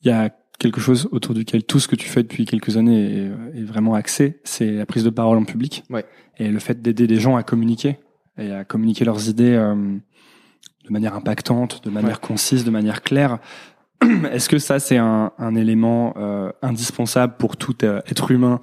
Il 0.00 0.08
y 0.08 0.10
a 0.10 0.30
quelque 0.58 0.80
chose 0.80 1.08
autour 1.12 1.34
duquel 1.34 1.64
tout 1.64 1.78
ce 1.78 1.86
que 1.86 1.96
tu 1.96 2.08
fais 2.08 2.22
depuis 2.22 2.44
quelques 2.44 2.76
années 2.76 3.12
est, 3.18 3.58
est 3.60 3.64
vraiment 3.64 3.94
axé, 3.94 4.40
c'est 4.44 4.72
la 4.72 4.86
prise 4.86 5.04
de 5.04 5.10
parole 5.10 5.38
en 5.38 5.44
public. 5.44 5.84
Ouais. 5.90 6.04
Et 6.38 6.48
le 6.48 6.58
fait 6.58 6.80
d'aider 6.80 7.06
les 7.06 7.20
gens 7.20 7.36
à 7.36 7.42
communiquer 7.42 7.98
et 8.38 8.52
à 8.52 8.64
communiquer 8.64 9.04
leurs 9.04 9.28
idées 9.28 9.54
euh, 9.54 9.74
de 9.74 10.92
manière 10.92 11.14
impactante, 11.14 11.84
de 11.84 11.90
manière 11.90 12.20
concise, 12.20 12.64
de 12.64 12.70
manière 12.70 13.02
claire. 13.02 13.38
Est-ce 14.32 14.48
que 14.48 14.58
ça, 14.58 14.78
c'est 14.78 14.96
un, 14.96 15.32
un 15.38 15.54
élément 15.54 16.14
euh, 16.16 16.50
indispensable 16.62 17.34
pour 17.38 17.56
tout 17.56 17.84
euh, 17.84 18.00
être 18.06 18.30
humain 18.30 18.60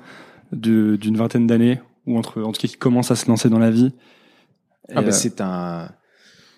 d'une 0.52 1.18
vingtaine 1.18 1.48
d'années 1.48 1.80
ou 2.06 2.18
entre, 2.18 2.42
en 2.42 2.52
tout 2.52 2.62
cas 2.62 2.68
qui 2.68 2.78
commence 2.78 3.12
à 3.12 3.16
se 3.16 3.28
lancer 3.28 3.50
dans 3.50 3.60
la 3.60 3.72
vie 3.72 3.94
Ah 4.90 5.02
bah, 5.02 5.08
euh, 5.08 5.12
c'est 5.12 5.42
un, 5.42 5.92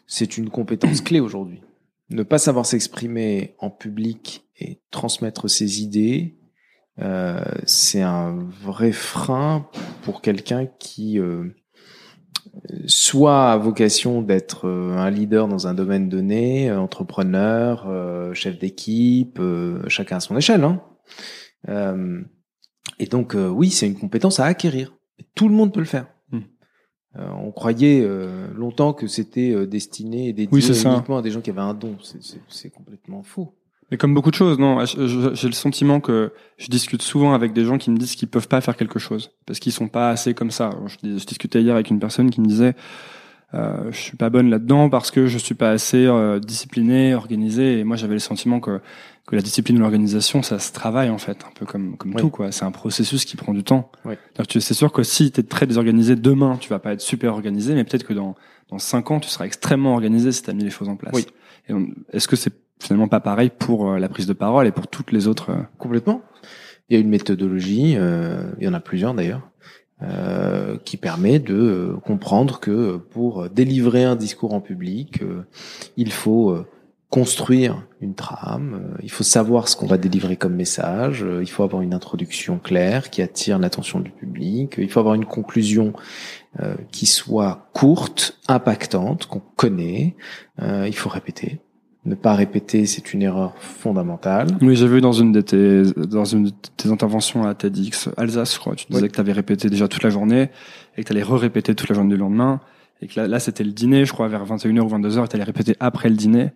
c'est 0.05 0.37
une 0.37 0.49
compétence 0.49 1.01
clé 1.01 1.19
aujourd'hui. 1.19 1.61
Ne 2.09 2.23
pas 2.23 2.37
savoir 2.37 2.65
s'exprimer 2.65 3.55
en 3.59 3.69
public 3.69 4.47
et 4.59 4.81
transmettre 4.91 5.49
ses 5.49 5.81
idées, 5.81 6.37
euh, 6.99 7.43
c'est 7.65 8.01
un 8.01 8.35
vrai 8.61 8.91
frein 8.91 9.69
pour 10.01 10.21
quelqu'un 10.21 10.65
qui 10.65 11.19
euh, 11.19 11.49
soit 12.87 13.51
a 13.51 13.57
vocation 13.57 14.21
d'être 14.21 14.67
euh, 14.67 14.97
un 14.97 15.09
leader 15.09 15.47
dans 15.47 15.67
un 15.67 15.73
domaine 15.73 16.09
donné, 16.09 16.69
euh, 16.69 16.79
entrepreneur, 16.79 17.85
euh, 17.87 18.33
chef 18.33 18.57
d'équipe, 18.57 19.39
euh, 19.39 19.83
chacun 19.87 20.17
à 20.17 20.19
son 20.19 20.35
échelle. 20.37 20.63
Hein. 20.63 20.81
Euh, 21.69 22.21
et 22.99 23.05
donc 23.05 23.35
euh, 23.35 23.47
oui, 23.47 23.69
c'est 23.69 23.87
une 23.87 23.99
compétence 23.99 24.39
à 24.39 24.45
acquérir. 24.45 24.96
Tout 25.36 25.47
le 25.47 25.55
monde 25.55 25.74
peut 25.74 25.80
le 25.80 25.86
faire. 25.86 26.07
Hmm. 26.32 26.39
Euh, 27.18 27.30
on 27.43 27.51
croyait 27.51 28.01
euh, 28.03 28.47
longtemps 28.55 28.93
que 28.93 29.07
c'était 29.07 29.51
euh, 29.51 29.65
destiné 29.65 30.30
et 30.30 30.34
dédié 30.34 30.49
Oui, 30.51 30.61
c'est 30.61 30.74
ça. 30.74 30.93
uniquement 30.93 31.18
à 31.18 31.22
des 31.22 31.32
gens 31.32 31.41
qui 31.41 31.49
avaient 31.49 31.61
un 31.61 31.74
don. 31.74 31.95
C'est- 32.01 32.70
complètement 32.70 33.24
faux. 33.24 33.53
Mais 33.89 33.97
comme 33.97 34.13
beaucoup 34.13 34.32
de 34.32 34.36
choses, 34.36 34.59
non, 34.59 34.84
j'ai 34.86 35.47
le 35.47 35.53
sentiment 35.53 36.01
que 36.01 36.34
je 36.57 36.68
discute 36.68 37.01
souvent 37.01 37.34
avec 37.34 37.53
des 37.53 37.63
gens 37.63 37.78
qui 37.78 37.89
me 37.89 37.97
disent 37.97 38.15
qu'ils 38.15 38.28
peuvent 38.28 38.49
pas 38.49 38.59
faire 38.59 38.76
quelque 38.76 38.99
chose 38.99 39.32
parce 39.45 39.59
qu'ils 39.59 39.72
sont 39.72 39.88
pas 39.88 40.09
assez 40.09 40.34
comme 40.34 40.51
ça. 40.51 40.72
Je, 40.88 41.18
je 41.18 41.26
discutais 41.26 41.61
hier 41.61 41.74
avec 41.74 41.89
une 41.89 41.99
personne 41.99 42.30
qui 42.30 42.41
me 42.41 42.47
disait 42.47 42.76
euh, 43.53 43.91
je 43.91 43.97
suis 43.97 44.18
pas 44.18 44.30
bonne 44.30 44.49
là-dedans 44.49 44.89
parce 44.89 45.09
que 45.09 45.28
je 45.28 45.38
suis 45.38 45.55
pas 45.55 45.70
assez 45.70 46.05
euh, 46.05 46.39
disciplinée, 46.39 47.15
organisée. 47.15 47.80
Et 47.80 47.84
moi, 47.86 47.95
j'avais 47.95 48.15
le 48.15 48.20
sentiment 48.20 48.59
que 48.59 48.82
que 49.28 49.36
la 49.36 49.41
discipline 49.41 49.78
ou 49.78 49.82
l'organisation, 49.82 50.41
ça 50.41 50.57
se 50.57 50.71
travaille 50.71 51.09
en 51.09 51.17
fait, 51.17 51.43
un 51.45 51.51
peu 51.53 51.65
comme 51.65 51.97
comme 51.97 52.11
Oui. 52.15 52.21
tout 52.21 52.30
quoi. 52.30 52.51
C'est 52.51 52.63
un 52.65 52.71
processus 52.71 53.25
qui 53.25 53.36
prend 53.36 53.53
du 53.53 53.63
temps. 53.63 53.91
Oui. 54.05 54.15
C'est 54.49 54.73
sûr 54.73 54.91
que 54.91 55.03
si 55.03 55.32
tu 55.32 55.41
es 55.41 55.43
très 55.43 55.67
désorganisé 55.67 56.15
demain, 56.15 56.57
tu 56.59 56.69
vas 56.69 56.80
pas 56.80 56.93
être 56.93 57.01
super 57.01 57.34
organisé, 57.34 57.75
mais 57.75 57.84
peut-être 57.84 58.05
que 58.05 58.13
dans 58.13 58.36
dans 58.69 58.80
cinq 58.80 59.11
ans, 59.11 59.19
tu 59.19 59.30
seras 59.30 59.45
extrêmement 59.45 59.93
organisé 59.93 60.32
si 60.32 60.41
tu 60.43 60.49
as 60.49 60.53
mis 60.53 60.63
les 60.63 60.69
choses 60.69 60.89
en 60.89 60.95
place. 60.95 61.13
Oui. 61.13 61.25
Est-ce 62.11 62.28
que 62.28 62.36
c'est 62.36 62.53
finalement 62.80 63.07
pas 63.07 63.19
pareil 63.19 63.49
pour 63.57 63.91
euh, 63.91 63.99
la 63.99 64.07
prise 64.09 64.28
de 64.28 64.34
parole 64.34 64.65
et 64.67 64.71
pour 64.71 64.88
toutes 64.88 65.11
les 65.11 65.28
autres 65.28 65.49
euh, 65.51 65.61
Complètement. 65.78 66.21
Il 66.89 66.93
y 66.95 66.97
a 66.97 67.01
une 67.01 67.09
méthodologie, 67.09 67.95
euh, 67.97 68.51
il 68.59 68.65
y 68.65 68.67
en 68.67 68.73
a 68.73 68.80
plusieurs 68.80 69.13
d'ailleurs, 69.13 69.41
euh, 70.03 70.78
qui 70.86 70.95
permet 70.95 71.39
de 71.39 71.55
euh, 71.55 71.93
comprendre 72.05 72.59
que 72.59 72.97
pour 72.97 73.49
délivrer 73.49 74.03
un 74.03 74.15
discours 74.15 74.53
en 74.53 74.61
public, 74.61 75.21
euh, 75.21 75.41
il 75.97 76.11
faut 76.11 76.51
euh, 76.51 76.65
construire 77.09 77.83
une 78.01 78.15
trame, 78.15 78.73
euh, 78.73 78.97
il 79.01 79.09
faut 79.09 79.23
savoir 79.23 79.69
ce 79.69 79.77
qu'on 79.77 79.87
va 79.87 79.97
délivrer 79.97 80.35
comme 80.35 80.55
message, 80.55 81.23
euh, 81.23 81.41
il 81.41 81.49
faut 81.49 81.63
avoir 81.63 81.81
une 81.81 81.93
introduction 81.93 82.59
claire 82.59 83.09
qui 83.09 83.21
attire 83.21 83.59
l'attention 83.59 84.01
du 84.01 84.11
public, 84.11 84.77
euh, 84.77 84.83
il 84.83 84.89
faut 84.89 84.99
avoir 84.99 85.15
une 85.15 85.25
conclusion 85.25 85.93
euh, 86.59 86.75
qui 86.91 87.05
soit 87.05 87.69
courte, 87.73 88.37
impactante, 88.49 89.25
qu'on 89.25 89.41
connaît, 89.55 90.15
euh, 90.61 90.85
il 90.85 90.95
faut 90.95 91.09
répéter. 91.09 91.59
Ne 92.05 92.15
pas 92.15 92.33
répéter, 92.35 92.85
c'est 92.85 93.13
une 93.13 93.21
erreur 93.21 93.57
fondamentale. 93.57 94.47
Oui, 94.61 94.75
j'ai 94.75 94.87
vu 94.87 95.01
dans 95.01 95.11
une 95.11 95.31
de 95.31 95.41
tes 95.41 95.83
dans 95.83 96.23
une 96.23 96.45
de 96.45 96.51
tes 96.77 96.89
interventions 96.89 97.45
à 97.45 97.53
TEDx 97.53 98.09
Alsace, 98.17 98.53
je 98.53 98.59
crois, 98.59 98.75
tu 98.75 98.85
disais 98.87 99.01
Oui. 99.01 99.09
que 99.09 99.13
tu 99.13 99.19
avais 99.19 99.33
répété 99.33 99.69
déjà 99.69 99.87
toute 99.87 100.03
la 100.03 100.09
journée 100.09 100.49
et 100.95 101.03
que 101.03 101.07
tu 101.07 101.13
allais 101.13 101.23
re-répéter 101.23 101.73
toute 101.75 101.89
la 101.89 101.95
journée 101.95 102.13
du 102.13 102.19
lendemain 102.19 102.59
et 103.01 103.07
que 103.07 103.19
là, 103.19 103.27
là 103.27 103.39
c'était 103.39 103.63
le 103.63 103.71
dîner, 103.71 104.05
je 104.05 104.13
crois 104.13 104.27
vers 104.27 104.45
21h 104.45 104.79
ou 104.79 104.89
22h 104.89 105.25
et 105.25 105.27
tu 105.27 105.35
allais 105.35 105.43
répéter 105.43 105.75
après 105.79 106.09
le 106.09 106.15
dîner 106.15 106.51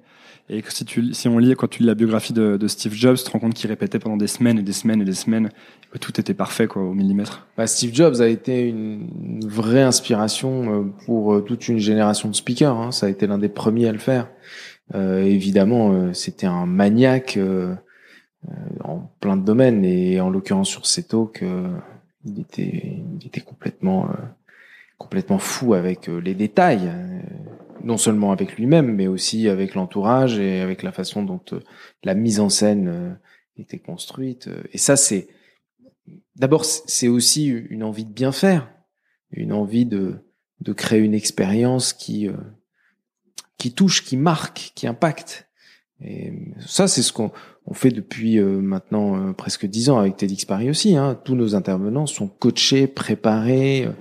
et 0.52 0.62
si 0.68 0.86
tu 0.86 1.14
si 1.14 1.28
on 1.28 1.38
lit 1.38 1.56
quand 1.56 1.68
tu 1.68 1.80
lis 1.82 1.88
la 1.88 1.96
biographie 1.96 2.34
de, 2.34 2.68
Steve 2.68 2.94
Jobs, 2.94 3.18
tu 3.18 3.24
te 3.24 3.32
rends 3.32 3.40
compte 3.40 3.54
qu'il 3.54 3.70
répétait 3.70 4.00
pendant 4.00 4.18
des 4.18 4.28
semaines 4.28 4.60
et 4.60 4.64
des 4.64 4.74
semaines 4.74 5.02
et 5.02 5.06
des 5.06 5.14
semaines 5.14 5.50
que 5.92 5.98
tout 5.98 6.20
était 6.20 6.34
parfait 6.34 6.68
quoi 6.68 6.84
au 6.84 6.94
millimètre. 6.94 7.48
Bah, 7.58 7.68
Steve 7.68 7.94
Jobs 7.94 8.22
a 8.22 8.28
été 8.28 8.68
une, 8.68 9.08
vraie 9.46 9.82
inspiration 9.82 10.82
euh, 10.82 10.84
pour 11.06 11.34
euh, 11.34 11.42
toute 11.42 11.68
une 11.68 11.80
génération 11.80 12.30
de 12.30 12.36
speakers. 12.36 12.78
hein. 12.78 12.92
Ça 12.92 13.06
a 13.08 13.10
été 13.10 13.28
l'un 13.28 13.38
des 13.38 13.50
premiers 13.50 13.88
à 13.88 13.92
le 13.92 13.98
faire. 13.98 14.28
Euh, 14.96 15.24
évidemment, 15.24 15.94
euh, 15.94 16.14
c'était 16.14 16.48
un 16.48 16.66
maniaque 16.66 17.38
euh, 17.38 17.74
en 18.84 19.00
plein 19.20 19.38
de 19.38 19.46
domaines 19.46 19.86
et 19.86 20.20
en 20.20 20.30
l'occurrence 20.30 20.70
sur 20.70 20.86
ces 20.86 21.04
talks, 21.04 21.44
euh, 21.44 21.70
il 22.26 22.40
était, 22.40 23.00
il 23.20 23.28
était 23.28 23.42
complètement, 23.42 24.10
complètement 25.00 25.40
fou 25.40 25.74
avec 25.74 26.06
les 26.06 26.36
détails, 26.36 26.92
non 27.84 27.98
seulement 27.98 28.32
avec 28.32 28.58
lui-même, 28.58 28.94
mais 28.94 29.08
aussi 29.08 29.50
avec 29.50 29.76
l'entourage 29.76 30.40
et 30.40 30.62
avec 30.62 30.84
la 30.84 30.92
façon 30.92 31.24
dont 31.24 31.42
euh, 31.54 31.60
la 32.04 32.14
mise 32.14 32.40
en 32.40 32.50
scène 32.50 32.88
euh, 32.88 33.14
était 33.58 33.80
construite. 33.80 34.50
Et 34.72 34.78
ça, 34.78 34.96
c'est 34.96 35.28
D'abord, 36.36 36.66
c'est 36.66 37.08
aussi 37.08 37.48
une 37.48 37.84
envie 37.84 38.06
de 38.06 38.12
bien 38.12 38.32
faire, 38.32 38.72
une 39.32 39.54
envie 39.54 39.86
de, 39.86 40.16
de 40.62 40.74
créer 40.74 41.00
une 41.00 41.14
expérience 41.14 41.94
qui, 41.94 42.28
euh, 42.28 42.34
qui 43.58 43.74
touche, 43.74 44.04
qui 44.04 44.18
marque, 44.18 44.72
qui 44.74 44.88
impacte. 44.88 45.48
Et 46.04 46.34
ça, 46.66 46.88
c'est 46.88 47.04
ce 47.04 47.14
qu'on 47.14 47.32
on 47.68 47.74
fait 47.74 47.92
depuis 47.92 48.40
euh, 48.40 48.60
maintenant 48.60 49.30
euh, 49.30 49.34
presque 49.34 49.66
dix 49.66 49.90
ans 49.90 50.00
avec 50.00 50.18
TEDx 50.18 50.46
Paris 50.46 50.70
aussi. 50.70 50.96
Hein. 50.96 51.20
Tous 51.24 51.36
nos 51.36 51.54
intervenants 51.54 52.08
sont 52.08 52.28
coachés, 52.28 52.88
préparés 52.88 53.86
euh, 53.86 53.92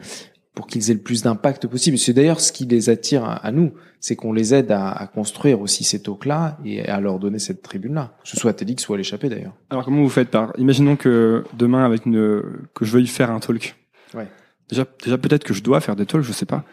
pour 0.55 0.67
qu'ils 0.67 0.91
aient 0.91 0.95
le 0.95 1.01
plus 1.01 1.23
d'impact 1.23 1.67
possible. 1.67 1.97
C'est 1.97 2.13
d'ailleurs 2.13 2.41
ce 2.41 2.53
qui 2.53 2.67
les 2.67 2.91
attire 2.91 3.25
à, 3.25 3.53
nous, 3.53 3.73
c'est 4.01 4.17
qu'on 4.17 4.33
les 4.33 4.53
aide 4.53 4.71
à, 4.73 4.91
à 4.91 5.07
construire 5.07 5.61
aussi 5.61 5.85
ces 5.85 6.03
talks-là 6.03 6.59
et 6.65 6.85
à 6.87 7.01
leur 7.01 7.19
donner 7.19 7.39
cette 7.39 7.63
tribune-là, 7.63 8.15
que 8.23 8.29
ce 8.29 8.37
soit 8.37 8.51
à 8.51 8.55
TEDx 8.55 8.89
ou 8.89 8.95
à 8.95 8.97
l'échappée 8.97 9.29
d'ailleurs. 9.29 9.55
Alors 9.71 9.85
comment 9.85 10.03
vous 10.03 10.09
faites 10.09 10.31
par 10.31 10.53
Imaginons 10.59 10.97
que 10.97 11.45
demain 11.57 11.85
avec 11.85 12.07
une 12.07 12.43
que 12.75 12.85
je 12.85 12.93
veuille 12.93 13.07
faire 13.07 13.31
un 13.31 13.39
talk. 13.39 13.77
Ouais. 14.15 14.29
Déjà 14.69 14.85
déjà 15.03 15.19
peut-être 15.19 15.45
que 15.45 15.55
je 15.55 15.63
dois 15.63 15.81
faire 15.81 15.97
des 15.97 16.07
talks, 16.07 16.23
je 16.25 16.33
sais 16.33 16.47
pas. 16.47 16.65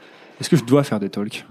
Est-ce 0.42 0.50
que 0.50 0.56
je 0.58 0.64
dois 0.66 0.84
faire 0.84 1.00
des 1.00 1.10
talks 1.10 1.46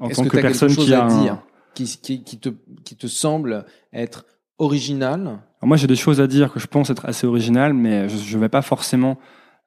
en 0.00 0.08
tant 0.08 0.24
que, 0.24 0.38
personne 0.38 0.68
quelque 0.68 0.76
chose 0.76 0.86
qui 0.86 0.94
a 0.94 1.04
à 1.04 1.10
un- 1.10 1.22
dire 1.22 1.38
qui, 1.74 1.84
qui, 2.02 2.24
qui 2.24 2.38
te, 2.38 2.48
qui 2.84 2.96
te 2.96 3.06
semble 3.06 3.64
être 3.92 4.24
original 4.58 5.20
Alors 5.20 5.40
moi, 5.62 5.76
j'ai 5.76 5.86
des 5.86 5.96
choses 5.96 6.20
à 6.20 6.26
dire 6.26 6.52
que 6.52 6.58
je 6.60 6.66
pense 6.66 6.90
être 6.90 7.06
assez 7.06 7.26
originales, 7.26 7.74
mais 7.74 8.08
je, 8.08 8.16
je 8.16 8.38
vais 8.38 8.48
pas 8.48 8.62
forcément 8.62 9.18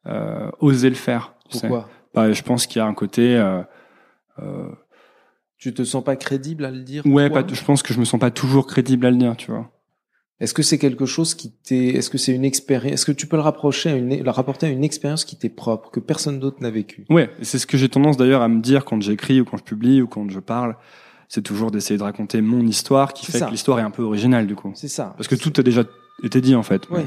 euh, 0.08 0.50
oser 0.60 0.90
le 0.90 0.96
faire. 0.96 1.36
Pourquoi 1.52 1.90
Bah, 2.14 2.32
Je 2.32 2.42
pense 2.42 2.68
qu'il 2.68 2.80
y 2.80 2.82
a 2.82 2.86
un 2.86 2.94
côté. 2.94 3.36
Euh, 3.38 3.62
euh, 4.40 4.70
Tu 5.58 5.74
te 5.74 5.84
sens 5.84 6.04
pas 6.04 6.16
crédible 6.16 6.66
à 6.66 6.72
le 6.72 6.80
dire 6.82 7.06
ouais, 7.06 7.30
pas, 7.30 7.44
je 7.48 7.64
pense 7.64 7.84
que 7.84 7.94
je 7.94 8.00
me 8.00 8.06
sens 8.06 8.20
pas 8.20 8.32
toujours 8.32 8.66
crédible 8.68 9.06
à 9.06 9.12
le 9.12 9.18
dire, 9.18 9.36
tu 9.38 9.52
vois. 9.52 9.70
Est-ce 10.40 10.56
que 10.56 10.64
c'est 10.64 10.80
quelque 10.80 11.06
chose 11.06 11.36
qui 11.36 11.52
t'est, 11.52 11.90
est-ce 11.90 12.10
que 12.10 12.18
c'est 12.18 12.34
une 12.34 12.46
expérience, 12.46 12.94
est-ce 12.94 13.06
que 13.06 13.12
tu 13.12 13.28
peux 13.28 13.36
le 13.36 13.44
rapprocher 13.44 13.92
à 13.92 13.96
une, 13.96 14.24
le 14.24 14.30
rapporter 14.32 14.66
à 14.66 14.70
une 14.70 14.84
expérience 14.84 15.24
qui 15.24 15.36
t'est 15.38 15.50
propre, 15.50 15.92
que 15.92 16.00
personne 16.00 16.40
d'autre 16.40 16.58
n'a 16.62 16.72
vécu? 16.72 17.06
Ouais, 17.12 17.30
c'est 17.44 17.60
ce 17.60 17.68
que 17.68 17.78
j'ai 17.78 17.90
tendance 17.90 18.18
d'ailleurs 18.18 18.42
à 18.42 18.48
me 18.48 18.60
dire 18.60 18.84
quand 18.84 19.00
j'écris 19.04 19.40
ou 19.40 19.46
quand 19.46 19.58
je 19.58 19.64
publie 19.64 20.02
ou 20.02 20.08
quand 20.08 20.28
je 20.32 20.40
parle. 20.40 20.78
C'est 21.28 21.44
toujours 21.44 21.70
d'essayer 21.70 21.98
de 22.00 22.04
raconter 22.04 22.42
mon 22.42 22.66
histoire 22.66 23.14
qui 23.14 23.28
fait 23.28 23.38
ça. 23.38 23.46
que 23.46 23.52
l'histoire 23.52 23.78
est 23.80 23.84
un 23.84 23.92
peu 23.92 24.02
originale 24.02 24.48
du 24.48 24.56
coup. 24.56 24.72
C'est 24.74 24.88
ça. 24.88 25.14
Parce 25.16 25.28
que 25.28 25.36
tout 25.36 25.54
a 25.58 25.62
déjà 25.64 25.84
été 26.24 26.42
dit 26.42 26.56
en 26.56 26.64
fait. 26.64 26.90
Ouais. 26.90 27.06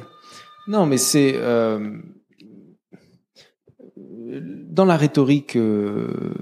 Non, 0.68 0.86
mais 0.86 0.96
c'est 0.96 1.32
euh, 1.34 1.90
dans 4.68 4.84
la 4.84 4.96
rhétorique 4.96 5.56
euh, 5.56 6.34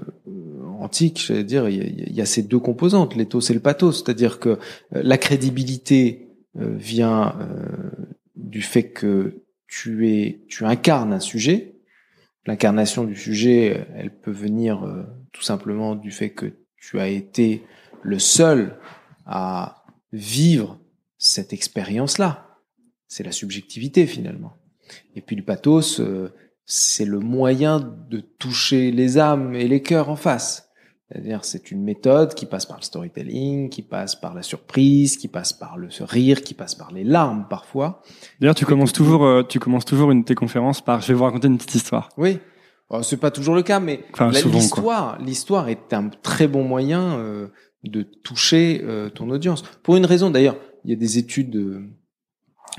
antique, 0.79 1.23
j'allais 1.27 1.43
dire, 1.43 1.69
il 1.69 2.09
y, 2.11 2.13
y 2.13 2.21
a 2.21 2.25
ces 2.25 2.43
deux 2.43 2.59
composantes, 2.59 3.15
l'éthos 3.15 3.49
et 3.49 3.53
le 3.53 3.59
pathos, 3.59 4.03
c'est-à-dire 4.03 4.39
que 4.39 4.49
euh, 4.49 4.57
la 4.91 5.17
crédibilité 5.17 6.29
euh, 6.59 6.75
vient 6.75 7.35
euh, 7.39 7.89
du 8.35 8.61
fait 8.61 8.89
que 8.91 9.41
tu 9.67 10.09
es, 10.09 10.41
tu 10.47 10.65
incarnes 10.65 11.13
un 11.13 11.19
sujet. 11.19 11.75
L'incarnation 12.45 13.05
du 13.05 13.15
sujet, 13.15 13.87
elle 13.95 14.11
peut 14.11 14.31
venir 14.31 14.83
euh, 14.83 15.03
tout 15.31 15.41
simplement 15.41 15.95
du 15.95 16.11
fait 16.11 16.31
que 16.31 16.53
tu 16.77 16.99
as 16.99 17.07
été 17.07 17.63
le 18.01 18.19
seul 18.19 18.75
à 19.25 19.85
vivre 20.11 20.79
cette 21.17 21.53
expérience-là. 21.53 22.59
C'est 23.07 23.23
la 23.23 23.31
subjectivité 23.31 24.05
finalement. 24.05 24.57
Et 25.15 25.21
puis 25.21 25.35
le 25.35 25.43
pathos, 25.43 26.01
euh, 26.01 26.33
c'est 26.65 27.05
le 27.05 27.19
moyen 27.19 27.79
de 28.09 28.19
toucher 28.19 28.91
les 28.91 29.17
âmes 29.17 29.53
et 29.53 29.67
les 29.67 29.81
cœurs 29.81 30.09
en 30.09 30.15
face. 30.15 30.69
C'est-à-dire, 31.09 31.45
c'est 31.45 31.69
une 31.69 31.83
méthode 31.83 32.33
qui 32.33 32.45
passe 32.45 32.65
par 32.65 32.77
le 32.77 32.83
storytelling, 32.83 33.69
qui 33.69 33.83
passe 33.83 34.15
par 34.15 34.33
la 34.33 34.41
surprise, 34.41 35.17
qui 35.17 35.27
passe 35.27 35.53
par 35.53 35.77
le 35.77 35.89
rire, 36.01 36.41
qui 36.41 36.53
passe 36.55 36.73
par 36.73 36.91
les 36.91 37.03
larmes 37.03 37.45
parfois. 37.49 38.01
D'ailleurs, 38.39 38.55
tu 38.55 38.65
commences 38.65 38.93
toujours, 38.93 39.23
euh, 39.25 39.43
tu 39.43 39.59
commences 39.59 39.85
toujours 39.85 40.11
une 40.11 40.21
de 40.21 40.25
tes 40.25 40.33
conférences 40.35 40.81
par 40.81 41.01
"Je 41.01 41.09
vais 41.09 41.13
vous 41.13 41.23
raconter 41.23 41.47
une 41.47 41.57
petite 41.57 41.75
histoire". 41.75 42.09
Oui. 42.17 42.39
Alors, 42.89 43.05
c'est 43.05 43.17
pas 43.17 43.31
toujours 43.31 43.55
le 43.55 43.63
cas, 43.63 43.79
mais 43.79 44.03
Enfin, 44.13 44.31
l'histoire, 44.31 45.19
l'histoire 45.19 45.69
est 45.69 45.93
un 45.93 46.09
très 46.09 46.47
bon 46.47 46.63
moyen 46.63 47.19
euh, 47.19 47.47
de 47.83 48.01
toucher 48.01 48.81
euh, 48.83 49.09
ton 49.09 49.29
audience. 49.29 49.63
Pour 49.83 49.97
une 49.97 50.05
raison, 50.05 50.31
d'ailleurs, 50.31 50.57
il 50.83 50.91
y 50.91 50.93
a 50.93 50.97
des 50.97 51.17
études 51.17 51.55
euh, 51.55 51.89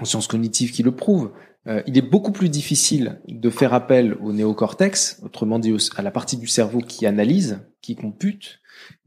en 0.01 0.05
sciences 0.05 0.27
cognitives 0.27 0.73
qui 0.73 0.83
le 0.83 0.93
prouvent. 0.93 1.33
Euh, 1.67 1.83
il 1.87 1.97
est 1.97 2.03
beaucoup 2.03 2.33
plus 2.33 2.49
difficile 2.49 3.21
de 3.29 3.51
faire 3.51 3.73
appel 3.73 4.17
au 4.21 4.33
néocortex, 4.33 5.21
autrement 5.23 5.59
dit 5.59 5.75
à 5.97 6.03
la 6.03 6.11
partie 6.11 6.37
du 6.37 6.47
cerveau 6.47 6.81
qui 6.81 7.07
analyse, 7.07 7.61
qui 7.81 7.97
compute, 7.97 8.61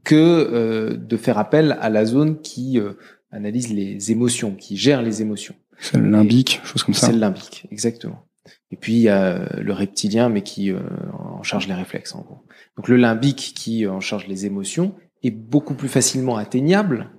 que 0.04 0.14
euh, 0.16 0.96
de 0.96 1.16
faire 1.16 1.38
appel 1.38 1.76
à 1.80 1.90
la 1.90 2.04
zone 2.04 2.40
qui 2.40 2.80
euh, 2.80 2.94
analyse 3.30 3.72
les 3.72 4.10
émotions, 4.10 4.54
qui 4.54 4.76
gère 4.76 5.02
les 5.02 5.22
émotions. 5.22 5.54
C'est 5.80 5.98
le 5.98 6.10
limbique, 6.10 6.60
chose 6.64 6.82
comme 6.82 6.94
ça. 6.94 7.06
C'est 7.06 7.12
le 7.12 7.20
limbique, 7.20 7.66
exactement. 7.70 8.24
Et 8.70 8.76
puis 8.76 8.94
il 8.94 9.00
y 9.00 9.08
a 9.08 9.36
euh, 9.36 9.46
le 9.60 9.72
reptilien, 9.72 10.28
mais 10.28 10.42
qui 10.42 10.70
euh, 10.70 10.80
en 11.12 11.42
charge 11.42 11.68
les 11.68 11.74
réflexes, 11.74 12.14
en 12.14 12.20
gros. 12.20 12.44
Donc 12.76 12.88
le 12.88 12.96
limbique 12.96 13.52
qui 13.56 13.84
euh, 13.84 13.92
en 13.92 14.00
charge 14.00 14.26
les 14.26 14.46
émotions 14.46 14.94
est 15.22 15.30
beaucoup 15.30 15.74
plus 15.74 15.88
facilement 15.88 16.36
atteignable 16.36 17.10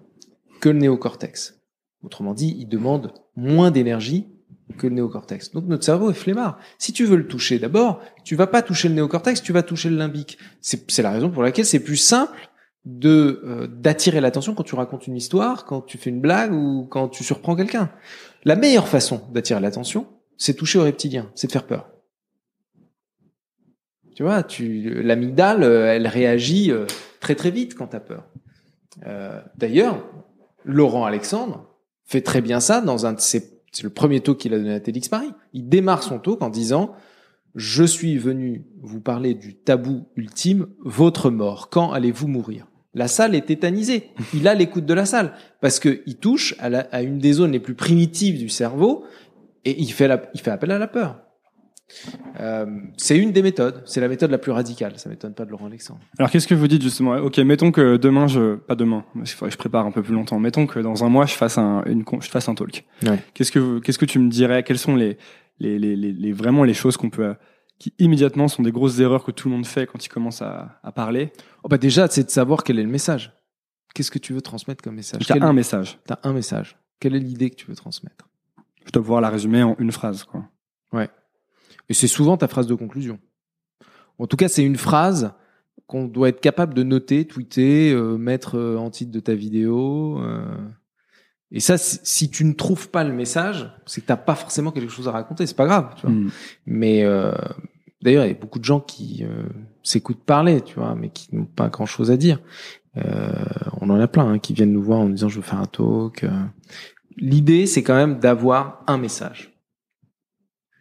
que 0.62 0.70
le 0.70 0.80
néocortex. 0.80 1.60
Autrement 2.04 2.34
dit, 2.34 2.56
il 2.58 2.68
demande 2.68 3.14
moins 3.40 3.72
d'énergie 3.72 4.28
que 4.78 4.88
le 4.88 4.94
néocortex. 4.94 5.52
Donc 5.52 5.66
notre 5.66 5.84
cerveau 5.84 6.12
est 6.12 6.16
flemmard. 6.16 6.60
Si 6.78 6.94
tu 6.94 7.06
veux 7.06 7.18
le 7.18 7.28
toucher 7.28 7.60
d'abord, 7.60 8.02
tu 8.24 8.36
vas 8.36 8.48
pas 8.48 8.62
toucher 8.62 8.88
le 8.88 8.96
néocortex, 8.96 9.42
tu 9.42 9.52
vas 9.52 9.64
toucher 9.64 9.90
le 9.90 9.98
limbique. 9.98 10.38
C'est 10.62 11.02
la 11.02 11.12
raison 11.12 11.30
pour 11.30 11.44
laquelle 11.44 11.66
c'est 11.66 11.80
plus 11.80 11.98
simple 11.98 12.50
de 12.86 13.42
euh, 13.44 13.68
d'attirer 13.68 14.22
l'attention 14.22 14.56
quand 14.56 14.64
tu 14.64 14.76
racontes 14.76 15.08
une 15.08 15.18
histoire, 15.18 15.66
quand 15.66 15.82
tu 15.82 15.98
fais 15.98 16.10
une 16.10 16.22
blague 16.22 16.54
ou 16.54 16.88
quand 16.90 17.10
tu 17.10 17.24
surprends 17.24 17.56
quelqu'un. 17.56 17.92
La 18.46 18.56
meilleure 18.56 18.88
façon 18.88 19.22
d'attirer 19.34 19.60
l'attention, 19.60 20.08
c'est 20.38 20.54
toucher 20.54 20.80
au 20.80 20.84
reptilien, 20.84 21.30
c'est 21.36 21.48
de 21.48 21.52
faire 21.52 21.68
peur. 21.68 21.90
Tu 24.20 24.24
vois, 24.24 24.44
tu 24.44 25.02
l'amygdale, 25.02 25.64
euh, 25.64 25.94
elle 25.96 26.06
réagit 26.06 26.72
euh, 26.72 26.86
très 27.22 27.36
très 27.36 27.52
vite 27.52 27.74
quand 27.74 27.88
t'as 27.88 28.02
peur. 28.02 28.26
Euh, 29.06 29.40
D'ailleurs, 29.56 30.04
Laurent 30.66 31.06
Alexandre 31.06 31.69
fait 32.10 32.22
très 32.22 32.42
bien 32.42 32.60
ça 32.60 32.82
dans 32.82 33.06
un. 33.06 33.16
C'est 33.18 33.84
le 33.84 33.90
premier 33.90 34.20
talk 34.20 34.38
qu'il 34.40 34.54
a 34.54 34.58
donné 34.58 34.74
à 34.74 34.80
TEDx 34.80 35.08
Paris. 35.08 35.32
Il 35.54 35.70
démarre 35.70 36.04
son 36.04 36.20
talk 36.20 36.42
en 36.42 36.50
disant 36.50 36.92
je 37.56 37.84
suis 37.84 38.18
venu 38.18 38.66
vous 38.82 39.00
parler 39.02 39.34
du 39.34 39.56
tabou 39.56 40.06
ultime, 40.16 40.68
votre 40.84 41.30
mort. 41.30 41.70
Quand 41.70 41.92
allez-vous 41.92 42.28
mourir? 42.28 42.68
La 42.96 43.08
salle 43.08 43.36
est 43.36 43.46
tétanisée. 43.46 44.10
Il 44.34 44.48
a 44.48 44.56
l'écoute 44.56 44.86
de 44.86 44.94
la 44.94 45.06
salle 45.06 45.34
parce 45.62 45.80
que 45.80 46.02
il 46.08 46.18
touche 46.18 46.56
à, 46.60 46.70
la- 46.70 46.88
à 46.92 47.02
une 47.04 47.20
des 47.20 47.34
zones 47.34 47.52
les 47.52 47.60
plus 47.60 47.76
primitives 47.76 48.38
du 48.40 48.50
cerveau 48.50 49.04
et 49.66 49.80
il 49.80 49.92
fait, 49.92 50.10
il 50.34 50.40
fait 50.42 50.52
appel 50.52 50.72
à 50.72 50.80
la 50.80 50.88
peur. 50.88 51.20
Euh, 52.40 52.66
c'est 52.98 53.18
une 53.18 53.32
des 53.32 53.42
méthodes. 53.42 53.82
C'est 53.86 54.00
la 54.02 54.08
méthode 54.08 54.32
la 54.32 54.38
plus 54.38 54.52
radicale. 54.52 54.98
Ça 54.98 55.10
m'étonne 55.10 55.34
pas 55.34 55.46
de 55.46 55.52
Laurent 55.52 55.66
Alexandre. 55.68 56.00
Alors 56.18 56.30
qu'est-ce 56.30 56.48
que 56.48 56.56
vous 56.56 56.68
dites 56.68 56.82
justement? 56.82 57.14
Ok, 57.18 57.38
mettons 57.40 57.72
que 57.72 57.98
demain, 57.98 58.28
je 58.28 58.56
pas 58.56 58.76
demain, 58.76 59.04
parce 59.16 59.30
qu'il 59.32 59.38
faudrait 59.38 59.50
que 59.50 59.54
je 59.54 59.58
prépare 59.58 59.86
un 59.86 59.92
peu 59.92 60.02
plus 60.04 60.14
longtemps. 60.14 60.40
Mettons 60.40 60.68
que 60.68 60.80
dans 60.80 61.04
un 61.04 61.10
mois, 61.10 61.26
je 61.26 61.34
fasse 61.34 61.58
un, 61.58 61.84
une, 61.86 62.04
je 62.22 62.30
fasse 62.30 62.48
un 62.50 62.56
talk. 62.56 62.86
Ouais. 63.04 63.20
Qu'est-ce 63.34 63.52
que 63.52 63.80
qu'est-ce 63.80 63.98
que 64.00 64.06
tu 64.06 64.20
me 64.20 64.30
dirais? 64.30 64.64
Quelles 64.64 64.78
sont 64.80 64.96
les, 64.96 65.18
les, 65.60 65.78
les, 65.80 66.32
vraiment 66.32 66.64
les 66.64 66.74
choses 66.74 66.96
qu'on 66.98 67.10
peut 67.10 67.26
euh, 67.26 67.34
qui 67.80 67.94
immédiatement 67.98 68.48
sont 68.48 68.62
des 68.64 68.72
grosses 68.72 69.00
erreurs 69.00 69.24
que 69.24 69.32
tout 69.32 69.50
le 69.50 69.56
monde 69.56 69.66
fait 69.66 69.86
quand 69.88 70.06
il 70.06 70.10
commence 70.10 70.42
à, 70.42 70.80
à 70.84 70.92
parler? 70.92 71.32
Oh 71.64 71.68
bah 71.70 71.78
déjà, 71.78 72.08
c'est 72.08 72.24
de 72.24 72.30
savoir 72.30 72.64
quel 72.64 72.78
est 72.80 72.84
le 72.84 72.90
message. 72.90 73.34
Qu'est-ce 73.96 74.12
que 74.12 74.20
tu 74.20 74.34
veux 74.34 74.42
transmettre 74.42 74.84
comme 74.84 74.96
message? 74.96 75.26
T'as 75.26 75.34
Quel- 75.34 75.44
un 75.44 75.54
message. 75.54 75.98
T'as 76.06 76.20
un 76.24 76.34
message. 76.34 76.78
Quelle 77.00 77.16
est 77.16 77.20
l'idée 77.20 77.50
que 77.50 77.56
tu 77.56 77.66
veux 77.66 77.76
transmettre? 77.76 78.28
Je 78.86 78.92
dois 78.92 79.02
pouvoir 79.02 79.22
la 79.22 79.30
résumer 79.30 79.64
en 79.64 79.76
une 79.80 79.92
phrase. 79.92 80.24
Quoi. 80.24 80.46
Et 81.90 81.94
c'est 81.94 82.08
souvent 82.08 82.38
ta 82.38 82.48
phrase 82.48 82.68
de 82.68 82.76
conclusion. 82.76 83.20
En 84.18 84.28
tout 84.28 84.38
cas, 84.38 84.48
c'est 84.48 84.64
une 84.64 84.78
phrase 84.78 85.34
qu'on 85.88 86.06
doit 86.06 86.30
être 86.30 86.42
capable 86.42 86.74
de 86.74 86.84
noter, 86.84 87.26
tweeter, 87.26 87.92
euh, 87.92 88.18
mettre 88.18 88.58
euh, 88.58 88.78
en 88.78 88.90
titre 88.90 89.12
de 89.12 89.20
ta 89.20 89.34
vidéo. 89.34 90.20
euh. 90.20 90.46
Et 91.52 91.60
ça, 91.60 91.78
si 91.78 92.30
tu 92.30 92.46
ne 92.46 92.54
trouves 92.54 92.90
pas 92.90 93.04
le 93.04 93.14
message, 93.14 93.72
c'est 93.86 94.02
que 94.02 94.06
t'as 94.06 94.18
pas 94.18 94.36
forcément 94.36 94.72
quelque 94.72 94.92
chose 94.92 95.08
à 95.08 95.12
raconter. 95.12 95.48
C'est 95.48 95.58
pas 95.58 95.66
grave. 95.66 95.94
Tu 95.96 96.06
vois. 96.06 96.12
Hmm. 96.12 96.30
Mais 96.68 97.04
euh, 97.04 97.32
d'ailleurs, 98.04 98.26
il 98.26 98.28
y 98.28 98.32
a 98.32 98.40
beaucoup 98.40 98.60
de 98.60 98.66
gens 98.66 98.80
qui 98.80 99.24
euh, 99.24 99.44
s'écoutent 99.82 100.24
parler, 100.24 100.62
tu 100.62 100.76
vois, 100.76 100.94
mais 100.94 101.10
qui 101.10 101.36
n'ont 101.36 101.46
pas 101.46 101.70
grand-chose 101.70 102.12
à 102.12 102.18
dire. 102.18 102.40
Euh, 102.98 103.32
on 103.82 103.90
en 103.90 104.00
a 104.00 104.08
plein 104.08 104.30
hein, 104.30 104.40
qui 104.40 104.54
viennent 104.54 104.74
nous 104.74 104.84
voir 104.84 105.00
en 105.00 105.10
disant 105.10 105.28
je 105.28 105.38
veux 105.38 105.42
faire 105.42 105.60
un 105.60 105.66
talk. 105.66 106.26
L'idée, 107.18 107.66
c'est 107.66 107.84
quand 107.84 107.96
même 107.96 108.20
d'avoir 108.20 108.84
un 108.88 108.98
message. 108.98 109.49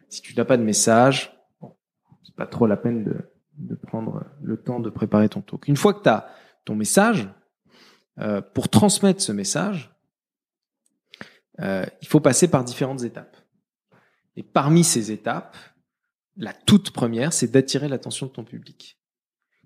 Si 0.09 0.21
tu 0.21 0.35
n'as 0.35 0.45
pas 0.45 0.57
de 0.57 0.63
message, 0.63 1.37
c'est 2.23 2.35
pas 2.35 2.47
trop 2.47 2.67
la 2.67 2.77
peine 2.77 3.03
de, 3.57 3.75
prendre 3.75 4.25
le 4.41 4.57
temps 4.57 4.79
de 4.79 4.89
préparer 4.89 5.29
ton 5.29 5.41
talk. 5.41 5.67
Une 5.67 5.77
fois 5.77 5.93
que 5.93 6.03
tu 6.03 6.09
as 6.09 6.27
ton 6.65 6.75
message, 6.75 7.29
euh, 8.19 8.41
pour 8.41 8.69
transmettre 8.69 9.21
ce 9.21 9.31
message, 9.31 9.91
euh, 11.61 11.85
il 12.01 12.07
faut 12.07 12.19
passer 12.19 12.47
par 12.47 12.63
différentes 12.63 13.03
étapes. 13.03 13.37
Et 14.35 14.43
parmi 14.43 14.83
ces 14.83 15.11
étapes, 15.11 15.57
la 16.37 16.53
toute 16.53 16.91
première, 16.91 17.33
c'est 17.33 17.51
d'attirer 17.51 17.87
l'attention 17.87 18.27
de 18.27 18.31
ton 18.31 18.43
public. 18.43 18.99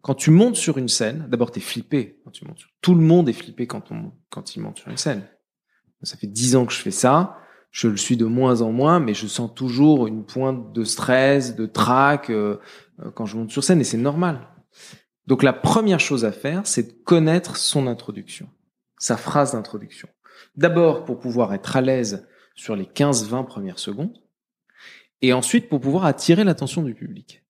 Quand 0.01 0.15
tu 0.15 0.31
montes 0.31 0.55
sur 0.55 0.77
une 0.77 0.89
scène, 0.89 1.27
d'abord 1.29 1.51
tu 1.51 1.59
es 1.59 1.61
flippé. 1.61 2.19
Quand 2.25 2.31
tu 2.31 2.45
montes. 2.45 2.65
Tout 2.81 2.95
le 2.95 3.01
monde 3.01 3.29
est 3.29 3.33
flippé 3.33 3.67
quand, 3.67 3.91
on, 3.91 4.11
quand 4.29 4.55
il 4.55 4.61
monte 4.61 4.79
sur 4.79 4.89
une 4.89 4.97
scène. 4.97 5.23
Ça 6.01 6.17
fait 6.17 6.27
dix 6.27 6.55
ans 6.57 6.65
que 6.65 6.73
je 6.73 6.79
fais 6.79 6.91
ça. 6.91 7.37
Je 7.73 7.87
le 7.87 7.97
suis 7.97 8.17
de 8.17 8.25
moins 8.25 8.61
en 8.61 8.71
moins, 8.71 8.99
mais 8.99 9.15
je 9.15 9.25
sens 9.25 9.49
toujours 9.53 10.05
une 10.05 10.23
pointe 10.23 10.73
de 10.73 10.83
stress, 10.83 11.55
de 11.55 11.65
trac 11.65 12.29
euh, 12.29 12.57
euh, 12.99 13.09
quand 13.09 13.25
je 13.25 13.35
monte 13.35 13.49
sur 13.49 13.63
scène, 13.63 13.81
et 13.81 13.83
c'est 13.83 13.97
normal. 13.97 14.47
Donc 15.25 15.41
la 15.41 15.53
première 15.53 15.99
chose 15.99 16.23
à 16.23 16.31
faire, 16.31 16.67
c'est 16.67 16.83
de 16.83 17.03
connaître 17.03 17.57
son 17.57 17.87
introduction, 17.87 18.47
sa 18.99 19.17
phrase 19.17 19.53
d'introduction. 19.53 20.07
D'abord 20.55 21.03
pour 21.03 21.19
pouvoir 21.19 21.51
être 21.55 21.75
à 21.75 21.81
l'aise 21.81 22.27
sur 22.53 22.75
les 22.75 22.85
15-20 22.85 23.47
premières 23.47 23.79
secondes, 23.79 24.21
et 25.23 25.33
ensuite 25.33 25.67
pour 25.67 25.81
pouvoir 25.81 26.05
attirer 26.05 26.43
l'attention 26.43 26.83
du 26.83 26.93
public. 26.93 27.43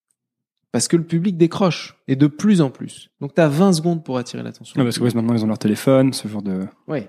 Parce 0.71 0.87
que 0.87 0.95
le 0.95 1.03
public 1.03 1.37
décroche, 1.37 2.01
et 2.07 2.15
de 2.15 2.27
plus 2.27 2.61
en 2.61 2.69
plus. 2.69 3.11
Donc 3.19 3.35
tu 3.35 3.41
as 3.41 3.49
20 3.49 3.73
secondes 3.73 4.05
pour 4.05 4.17
attirer 4.17 4.41
l'attention. 4.41 4.81
Parce 4.81 4.99
que 4.99 5.03
ouais, 5.03 5.11
maintenant 5.13 5.33
ils 5.33 5.43
ont 5.43 5.47
leur 5.47 5.59
téléphone, 5.59 6.13
ce 6.13 6.29
genre 6.29 6.41
de. 6.41 6.65
Oui. 6.87 7.07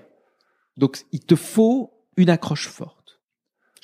Donc 0.75 1.05
il 1.13 1.21
te 1.21 1.35
faut 1.35 1.93
une 2.17 2.29
accroche 2.29 2.67
forte. 2.67 2.94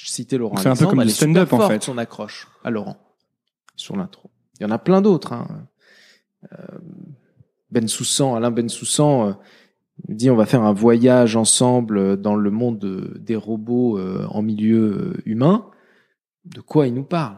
Je 0.03 0.09
citais 0.09 0.37
Laurent. 0.37 0.57
C'est 0.57 0.67
un 0.69 0.75
peu 0.75 0.87
comme 0.87 0.99
super 1.07 1.15
stand-up, 1.15 1.53
en 1.53 1.67
fait. 1.67 1.83
Son 1.83 1.97
accroche 1.97 2.47
à 2.63 2.69
Laurent 2.71 2.97
sur 3.75 3.95
l'intro. 3.95 4.31
Il 4.59 4.63
y 4.63 4.65
en 4.65 4.71
a 4.71 4.79
plein 4.79 5.01
d'autres. 5.01 5.33
Hein. 5.33 5.67
Euh, 6.53 6.57
ben 7.69 7.87
Soussan, 7.87 8.35
Alain 8.35 8.51
Ben 8.51 8.67
Soussan 8.67 9.29
euh, 9.29 9.33
dit 10.07 10.29
on 10.31 10.35
va 10.35 10.45
faire 10.45 10.63
un 10.63 10.73
voyage 10.73 11.35
ensemble 11.35 12.19
dans 12.19 12.35
le 12.35 12.49
monde 12.51 12.79
de- 12.79 13.17
des 13.19 13.35
robots 13.35 13.97
euh, 13.99 14.25
en 14.29 14.41
milieu 14.41 15.13
euh, 15.17 15.21
humain. 15.25 15.69
De 16.45 16.61
quoi 16.61 16.87
il 16.87 16.93
nous 16.95 17.03
parle? 17.03 17.37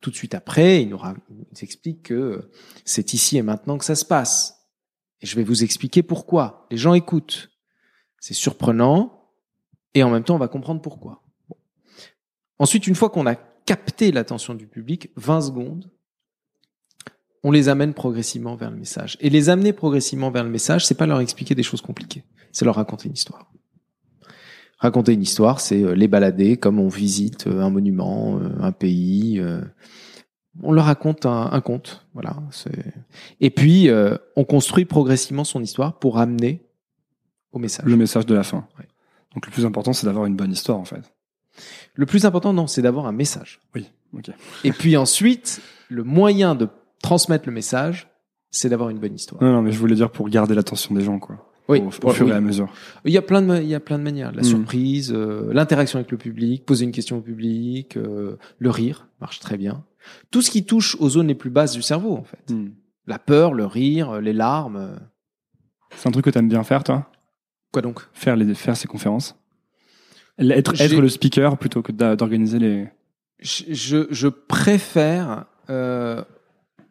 Tout 0.00 0.10
de 0.10 0.16
suite 0.16 0.34
après, 0.34 0.82
il 0.82 0.88
nous, 0.90 0.98
ra- 0.98 1.14
il 1.30 1.36
nous 1.36 1.44
explique 1.62 2.02
que 2.04 2.50
c'est 2.84 3.14
ici 3.14 3.36
et 3.38 3.42
maintenant 3.42 3.78
que 3.78 3.84
ça 3.84 3.94
se 3.94 4.04
passe. 4.04 4.66
Et 5.20 5.26
je 5.26 5.36
vais 5.36 5.44
vous 5.44 5.62
expliquer 5.64 6.02
pourquoi. 6.02 6.66
Les 6.70 6.76
gens 6.76 6.94
écoutent. 6.94 7.50
C'est 8.20 8.34
surprenant 8.34 9.30
et 9.94 10.02
en 10.02 10.10
même 10.10 10.24
temps 10.24 10.34
on 10.34 10.38
va 10.38 10.48
comprendre 10.48 10.82
pourquoi. 10.82 11.22
Ensuite, 12.58 12.86
une 12.86 12.94
fois 12.94 13.10
qu'on 13.10 13.26
a 13.26 13.34
capté 13.34 14.12
l'attention 14.12 14.54
du 14.54 14.66
public, 14.66 15.10
20 15.16 15.40
secondes, 15.42 15.90
on 17.42 17.50
les 17.50 17.68
amène 17.68 17.94
progressivement 17.94 18.56
vers 18.56 18.70
le 18.70 18.76
message. 18.76 19.16
Et 19.20 19.30
les 19.30 19.48
amener 19.50 19.72
progressivement 19.72 20.30
vers 20.30 20.44
le 20.44 20.50
message, 20.50 20.86
c'est 20.86 20.96
pas 20.96 21.06
leur 21.06 21.20
expliquer 21.20 21.54
des 21.54 21.62
choses 21.62 21.80
compliquées, 21.80 22.24
c'est 22.52 22.64
leur 22.64 22.76
raconter 22.76 23.08
une 23.08 23.14
histoire. 23.14 23.52
Raconter 24.78 25.12
une 25.12 25.22
histoire, 25.22 25.60
c'est 25.60 25.82
euh, 25.82 25.94
les 25.94 26.08
balader 26.08 26.56
comme 26.56 26.78
on 26.78 26.88
visite 26.88 27.46
euh, 27.46 27.62
un 27.62 27.70
monument, 27.70 28.38
euh, 28.38 28.50
un 28.60 28.72
pays. 28.72 29.40
On 30.62 30.72
leur 30.72 30.86
raconte 30.86 31.24
un, 31.24 31.50
un 31.52 31.60
conte, 31.60 32.06
voilà. 32.14 32.36
Et 33.40 33.50
puis 33.50 33.90
on 34.36 34.44
construit 34.44 34.84
progressivement 34.84 35.44
son 35.44 35.62
histoire 35.62 35.98
pour 35.98 36.18
amener 36.18 36.66
au 37.52 37.58
message. 37.58 37.86
Le 37.86 37.96
message 37.96 38.26
de 38.26 38.34
la 38.34 38.42
fin. 38.42 38.66
Ouais. 38.78 38.86
Donc 39.34 39.46
le 39.46 39.52
plus 39.52 39.66
important, 39.66 39.92
c'est 39.92 40.06
d'avoir 40.06 40.26
une 40.26 40.34
bonne 40.34 40.52
histoire 40.52 40.78
en 40.78 40.84
fait. 40.84 41.15
Le 41.94 42.06
plus 42.06 42.24
important, 42.24 42.52
non, 42.52 42.66
c'est 42.66 42.82
d'avoir 42.82 43.06
un 43.06 43.12
message. 43.12 43.60
Oui. 43.74 43.86
Ok. 44.16 44.30
Et 44.64 44.72
puis 44.72 44.96
ensuite, 44.96 45.60
le 45.88 46.04
moyen 46.04 46.54
de 46.54 46.68
transmettre 47.02 47.46
le 47.48 47.52
message, 47.52 48.08
c'est 48.50 48.68
d'avoir 48.68 48.90
une 48.90 48.98
bonne 48.98 49.14
histoire. 49.14 49.42
Non, 49.42 49.52
non, 49.52 49.62
mais 49.62 49.72
je 49.72 49.78
voulais 49.78 49.94
dire 49.96 50.10
pour 50.10 50.28
garder 50.28 50.54
l'attention 50.54 50.94
des 50.94 51.02
gens, 51.02 51.18
quoi. 51.18 51.50
Oui, 51.68 51.80
Au, 51.80 51.86
au 51.88 52.10
fur 52.12 52.26
oui. 52.26 52.30
et 52.32 52.34
à 52.34 52.40
mesure. 52.40 52.72
Il 53.04 53.12
y 53.12 53.18
a 53.18 53.22
plein 53.22 53.42
de, 53.42 53.56
il 53.60 53.66
y 53.66 53.74
a 53.74 53.80
plein 53.80 53.98
de 53.98 54.04
manières. 54.04 54.30
La 54.32 54.42
Mm. 54.42 54.44
surprise, 54.44 55.12
euh, 55.12 55.52
l'interaction 55.52 55.98
avec 55.98 56.12
le 56.12 56.16
public, 56.16 56.64
poser 56.64 56.84
une 56.84 56.92
question 56.92 57.18
au 57.18 57.20
public, 57.20 57.96
euh, 57.96 58.36
le 58.60 58.70
rire 58.70 59.08
marche 59.20 59.40
très 59.40 59.56
bien. 59.56 59.84
Tout 60.30 60.42
ce 60.42 60.50
qui 60.52 60.64
touche 60.64 60.96
aux 61.00 61.08
zones 61.08 61.26
les 61.26 61.34
plus 61.34 61.50
basses 61.50 61.72
du 61.72 61.82
cerveau, 61.82 62.14
en 62.14 62.22
fait. 62.22 62.52
Hmm. 62.54 62.68
La 63.08 63.18
peur, 63.18 63.52
le 63.52 63.66
rire, 63.66 64.20
les 64.20 64.32
larmes. 64.32 64.96
C'est 65.96 66.08
un 66.08 66.12
truc 66.12 66.24
que 66.24 66.30
t'aimes 66.30 66.48
bien 66.48 66.62
faire, 66.62 66.84
toi? 66.84 67.10
Quoi 67.72 67.82
donc? 67.82 68.00
Faire 68.12 68.36
les 68.36 68.54
faire 68.54 68.76
ces 68.76 68.86
conférences? 68.86 69.34
Être, 70.38 70.80
être 70.80 71.00
le 71.00 71.08
speaker 71.08 71.56
plutôt 71.58 71.82
que 71.82 71.92
d'organiser 71.92 72.58
les. 72.58 72.88
je, 73.40 74.06
je, 74.10 74.28
préfère, 74.28 75.46
euh, 75.70 76.22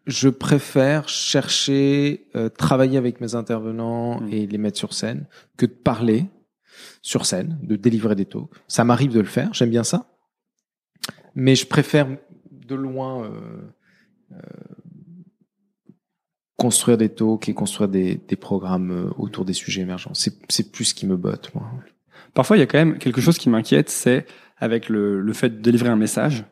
je 0.08 0.30
préfère 0.30 1.10
chercher, 1.10 2.28
euh, 2.36 2.50
travailler 2.50 2.98
avec 2.98 3.22
mes 3.22 3.36
intervenants 3.36 4.06
Mm. 4.22 4.34
et 4.34 4.48
les 4.48 4.58
mettre 4.58 4.78
sur 4.78 4.94
scène 4.94 5.26
que 5.58 5.66
de 5.66 5.72
parler 5.72 6.26
sur 7.02 7.26
scène, 7.26 7.58
de 7.64 7.76
délivrer 7.76 8.16
des 8.16 8.26
talks. 8.26 8.50
Ça 8.68 8.84
m'arrive 8.84 9.12
de 9.12 9.20
le 9.20 9.26
faire, 9.26 9.54
j'aime 9.54 9.70
bien 9.70 9.84
ça, 9.84 10.10
mais 11.36 11.56
je 11.56 11.66
préfère 11.66 12.08
de 12.52 12.76
loin 12.76 13.24
euh, 13.24 13.62
euh, 14.32 14.38
construire 16.58 16.98
des 16.98 17.10
talks 17.10 17.48
et 17.50 17.54
construire 17.54 17.90
des, 17.90 18.16
des 18.16 18.36
programmes 18.36 18.92
euh, 18.92 19.10
autour 19.18 19.46
des 19.46 19.54
sujets 19.54 19.82
émergents. 19.82 20.14
C'est 20.14 20.36
c'est 20.50 20.72
plus 20.72 20.86
ce 20.86 20.94
qui 20.94 21.06
me 21.06 21.18
botte, 21.18 21.54
moi. 21.54 21.70
Parfois, 22.36 22.58
il 22.58 22.60
y 22.60 22.64
a 22.64 22.68
quand 22.68 22.78
même 22.78 23.00
quelque 23.00 23.22
chose 23.22 23.40
qui 23.40 23.50
m'inquiète, 23.50 23.90
c'est 23.90 24.28
avec 24.58 24.90
le, 24.90 25.20
le 25.20 25.34
fait 25.34 25.50
de 25.50 25.62
délivrer 25.62 25.90
un 25.90 25.96
message, 25.96 26.46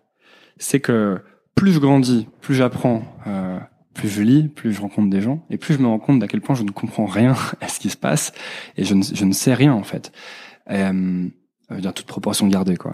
c'est 0.58 0.80
que 0.80 1.20
plus 1.56 1.74
je 1.74 1.80
grandis, 1.80 2.28
plus 2.42 2.56
j'apprends, 2.56 3.04
euh, 3.28 3.60
plus 3.94 4.10
je 4.10 4.22
lis, 4.22 4.48
plus 4.48 4.74
je 4.74 4.82
rencontre 4.82 5.10
des 5.10 5.22
gens, 5.22 5.46
et 5.50 5.58
plus 5.58 5.76
je 5.76 5.80
me 5.80 5.88
rends 5.88 6.00
compte 6.00 6.20
d'à 6.20 6.28
quel 6.28 6.42
point 6.42 6.56
je 6.56 6.64
ne 6.64 6.72
comprends 6.72 7.06
rien 7.06 7.36
à 7.62 7.68
ce 7.68 7.80
qui 7.80 7.90
se 7.90 7.98
passe, 7.98 8.34
et 8.78 8.84
je 8.84 8.96
ne, 8.96 9.04
je 9.04 9.26
ne 9.26 9.34
sais 9.34 9.54
rien 9.54 9.74
en 9.74 9.84
fait. 9.84 10.12
Euh, 10.72 11.28
dire 11.80 11.94
toute 11.94 12.06
proportion 12.06 12.48
gardée 12.48 12.78
quoi. 12.78 12.94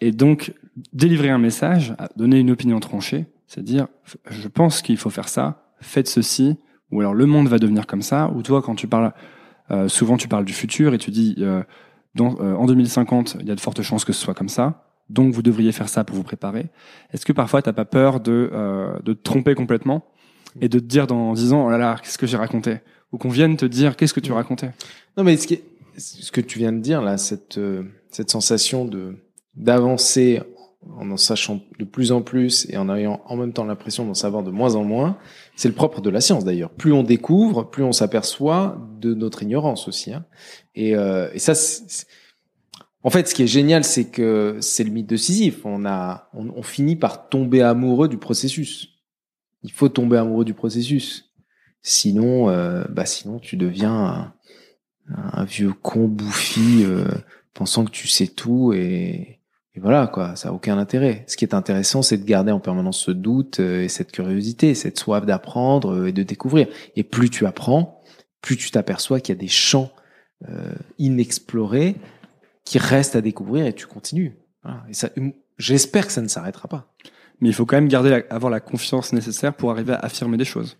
Et 0.00 0.12
donc 0.12 0.54
délivrer 0.92 1.30
un 1.30 1.38
message, 1.38 1.94
donner 2.16 2.38
une 2.38 2.50
opinion 2.50 2.80
tranchée, 2.80 3.26
c'est 3.46 3.62
dire 3.62 3.88
je 4.30 4.48
pense 4.48 4.82
qu'il 4.82 4.96
faut 4.96 5.10
faire 5.10 5.28
ça, 5.28 5.72
faites 5.80 6.08
ceci, 6.08 6.56
ou 6.90 7.00
alors 7.00 7.14
le 7.14 7.26
monde 7.26 7.48
va 7.48 7.58
devenir 7.58 7.86
comme 7.86 8.02
ça, 8.02 8.30
ou 8.34 8.42
toi 8.42 8.62
quand 8.62 8.74
tu 8.74 8.86
parles, 8.86 9.12
euh, 9.70 9.88
souvent 9.88 10.16
tu 10.16 10.28
parles 10.28 10.44
du 10.44 10.52
futur 10.52 10.94
et 10.94 10.98
tu 10.98 11.10
dis 11.10 11.36
euh, 11.38 11.62
dans, 12.14 12.34
euh, 12.40 12.54
en 12.54 12.66
2050 12.66 13.36
il 13.40 13.46
y 13.46 13.50
a 13.50 13.54
de 13.54 13.60
fortes 13.60 13.82
chances 13.82 14.04
que 14.04 14.12
ce 14.12 14.20
soit 14.20 14.34
comme 14.34 14.48
ça. 14.48 14.84
donc 15.10 15.32
vous 15.34 15.42
devriez 15.42 15.72
faire 15.72 15.88
ça 15.88 16.04
pour 16.04 16.16
vous 16.16 16.22
préparer. 16.22 16.66
Est-ce 17.12 17.24
que 17.26 17.32
parfois 17.32 17.60
t'as 17.62 17.72
pas 17.72 17.84
peur 17.84 18.20
de 18.20 18.50
euh, 18.52 18.98
de 19.04 19.12
te 19.12 19.22
tromper 19.22 19.54
complètement 19.54 20.04
et 20.60 20.68
de 20.68 20.78
te 20.78 20.84
dire 20.84 21.06
dans 21.06 21.32
10 21.34 21.52
ans 21.52 21.66
oh 21.66 21.70
là 21.70 21.78
là 21.78 21.96
qu'est-ce 22.02 22.18
que 22.18 22.26
j'ai 22.26 22.36
raconté? 22.36 22.78
Ou 23.12 23.18
qu'on 23.18 23.28
vienne 23.30 23.56
te 23.56 23.64
dire 23.66 23.96
qu'est-ce 23.96 24.14
que 24.14 24.20
tu 24.20 24.32
racontais? 24.32 24.70
Non, 25.16 25.22
mais 25.24 25.36
ce, 25.36 25.46
qui 25.46 25.54
est- 25.54 25.64
ce 25.98 26.32
que 26.32 26.40
tu 26.40 26.58
viens 26.58 26.72
de 26.72 26.80
dire 26.80 27.00
là, 27.02 27.16
cette 27.18 27.58
euh, 27.58 27.82
cette 28.10 28.30
sensation 28.30 28.84
de 28.84 29.16
d'avancer 29.56 30.40
en 30.98 31.10
en 31.10 31.16
sachant 31.16 31.60
de 31.78 31.84
plus 31.84 32.12
en 32.12 32.20
plus 32.22 32.66
et 32.70 32.76
en 32.76 32.94
ayant 32.94 33.20
en 33.26 33.36
même 33.36 33.52
temps 33.52 33.64
l'impression 33.64 34.04
d'en 34.04 34.14
savoir 34.14 34.42
de 34.42 34.50
moins 34.50 34.74
en 34.74 34.84
moins, 34.84 35.16
c'est 35.56 35.68
le 35.68 35.74
propre 35.74 36.00
de 36.00 36.10
la 36.10 36.20
science 36.20 36.44
d'ailleurs. 36.44 36.70
Plus 36.70 36.92
on 36.92 37.02
découvre, 37.02 37.64
plus 37.70 37.82
on 37.84 37.92
s'aperçoit 37.92 38.78
de 39.00 39.14
notre 39.14 39.42
ignorance 39.42 39.86
aussi. 39.88 40.12
Hein. 40.12 40.24
Et, 40.74 40.96
euh, 40.96 41.28
et 41.32 41.38
ça, 41.38 41.54
c'est- 41.54 42.06
en 43.02 43.10
fait, 43.10 43.28
ce 43.28 43.34
qui 43.34 43.42
est 43.42 43.46
génial, 43.46 43.84
c'est 43.84 44.06
que 44.06 44.56
c'est 44.60 44.82
le 44.82 44.90
mythe 44.90 45.08
de 45.08 45.16
Sisyphe. 45.16 45.60
On 45.64 45.84
a, 45.84 46.30
on, 46.34 46.48
on 46.56 46.62
finit 46.62 46.96
par 46.96 47.28
tomber 47.28 47.60
amoureux 47.60 48.08
du 48.08 48.16
processus. 48.16 48.88
Il 49.62 49.70
faut 49.72 49.88
tomber 49.90 50.16
amoureux 50.16 50.44
du 50.44 50.54
processus. 50.54 51.30
Sinon, 51.82 52.48
euh, 52.48 52.84
bah 52.88 53.04
sinon 53.04 53.38
tu 53.38 53.56
deviens 53.58 53.94
un, 53.94 54.34
un 55.34 55.44
vieux 55.44 55.72
con 55.74 56.08
bouffi 56.08 56.82
euh, 56.82 57.04
pensant 57.52 57.84
que 57.84 57.90
tu 57.90 58.08
sais 58.08 58.26
tout 58.26 58.72
et, 58.72 59.38
et 59.76 59.80
voilà 59.80 60.06
quoi, 60.06 60.36
ça 60.36 60.50
a 60.50 60.52
aucun 60.52 60.78
intérêt. 60.78 61.24
Ce 61.26 61.36
qui 61.36 61.44
est 61.44 61.54
intéressant, 61.54 62.02
c'est 62.02 62.18
de 62.18 62.24
garder 62.24 62.52
en 62.52 62.60
permanence 62.60 62.98
ce 62.98 63.10
doute 63.10 63.60
euh, 63.60 63.82
et 63.82 63.88
cette 63.88 64.12
curiosité, 64.12 64.74
cette 64.74 64.98
soif 64.98 65.26
d'apprendre 65.26 65.92
euh, 65.92 66.06
et 66.06 66.12
de 66.12 66.22
découvrir. 66.22 66.68
Et 66.94 67.02
plus 67.02 67.28
tu 67.28 67.44
apprends, 67.44 68.00
plus 68.40 68.56
tu 68.56 68.70
t'aperçois 68.70 69.20
qu'il 69.20 69.34
y 69.34 69.38
a 69.38 69.40
des 69.40 69.48
champs 69.48 69.90
euh, 70.48 70.72
inexplorés 70.98 71.96
qui 72.64 72.78
restent 72.78 73.16
à 73.16 73.20
découvrir 73.20 73.66
et 73.66 73.72
tu 73.72 73.86
continues. 73.86 74.36
Voilà. 74.62 74.84
Et 74.88 74.94
ça, 74.94 75.10
j'espère 75.58 76.06
que 76.06 76.12
ça 76.12 76.22
ne 76.22 76.28
s'arrêtera 76.28 76.68
pas. 76.68 76.94
Mais 77.40 77.48
il 77.48 77.54
faut 77.54 77.66
quand 77.66 77.76
même 77.76 77.88
garder 77.88 78.10
la- 78.10 78.22
avoir 78.30 78.50
la 78.50 78.60
confiance 78.60 79.12
nécessaire 79.12 79.54
pour 79.54 79.70
arriver 79.70 79.92
à 79.92 79.98
affirmer 79.98 80.36
des 80.36 80.44
choses. 80.44 80.76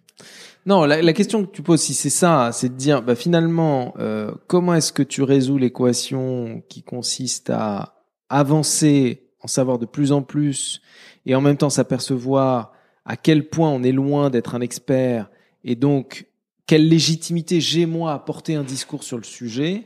Non, 0.66 0.84
la, 0.84 1.02
la 1.02 1.12
question 1.12 1.44
que 1.44 1.50
tu 1.50 1.62
poses, 1.62 1.82
si 1.82 1.92
c'est 1.92 2.10
ça, 2.10 2.50
c'est 2.52 2.70
de 2.70 2.74
dire, 2.74 3.02
bah 3.02 3.16
finalement, 3.16 3.92
euh, 3.98 4.30
comment 4.46 4.74
est-ce 4.74 4.92
que 4.92 5.02
tu 5.02 5.22
résous 5.22 5.58
l'équation 5.58 6.62
qui 6.68 6.82
consiste 6.82 7.50
à 7.50 7.93
avancer, 8.28 9.28
en 9.40 9.46
savoir 9.46 9.78
de 9.78 9.86
plus 9.86 10.12
en 10.12 10.22
plus, 10.22 10.80
et 11.26 11.34
en 11.34 11.40
même 11.40 11.56
temps 11.56 11.70
s'apercevoir 11.70 12.72
à 13.04 13.16
quel 13.16 13.48
point 13.48 13.70
on 13.70 13.82
est 13.82 13.92
loin 13.92 14.30
d'être 14.30 14.54
un 14.54 14.60
expert, 14.60 15.30
et 15.64 15.76
donc 15.76 16.26
quelle 16.66 16.88
légitimité 16.88 17.60
j'ai 17.60 17.86
moi 17.86 18.12
à 18.12 18.18
porter 18.18 18.54
un 18.54 18.62
discours 18.62 19.04
sur 19.04 19.18
le 19.18 19.24
sujet. 19.24 19.82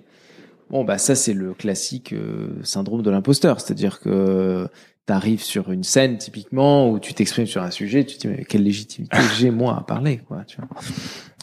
Bon, 0.70 0.84
bah 0.84 0.98
ça 0.98 1.14
c'est 1.14 1.32
le 1.32 1.54
classique 1.54 2.12
euh, 2.12 2.50
syndrome 2.62 3.02
de 3.02 3.10
l'imposteur, 3.10 3.60
c'est-à-dire 3.60 4.00
que 4.00 4.68
tu 5.06 5.12
arrives 5.12 5.42
sur 5.42 5.72
une 5.72 5.84
scène 5.84 6.18
typiquement 6.18 6.90
où 6.90 6.98
tu 7.00 7.14
t'exprimes 7.14 7.46
sur 7.46 7.62
un 7.62 7.70
sujet, 7.70 8.04
tu 8.04 8.18
te 8.18 8.28
dis 8.28 8.28
mais 8.28 8.44
quelle 8.44 8.62
légitimité 8.62 9.16
j'ai 9.38 9.50
moi 9.50 9.76
à 9.76 9.80
parler 9.80 10.18
quoi, 10.18 10.44
tu 10.46 10.58
vois. 10.58 10.68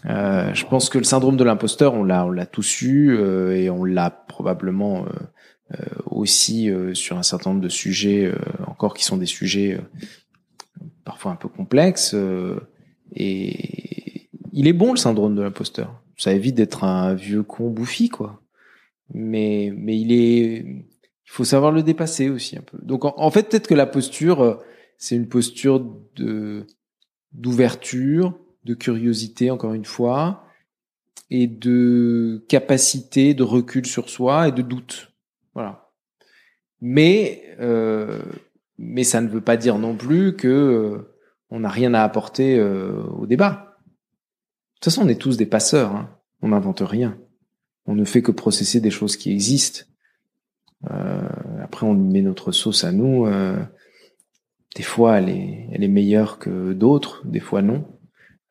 Euh, 0.07 0.53
je 0.53 0.65
pense 0.65 0.89
que 0.89 0.97
le 0.97 1.03
syndrome 1.03 1.35
de 1.35 1.43
l'imposteur, 1.43 1.93
on 1.95 2.03
l'a 2.03 2.25
on 2.25 2.31
l'a 2.31 2.45
tous 2.45 2.81
eu 2.83 3.15
euh, 3.17 3.55
et 3.55 3.69
on 3.69 3.83
l'a 3.83 4.11
probablement 4.11 5.05
euh, 5.05 5.09
aussi 6.05 6.69
euh, 6.69 6.93
sur 6.93 7.17
un 7.17 7.23
certain 7.23 7.51
nombre 7.51 7.61
de 7.61 7.69
sujets 7.69 8.25
euh, 8.25 8.35
encore 8.67 8.93
qui 8.93 9.03
sont 9.03 9.17
des 9.17 9.25
sujets 9.25 9.73
euh, 9.73 9.81
parfois 11.03 11.31
un 11.31 11.35
peu 11.35 11.49
complexes 11.49 12.13
euh, 12.13 12.59
et 13.13 14.29
il 14.53 14.67
est 14.67 14.73
bon 14.73 14.91
le 14.91 14.97
syndrome 14.97 15.35
de 15.35 15.41
l'imposteur. 15.41 16.01
Ça 16.17 16.33
évite 16.33 16.55
d'être 16.55 16.83
un 16.83 17.13
vieux 17.13 17.43
con 17.43 17.69
bouffi 17.69 18.09
quoi. 18.09 18.41
Mais 19.13 19.71
mais 19.75 19.99
il 19.99 20.11
est 20.11 20.65
il 21.25 21.31
faut 21.31 21.43
savoir 21.43 21.71
le 21.71 21.83
dépasser 21.83 22.29
aussi 22.29 22.57
un 22.57 22.61
peu. 22.61 22.77
Donc 22.81 23.05
en, 23.05 23.13
en 23.17 23.31
fait, 23.31 23.49
peut-être 23.49 23.67
que 23.67 23.73
la 23.73 23.87
posture, 23.87 24.41
euh, 24.41 24.55
c'est 24.97 25.15
une 25.15 25.27
posture 25.27 25.85
de 26.15 26.65
d'ouverture, 27.33 28.37
de 28.63 28.73
curiosité 28.73 29.51
encore 29.51 29.73
une 29.73 29.85
fois, 29.85 30.45
et 31.29 31.47
de 31.47 32.45
capacité 32.47 33.33
de 33.33 33.43
recul 33.43 33.85
sur 33.85 34.09
soi 34.09 34.47
et 34.47 34.51
de 34.51 34.61
doute. 34.61 35.11
Voilà. 35.55 35.89
Mais 36.81 37.55
euh, 37.59 38.21
mais 38.77 39.03
ça 39.03 39.21
ne 39.21 39.29
veut 39.29 39.41
pas 39.41 39.57
dire 39.57 39.79
non 39.79 39.95
plus 39.95 40.35
que 40.35 40.47
euh, 40.47 41.15
on 41.49 41.61
n'a 41.61 41.69
rien 41.69 41.93
à 41.93 42.03
apporter 42.03 42.59
euh, 42.59 43.01
au 43.17 43.25
débat. 43.25 43.79
De 44.75 44.79
toute 44.81 44.85
façon, 44.93 45.03
on 45.03 45.07
est 45.07 45.19
tous 45.19 45.37
des 45.37 45.45
passeurs. 45.45 45.95
Hein. 45.95 46.09
On 46.41 46.49
n'invente 46.49 46.81
rien. 46.81 47.17
On 47.87 47.95
ne 47.95 48.03
fait 48.03 48.21
que 48.21 48.31
processer 48.31 48.81
des 48.81 48.91
choses 48.91 49.15
qui 49.17 49.31
existent. 49.31 49.85
Après, 51.63 51.87
on 51.87 51.95
met 51.95 52.21
notre 52.21 52.51
sauce 52.51 52.83
à 52.83 52.91
nous. 52.91 53.27
Des 54.75 54.83
fois, 54.83 55.17
elle 55.17 55.29
est, 55.29 55.69
elle 55.71 55.83
est 55.83 55.87
meilleure 55.87 56.37
que 56.37 56.73
d'autres. 56.73 57.25
Des 57.25 57.39
fois, 57.39 57.63
non. 57.63 57.87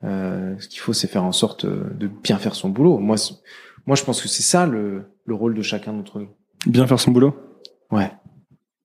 Ce 0.02 0.66
qu'il 0.66 0.80
faut, 0.80 0.92
c'est 0.92 1.06
faire 1.06 1.24
en 1.24 1.32
sorte 1.32 1.66
de 1.66 2.08
bien 2.08 2.38
faire 2.38 2.56
son 2.56 2.70
boulot. 2.70 2.98
Moi, 2.98 3.16
moi, 3.86 3.94
je 3.94 4.02
pense 4.02 4.22
que 4.22 4.28
c'est 4.28 4.42
ça 4.42 4.66
le, 4.66 5.04
le 5.24 5.34
rôle 5.34 5.54
de 5.54 5.62
chacun 5.62 5.92
d'entre 5.92 6.20
nous. 6.20 6.30
Bien 6.66 6.86
faire 6.86 7.00
son 7.00 7.10
boulot. 7.10 7.34
Ouais, 7.90 8.10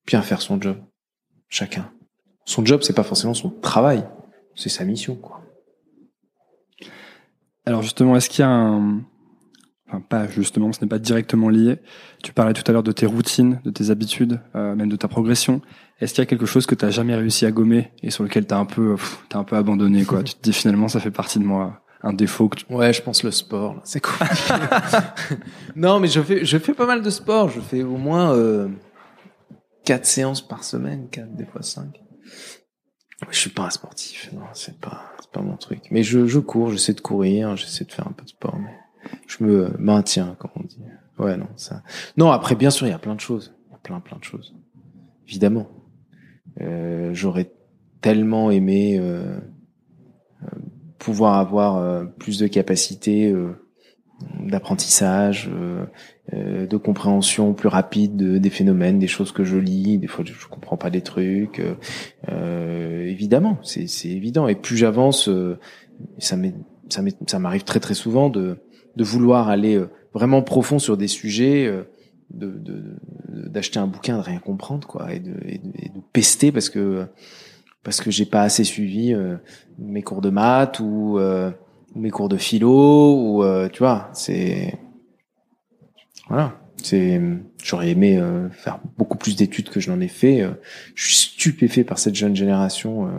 bien 0.06 0.22
faire 0.22 0.42
son 0.42 0.60
job. 0.62 0.78
Chacun. 1.48 1.92
Son 2.46 2.66
job, 2.66 2.82
c'est 2.84 2.94
pas 2.94 3.04
forcément 3.04 3.34
son 3.34 3.50
travail, 3.50 4.06
c'est 4.56 4.70
sa 4.70 4.84
mission, 4.84 5.16
quoi. 5.16 5.42
Alors 7.66 7.84
justement, 7.84 8.16
est-ce 8.16 8.30
qu'il 8.30 8.42
y 8.42 8.46
a 8.46 8.50
un... 8.50 9.02
Enfin, 9.88 10.02
pas 10.02 10.28
justement, 10.28 10.72
ce 10.72 10.82
n'est 10.82 10.88
pas 10.88 11.00
directement 11.00 11.50
lié. 11.50 11.78
Tu 12.24 12.34
parlais 12.34 12.54
tout 12.54 12.64
à 12.68 12.72
l'heure 12.72 12.84
de 12.84 12.92
tes 12.92 13.06
routines, 13.06 13.60
de 13.64 13.72
tes 13.72 13.90
habitudes, 13.90 14.40
euh, 14.56 14.76
même 14.76 14.90
de 14.90 14.96
ta 14.96 15.08
progression. 15.08 15.62
Est-ce 16.00 16.14
qu'il 16.14 16.22
y 16.22 16.24
a 16.24 16.26
quelque 16.28 16.46
chose 16.46 16.66
que 16.66 16.76
tu 16.76 16.90
jamais 16.92 17.16
réussi 17.16 17.46
à 17.46 17.52
gommer 17.52 17.92
et 18.04 18.12
sur 18.12 18.24
lequel 18.24 18.46
tu 18.46 18.54
as 18.54 18.58
un 18.58 18.66
peu, 18.66 18.96
pff, 18.96 19.26
un 19.34 19.44
peu 19.44 19.56
abandonné 19.56 20.06
quoi? 20.06 20.24
Tu 20.24 20.34
te 20.34 20.42
dis 20.42 20.54
finalement, 20.54 20.88
ça 20.88 21.00
fait 21.00 21.12
partie 21.12 21.40
de 21.40 21.44
moi, 21.44 21.84
un 22.02 22.14
défaut 22.14 22.50
que 22.50 22.58
tu... 22.60 22.74
Ouais, 22.74 22.94
je 22.94 23.02
pense 23.02 23.24
le 23.24 23.32
sport, 23.32 23.80
c'est 23.84 24.00
cool. 24.00 24.28
non, 25.76 26.00
mais 26.00 26.08
je 26.08 26.22
fais, 26.22 26.46
je 26.46 26.58
fais 26.58 26.74
pas 26.74 26.86
mal 26.86 27.02
de 27.02 27.10
sport. 27.10 27.50
Je 27.50 27.60
fais 27.60 27.84
au 27.84 27.98
moins 27.98 28.34
euh, 28.34 28.70
séances 30.04 30.42
par 30.42 30.64
semaine, 30.64 31.10
quatre 31.10 31.36
des 31.36 31.46
fois 31.46 31.62
cinq. 31.62 32.02
Je 33.30 33.38
suis 33.38 33.50
pas 33.50 33.64
un 33.64 33.70
sportif, 33.70 34.32
non, 34.34 34.44
c'est 34.54 34.80
pas, 34.80 35.12
c'est 35.20 35.32
pas 35.32 35.42
mon 35.42 35.58
truc. 35.58 35.84
Mais 35.92 36.04
je, 36.04 36.26
je 36.26 36.40
cours, 36.40 36.72
j'essaie 36.72 36.94
de 36.94 37.02
courir, 37.02 37.58
j'essaie 37.58 37.84
de 37.84 37.92
faire 37.92 38.08
un 38.08 38.14
peu 38.14 38.24
de 38.24 38.30
sport, 38.30 38.58
mais 38.58 38.74
je 39.28 39.44
me 39.44 39.76
maintiens, 39.78 40.38
comme 40.40 40.52
on 40.56 40.64
dit. 40.64 40.82
Ouais, 41.18 41.36
non, 41.36 41.50
ça. 41.58 41.84
Non, 42.16 42.32
après, 42.32 42.56
bien 42.56 42.70
sûr, 42.70 42.88
il 42.88 42.92
y 42.92 42.94
a 42.94 43.00
plein 43.00 43.16
de 43.16 43.20
choses, 43.20 43.54
il 43.68 43.72
y 43.72 43.76
a 43.76 43.78
plein, 43.78 44.00
plein 44.00 44.18
de 44.18 44.24
choses, 44.24 44.56
évidemment. 45.28 45.68
Euh, 46.62 47.14
J'aurais 47.14 47.52
tellement 48.00 48.52
aimé 48.52 48.98
euh, 49.00 49.40
pouvoir 51.00 51.36
avoir 51.36 51.78
euh, 51.78 52.04
plus 52.06 52.38
de 52.38 52.48
capacité 52.48 53.32
euh, 53.32 53.54
d'apprentissage, 54.46 55.50
euh, 55.52 56.68
de 56.68 56.78
compréhension 56.78 57.54
plus 57.54 57.70
rapide 57.70 58.18
de- 58.18 58.38
des 58.38 58.50
phénomènes, 58.50 59.00
des 59.00 59.08
choses 59.08 59.32
que 59.32 59.44
je 59.44 59.58
lis. 59.58 59.98
Des 59.98 60.08
fois, 60.08 60.24
je, 60.26 60.48
comprends 60.48 60.78
pas 60.78 60.90
des 60.92 61.02
trucs. 61.02 61.62
évidemment, 62.28 63.58
c'est 63.64 63.88
évident. 64.06 64.48
Et 64.48 64.56
plus 64.56 64.78
j'avance, 64.78 65.30
ça 66.20 67.40
m'arrive 67.40 67.64
très 67.64 67.80
très 67.80 67.96
souvent 67.96 68.30
de 68.30 68.58
de 68.96 69.04
vouloir 69.04 69.50
aller 69.50 69.82
vraiment 70.14 70.42
profond 70.42 70.78
sur 70.78 70.98
des 70.98 71.08
sujets. 71.08 71.72
de 72.32 72.54
d'acheter 73.30 73.80
un 73.80 73.88
bouquin 73.88 74.18
de 74.18 74.22
rien 74.22 74.40
comprendre 74.40 74.88
quoi 74.88 75.14
et 75.14 75.20
de, 75.20 75.34
et 75.48 75.58
de, 75.58 75.70
et 75.80 75.92
pester 76.14 76.52
parce 76.52 76.70
que 76.70 77.08
parce 77.84 78.02
que 78.02 78.12
j'ai 78.12 78.26
pas 78.26 78.42
assez 78.42 78.64
suivi 78.64 79.14
euh, 79.14 79.38
mes 79.78 80.02
cours 80.02 80.22
de 80.22 80.30
maths 80.30 80.80
ou 80.80 81.18
euh, 81.18 81.52
mes 81.96 82.10
cours 82.10 82.30
de 82.30 82.38
philo 82.38 83.16
ou 83.16 83.44
euh, 83.44 83.70
tu 83.70 83.80
vois 83.80 84.10
c'est 84.14 84.78
voilà 86.28 86.56
c'est 86.84 87.22
j'aurais 87.64 87.90
aimé 87.90 88.18
euh, 88.18 88.50
faire 88.50 88.80
beaucoup 88.98 89.18
plus 89.18 89.36
d'études 89.36 89.70
que 89.70 89.80
je 89.80 89.92
n'en 89.92 90.00
ai 90.00 90.08
fait 90.08 90.42
euh, 90.42 90.52
je 90.96 91.08
suis 91.08 91.16
stupéfait 91.16 91.84
par 91.84 92.00
cette 92.00 92.16
jeune 92.16 92.36
génération 92.36 93.08
euh. 93.08 93.12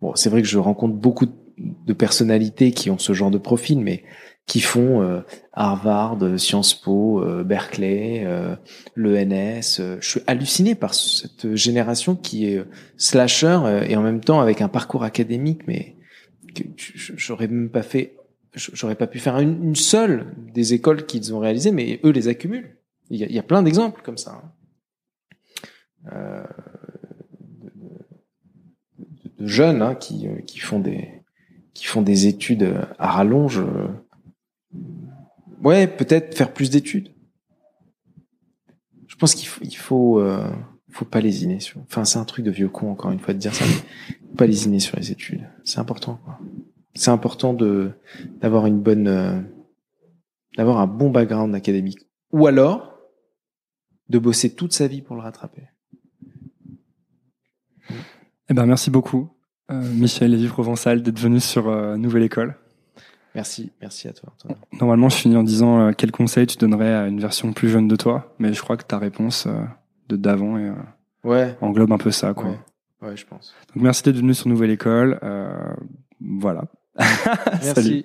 bon 0.00 0.14
c'est 0.14 0.30
vrai 0.30 0.42
que 0.42 0.48
je 0.48 0.58
rencontre 0.58 0.94
beaucoup 0.94 1.26
de 1.58 1.92
personnalités 1.92 2.72
qui 2.72 2.90
ont 2.90 2.98
ce 2.98 3.12
genre 3.12 3.30
de 3.30 3.38
profil 3.38 3.80
mais 3.80 4.04
qui 4.50 4.60
font 4.60 5.00
euh, 5.00 5.20
Harvard, 5.52 6.18
Sciences 6.36 6.74
Po, 6.74 7.22
euh, 7.22 7.44
Berkeley, 7.44 8.24
euh, 8.26 8.56
l'ENS. 8.96 9.76
euh, 9.78 9.96
je 10.00 10.08
suis 10.10 10.20
halluciné 10.26 10.74
par 10.74 10.92
cette 10.92 11.54
génération 11.54 12.16
qui 12.16 12.50
est 12.50 12.56
euh, 12.58 12.64
slasher 12.96 13.60
euh, 13.62 13.84
et 13.84 13.94
en 13.94 14.02
même 14.02 14.20
temps 14.20 14.40
avec 14.40 14.60
un 14.60 14.66
parcours 14.66 15.04
académique, 15.04 15.68
mais 15.68 15.94
j'aurais 17.16 17.46
même 17.46 17.68
pas 17.68 17.84
fait, 17.84 18.16
j'aurais 18.56 18.96
pas 18.96 19.06
pu 19.06 19.20
faire 19.20 19.38
une, 19.38 19.76
seule 19.76 20.26
des 20.52 20.74
écoles 20.74 21.06
qu'ils 21.06 21.32
ont 21.32 21.38
réalisées, 21.38 21.70
mais 21.70 22.00
eux 22.02 22.10
les 22.10 22.26
accumulent. 22.26 22.76
Il 23.08 23.18
y 23.18 23.38
a, 23.38 23.42
plein 23.44 23.62
d'exemples 23.62 24.02
comme 24.02 24.18
ça. 24.18 24.32
hein. 24.32 24.50
Euh, 26.12 26.42
de, 27.62 27.70
de- 29.38 29.46
jeunes 29.46 29.80
hein, 29.80 29.94
qui, 29.94 30.26
euh, 30.26 30.40
qui 30.44 30.58
font 30.58 30.80
des 30.80 31.08
qui 31.72 31.84
font 31.86 32.02
des 32.02 32.26
études 32.26 32.64
euh, 32.64 32.82
à 32.98 33.12
rallonge. 33.12 33.62
Ouais, 35.62 35.86
peut-être 35.86 36.36
faire 36.36 36.52
plus 36.52 36.70
d'études. 36.70 37.10
Je 39.06 39.16
pense 39.16 39.34
qu'il 39.34 39.48
faut, 39.48 39.64
il 39.64 39.76
faut, 39.76 40.20
euh, 40.20 40.50
faut 40.90 41.04
pas 41.04 41.20
lésiner 41.20 41.60
sur. 41.60 41.80
Enfin, 41.82 42.04
c'est 42.04 42.18
un 42.18 42.24
truc 42.24 42.44
de 42.44 42.50
vieux 42.50 42.68
con 42.68 42.90
encore 42.90 43.10
une 43.10 43.20
fois 43.20 43.34
de 43.34 43.38
dire 43.38 43.54
ça. 43.54 43.64
Mais 43.66 44.16
faut 44.30 44.36
pas 44.36 44.46
lésiner 44.46 44.80
sur 44.80 44.96
les 44.96 45.10
études. 45.10 45.46
C'est 45.64 45.78
important. 45.78 46.18
quoi. 46.24 46.38
C'est 46.94 47.10
important 47.10 47.54
de 47.54 47.92
d'avoir 48.40 48.66
une 48.66 48.80
bonne, 48.80 49.08
euh, 49.08 49.40
d'avoir 50.56 50.78
un 50.78 50.86
bon 50.86 51.10
background 51.10 51.54
académique. 51.54 52.08
Ou 52.32 52.46
alors 52.46 52.90
de 54.10 54.18
bosser 54.18 54.54
toute 54.54 54.72
sa 54.72 54.88
vie 54.88 55.02
pour 55.02 55.16
le 55.16 55.22
rattraper. 55.22 55.68
Eh 58.48 58.54
ben, 58.54 58.66
merci 58.66 58.90
beaucoup, 58.90 59.30
euh, 59.70 59.80
Michel 59.94 60.32
Lévy 60.32 60.48
Provençal, 60.48 61.02
d'être 61.02 61.20
venu 61.20 61.38
sur 61.38 61.68
euh, 61.68 61.96
Nouvelle 61.96 62.24
École. 62.24 62.58
Merci, 63.34 63.70
merci 63.80 64.08
à 64.08 64.12
toi. 64.12 64.32
Antoine. 64.36 64.56
Normalement, 64.80 65.08
je 65.08 65.16
finis 65.16 65.36
en 65.36 65.42
disant 65.44 65.80
euh, 65.80 65.92
quel 65.96 66.10
conseil 66.10 66.46
tu 66.46 66.56
donnerais 66.56 66.92
à 66.94 67.06
une 67.06 67.20
version 67.20 67.52
plus 67.52 67.68
jeune 67.68 67.86
de 67.88 67.96
toi, 67.96 68.34
mais 68.38 68.52
je 68.52 68.60
crois 68.60 68.76
que 68.76 68.82
ta 68.84 68.98
réponse 68.98 69.46
euh, 69.46 69.62
de 70.08 70.16
d'avant 70.16 70.56
euh, 70.56 70.72
Ouais. 71.22 71.56
englobe 71.60 71.92
un 71.92 71.98
peu 71.98 72.10
ça, 72.10 72.34
quoi. 72.34 72.50
Ouais. 72.50 72.58
Ouais, 73.10 73.16
je 73.16 73.24
pense. 73.26 73.54
Donc 73.74 73.82
merci 73.84 74.02
d'être 74.02 74.16
venu 74.16 74.34
sur 74.34 74.48
Nouvelle 74.48 74.70
École. 74.70 75.18
Euh, 75.22 75.54
voilà. 76.20 76.64
Merci. 76.98 77.64
Salut. 77.74 78.04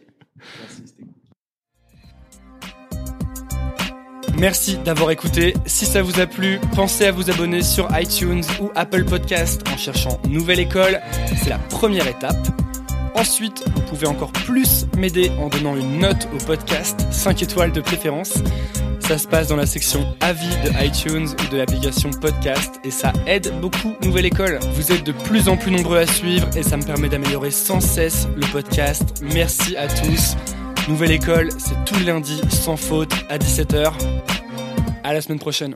Merci 4.38 4.78
d'avoir 4.84 5.12
écouté. 5.12 5.54
Si 5.66 5.86
ça 5.86 6.02
vous 6.02 6.20
a 6.20 6.28
plu, 6.28 6.60
pensez 6.76 7.06
à 7.06 7.12
vous 7.12 7.30
abonner 7.30 7.62
sur 7.62 7.88
iTunes 7.98 8.44
ou 8.62 8.70
Apple 8.76 9.06
Podcast 9.06 9.64
en 9.74 9.78
cherchant 9.78 10.20
Nouvelle 10.30 10.60
École. 10.60 11.00
C'est 11.42 11.50
la 11.50 11.58
première 11.60 12.08
étape. 12.08 12.36
Ensuite, 13.16 13.64
vous 13.74 13.82
pouvez 13.82 14.08
encore 14.08 14.32
plus 14.32 14.86
m'aider 14.98 15.32
en 15.40 15.48
donnant 15.48 15.76
une 15.76 16.00
note 16.00 16.28
au 16.34 16.38
podcast, 16.46 17.08
5 17.12 17.44
étoiles 17.44 17.72
de 17.72 17.82
préférence. 17.82 18.34
Ça 19.00 19.18
se 19.18 19.28
passe 19.28 19.48
dans 19.48 19.56
la 19.56 19.66
section 19.66 20.06
avis 20.20 20.50
de 20.64 20.86
iTunes 20.86 21.28
ou 21.28 21.52
de 21.52 21.58
l'application 21.58 22.10
podcast 22.10 22.80
et 22.84 22.92
ça 22.92 23.14
aide 23.28 23.54
beaucoup 23.62 23.94
Nouvelle 24.02 24.26
École. 24.26 24.60
Vous 24.74 24.92
êtes 24.92 25.06
de 25.06 25.12
plus 25.12 25.48
en 25.48 25.58
plus 25.58 25.72
nombreux 25.72 25.98
à 26.00 26.08
suivre 26.08 26.48
et 26.58 26.64
ça 26.64 26.76
me 26.76 26.84
permet 26.84 27.08
d'améliorer 27.08 27.52
sans 27.52 27.80
cesse 27.80 28.28
le 28.36 28.46
podcast. 28.52 29.24
Merci 29.34 29.78
à 29.78 29.88
tous. 29.88 30.36
Nouvelle 30.90 31.12
École, 31.12 31.50
c'est 31.58 31.86
tous 31.86 32.00
les 32.00 32.06
lundis 32.06 32.42
sans 32.50 32.78
faute 32.78 33.14
à 33.30 33.38
17h. 33.38 33.94
À 35.04 35.14
la 35.14 35.22
semaine 35.22 35.40
prochaine. 35.40 35.76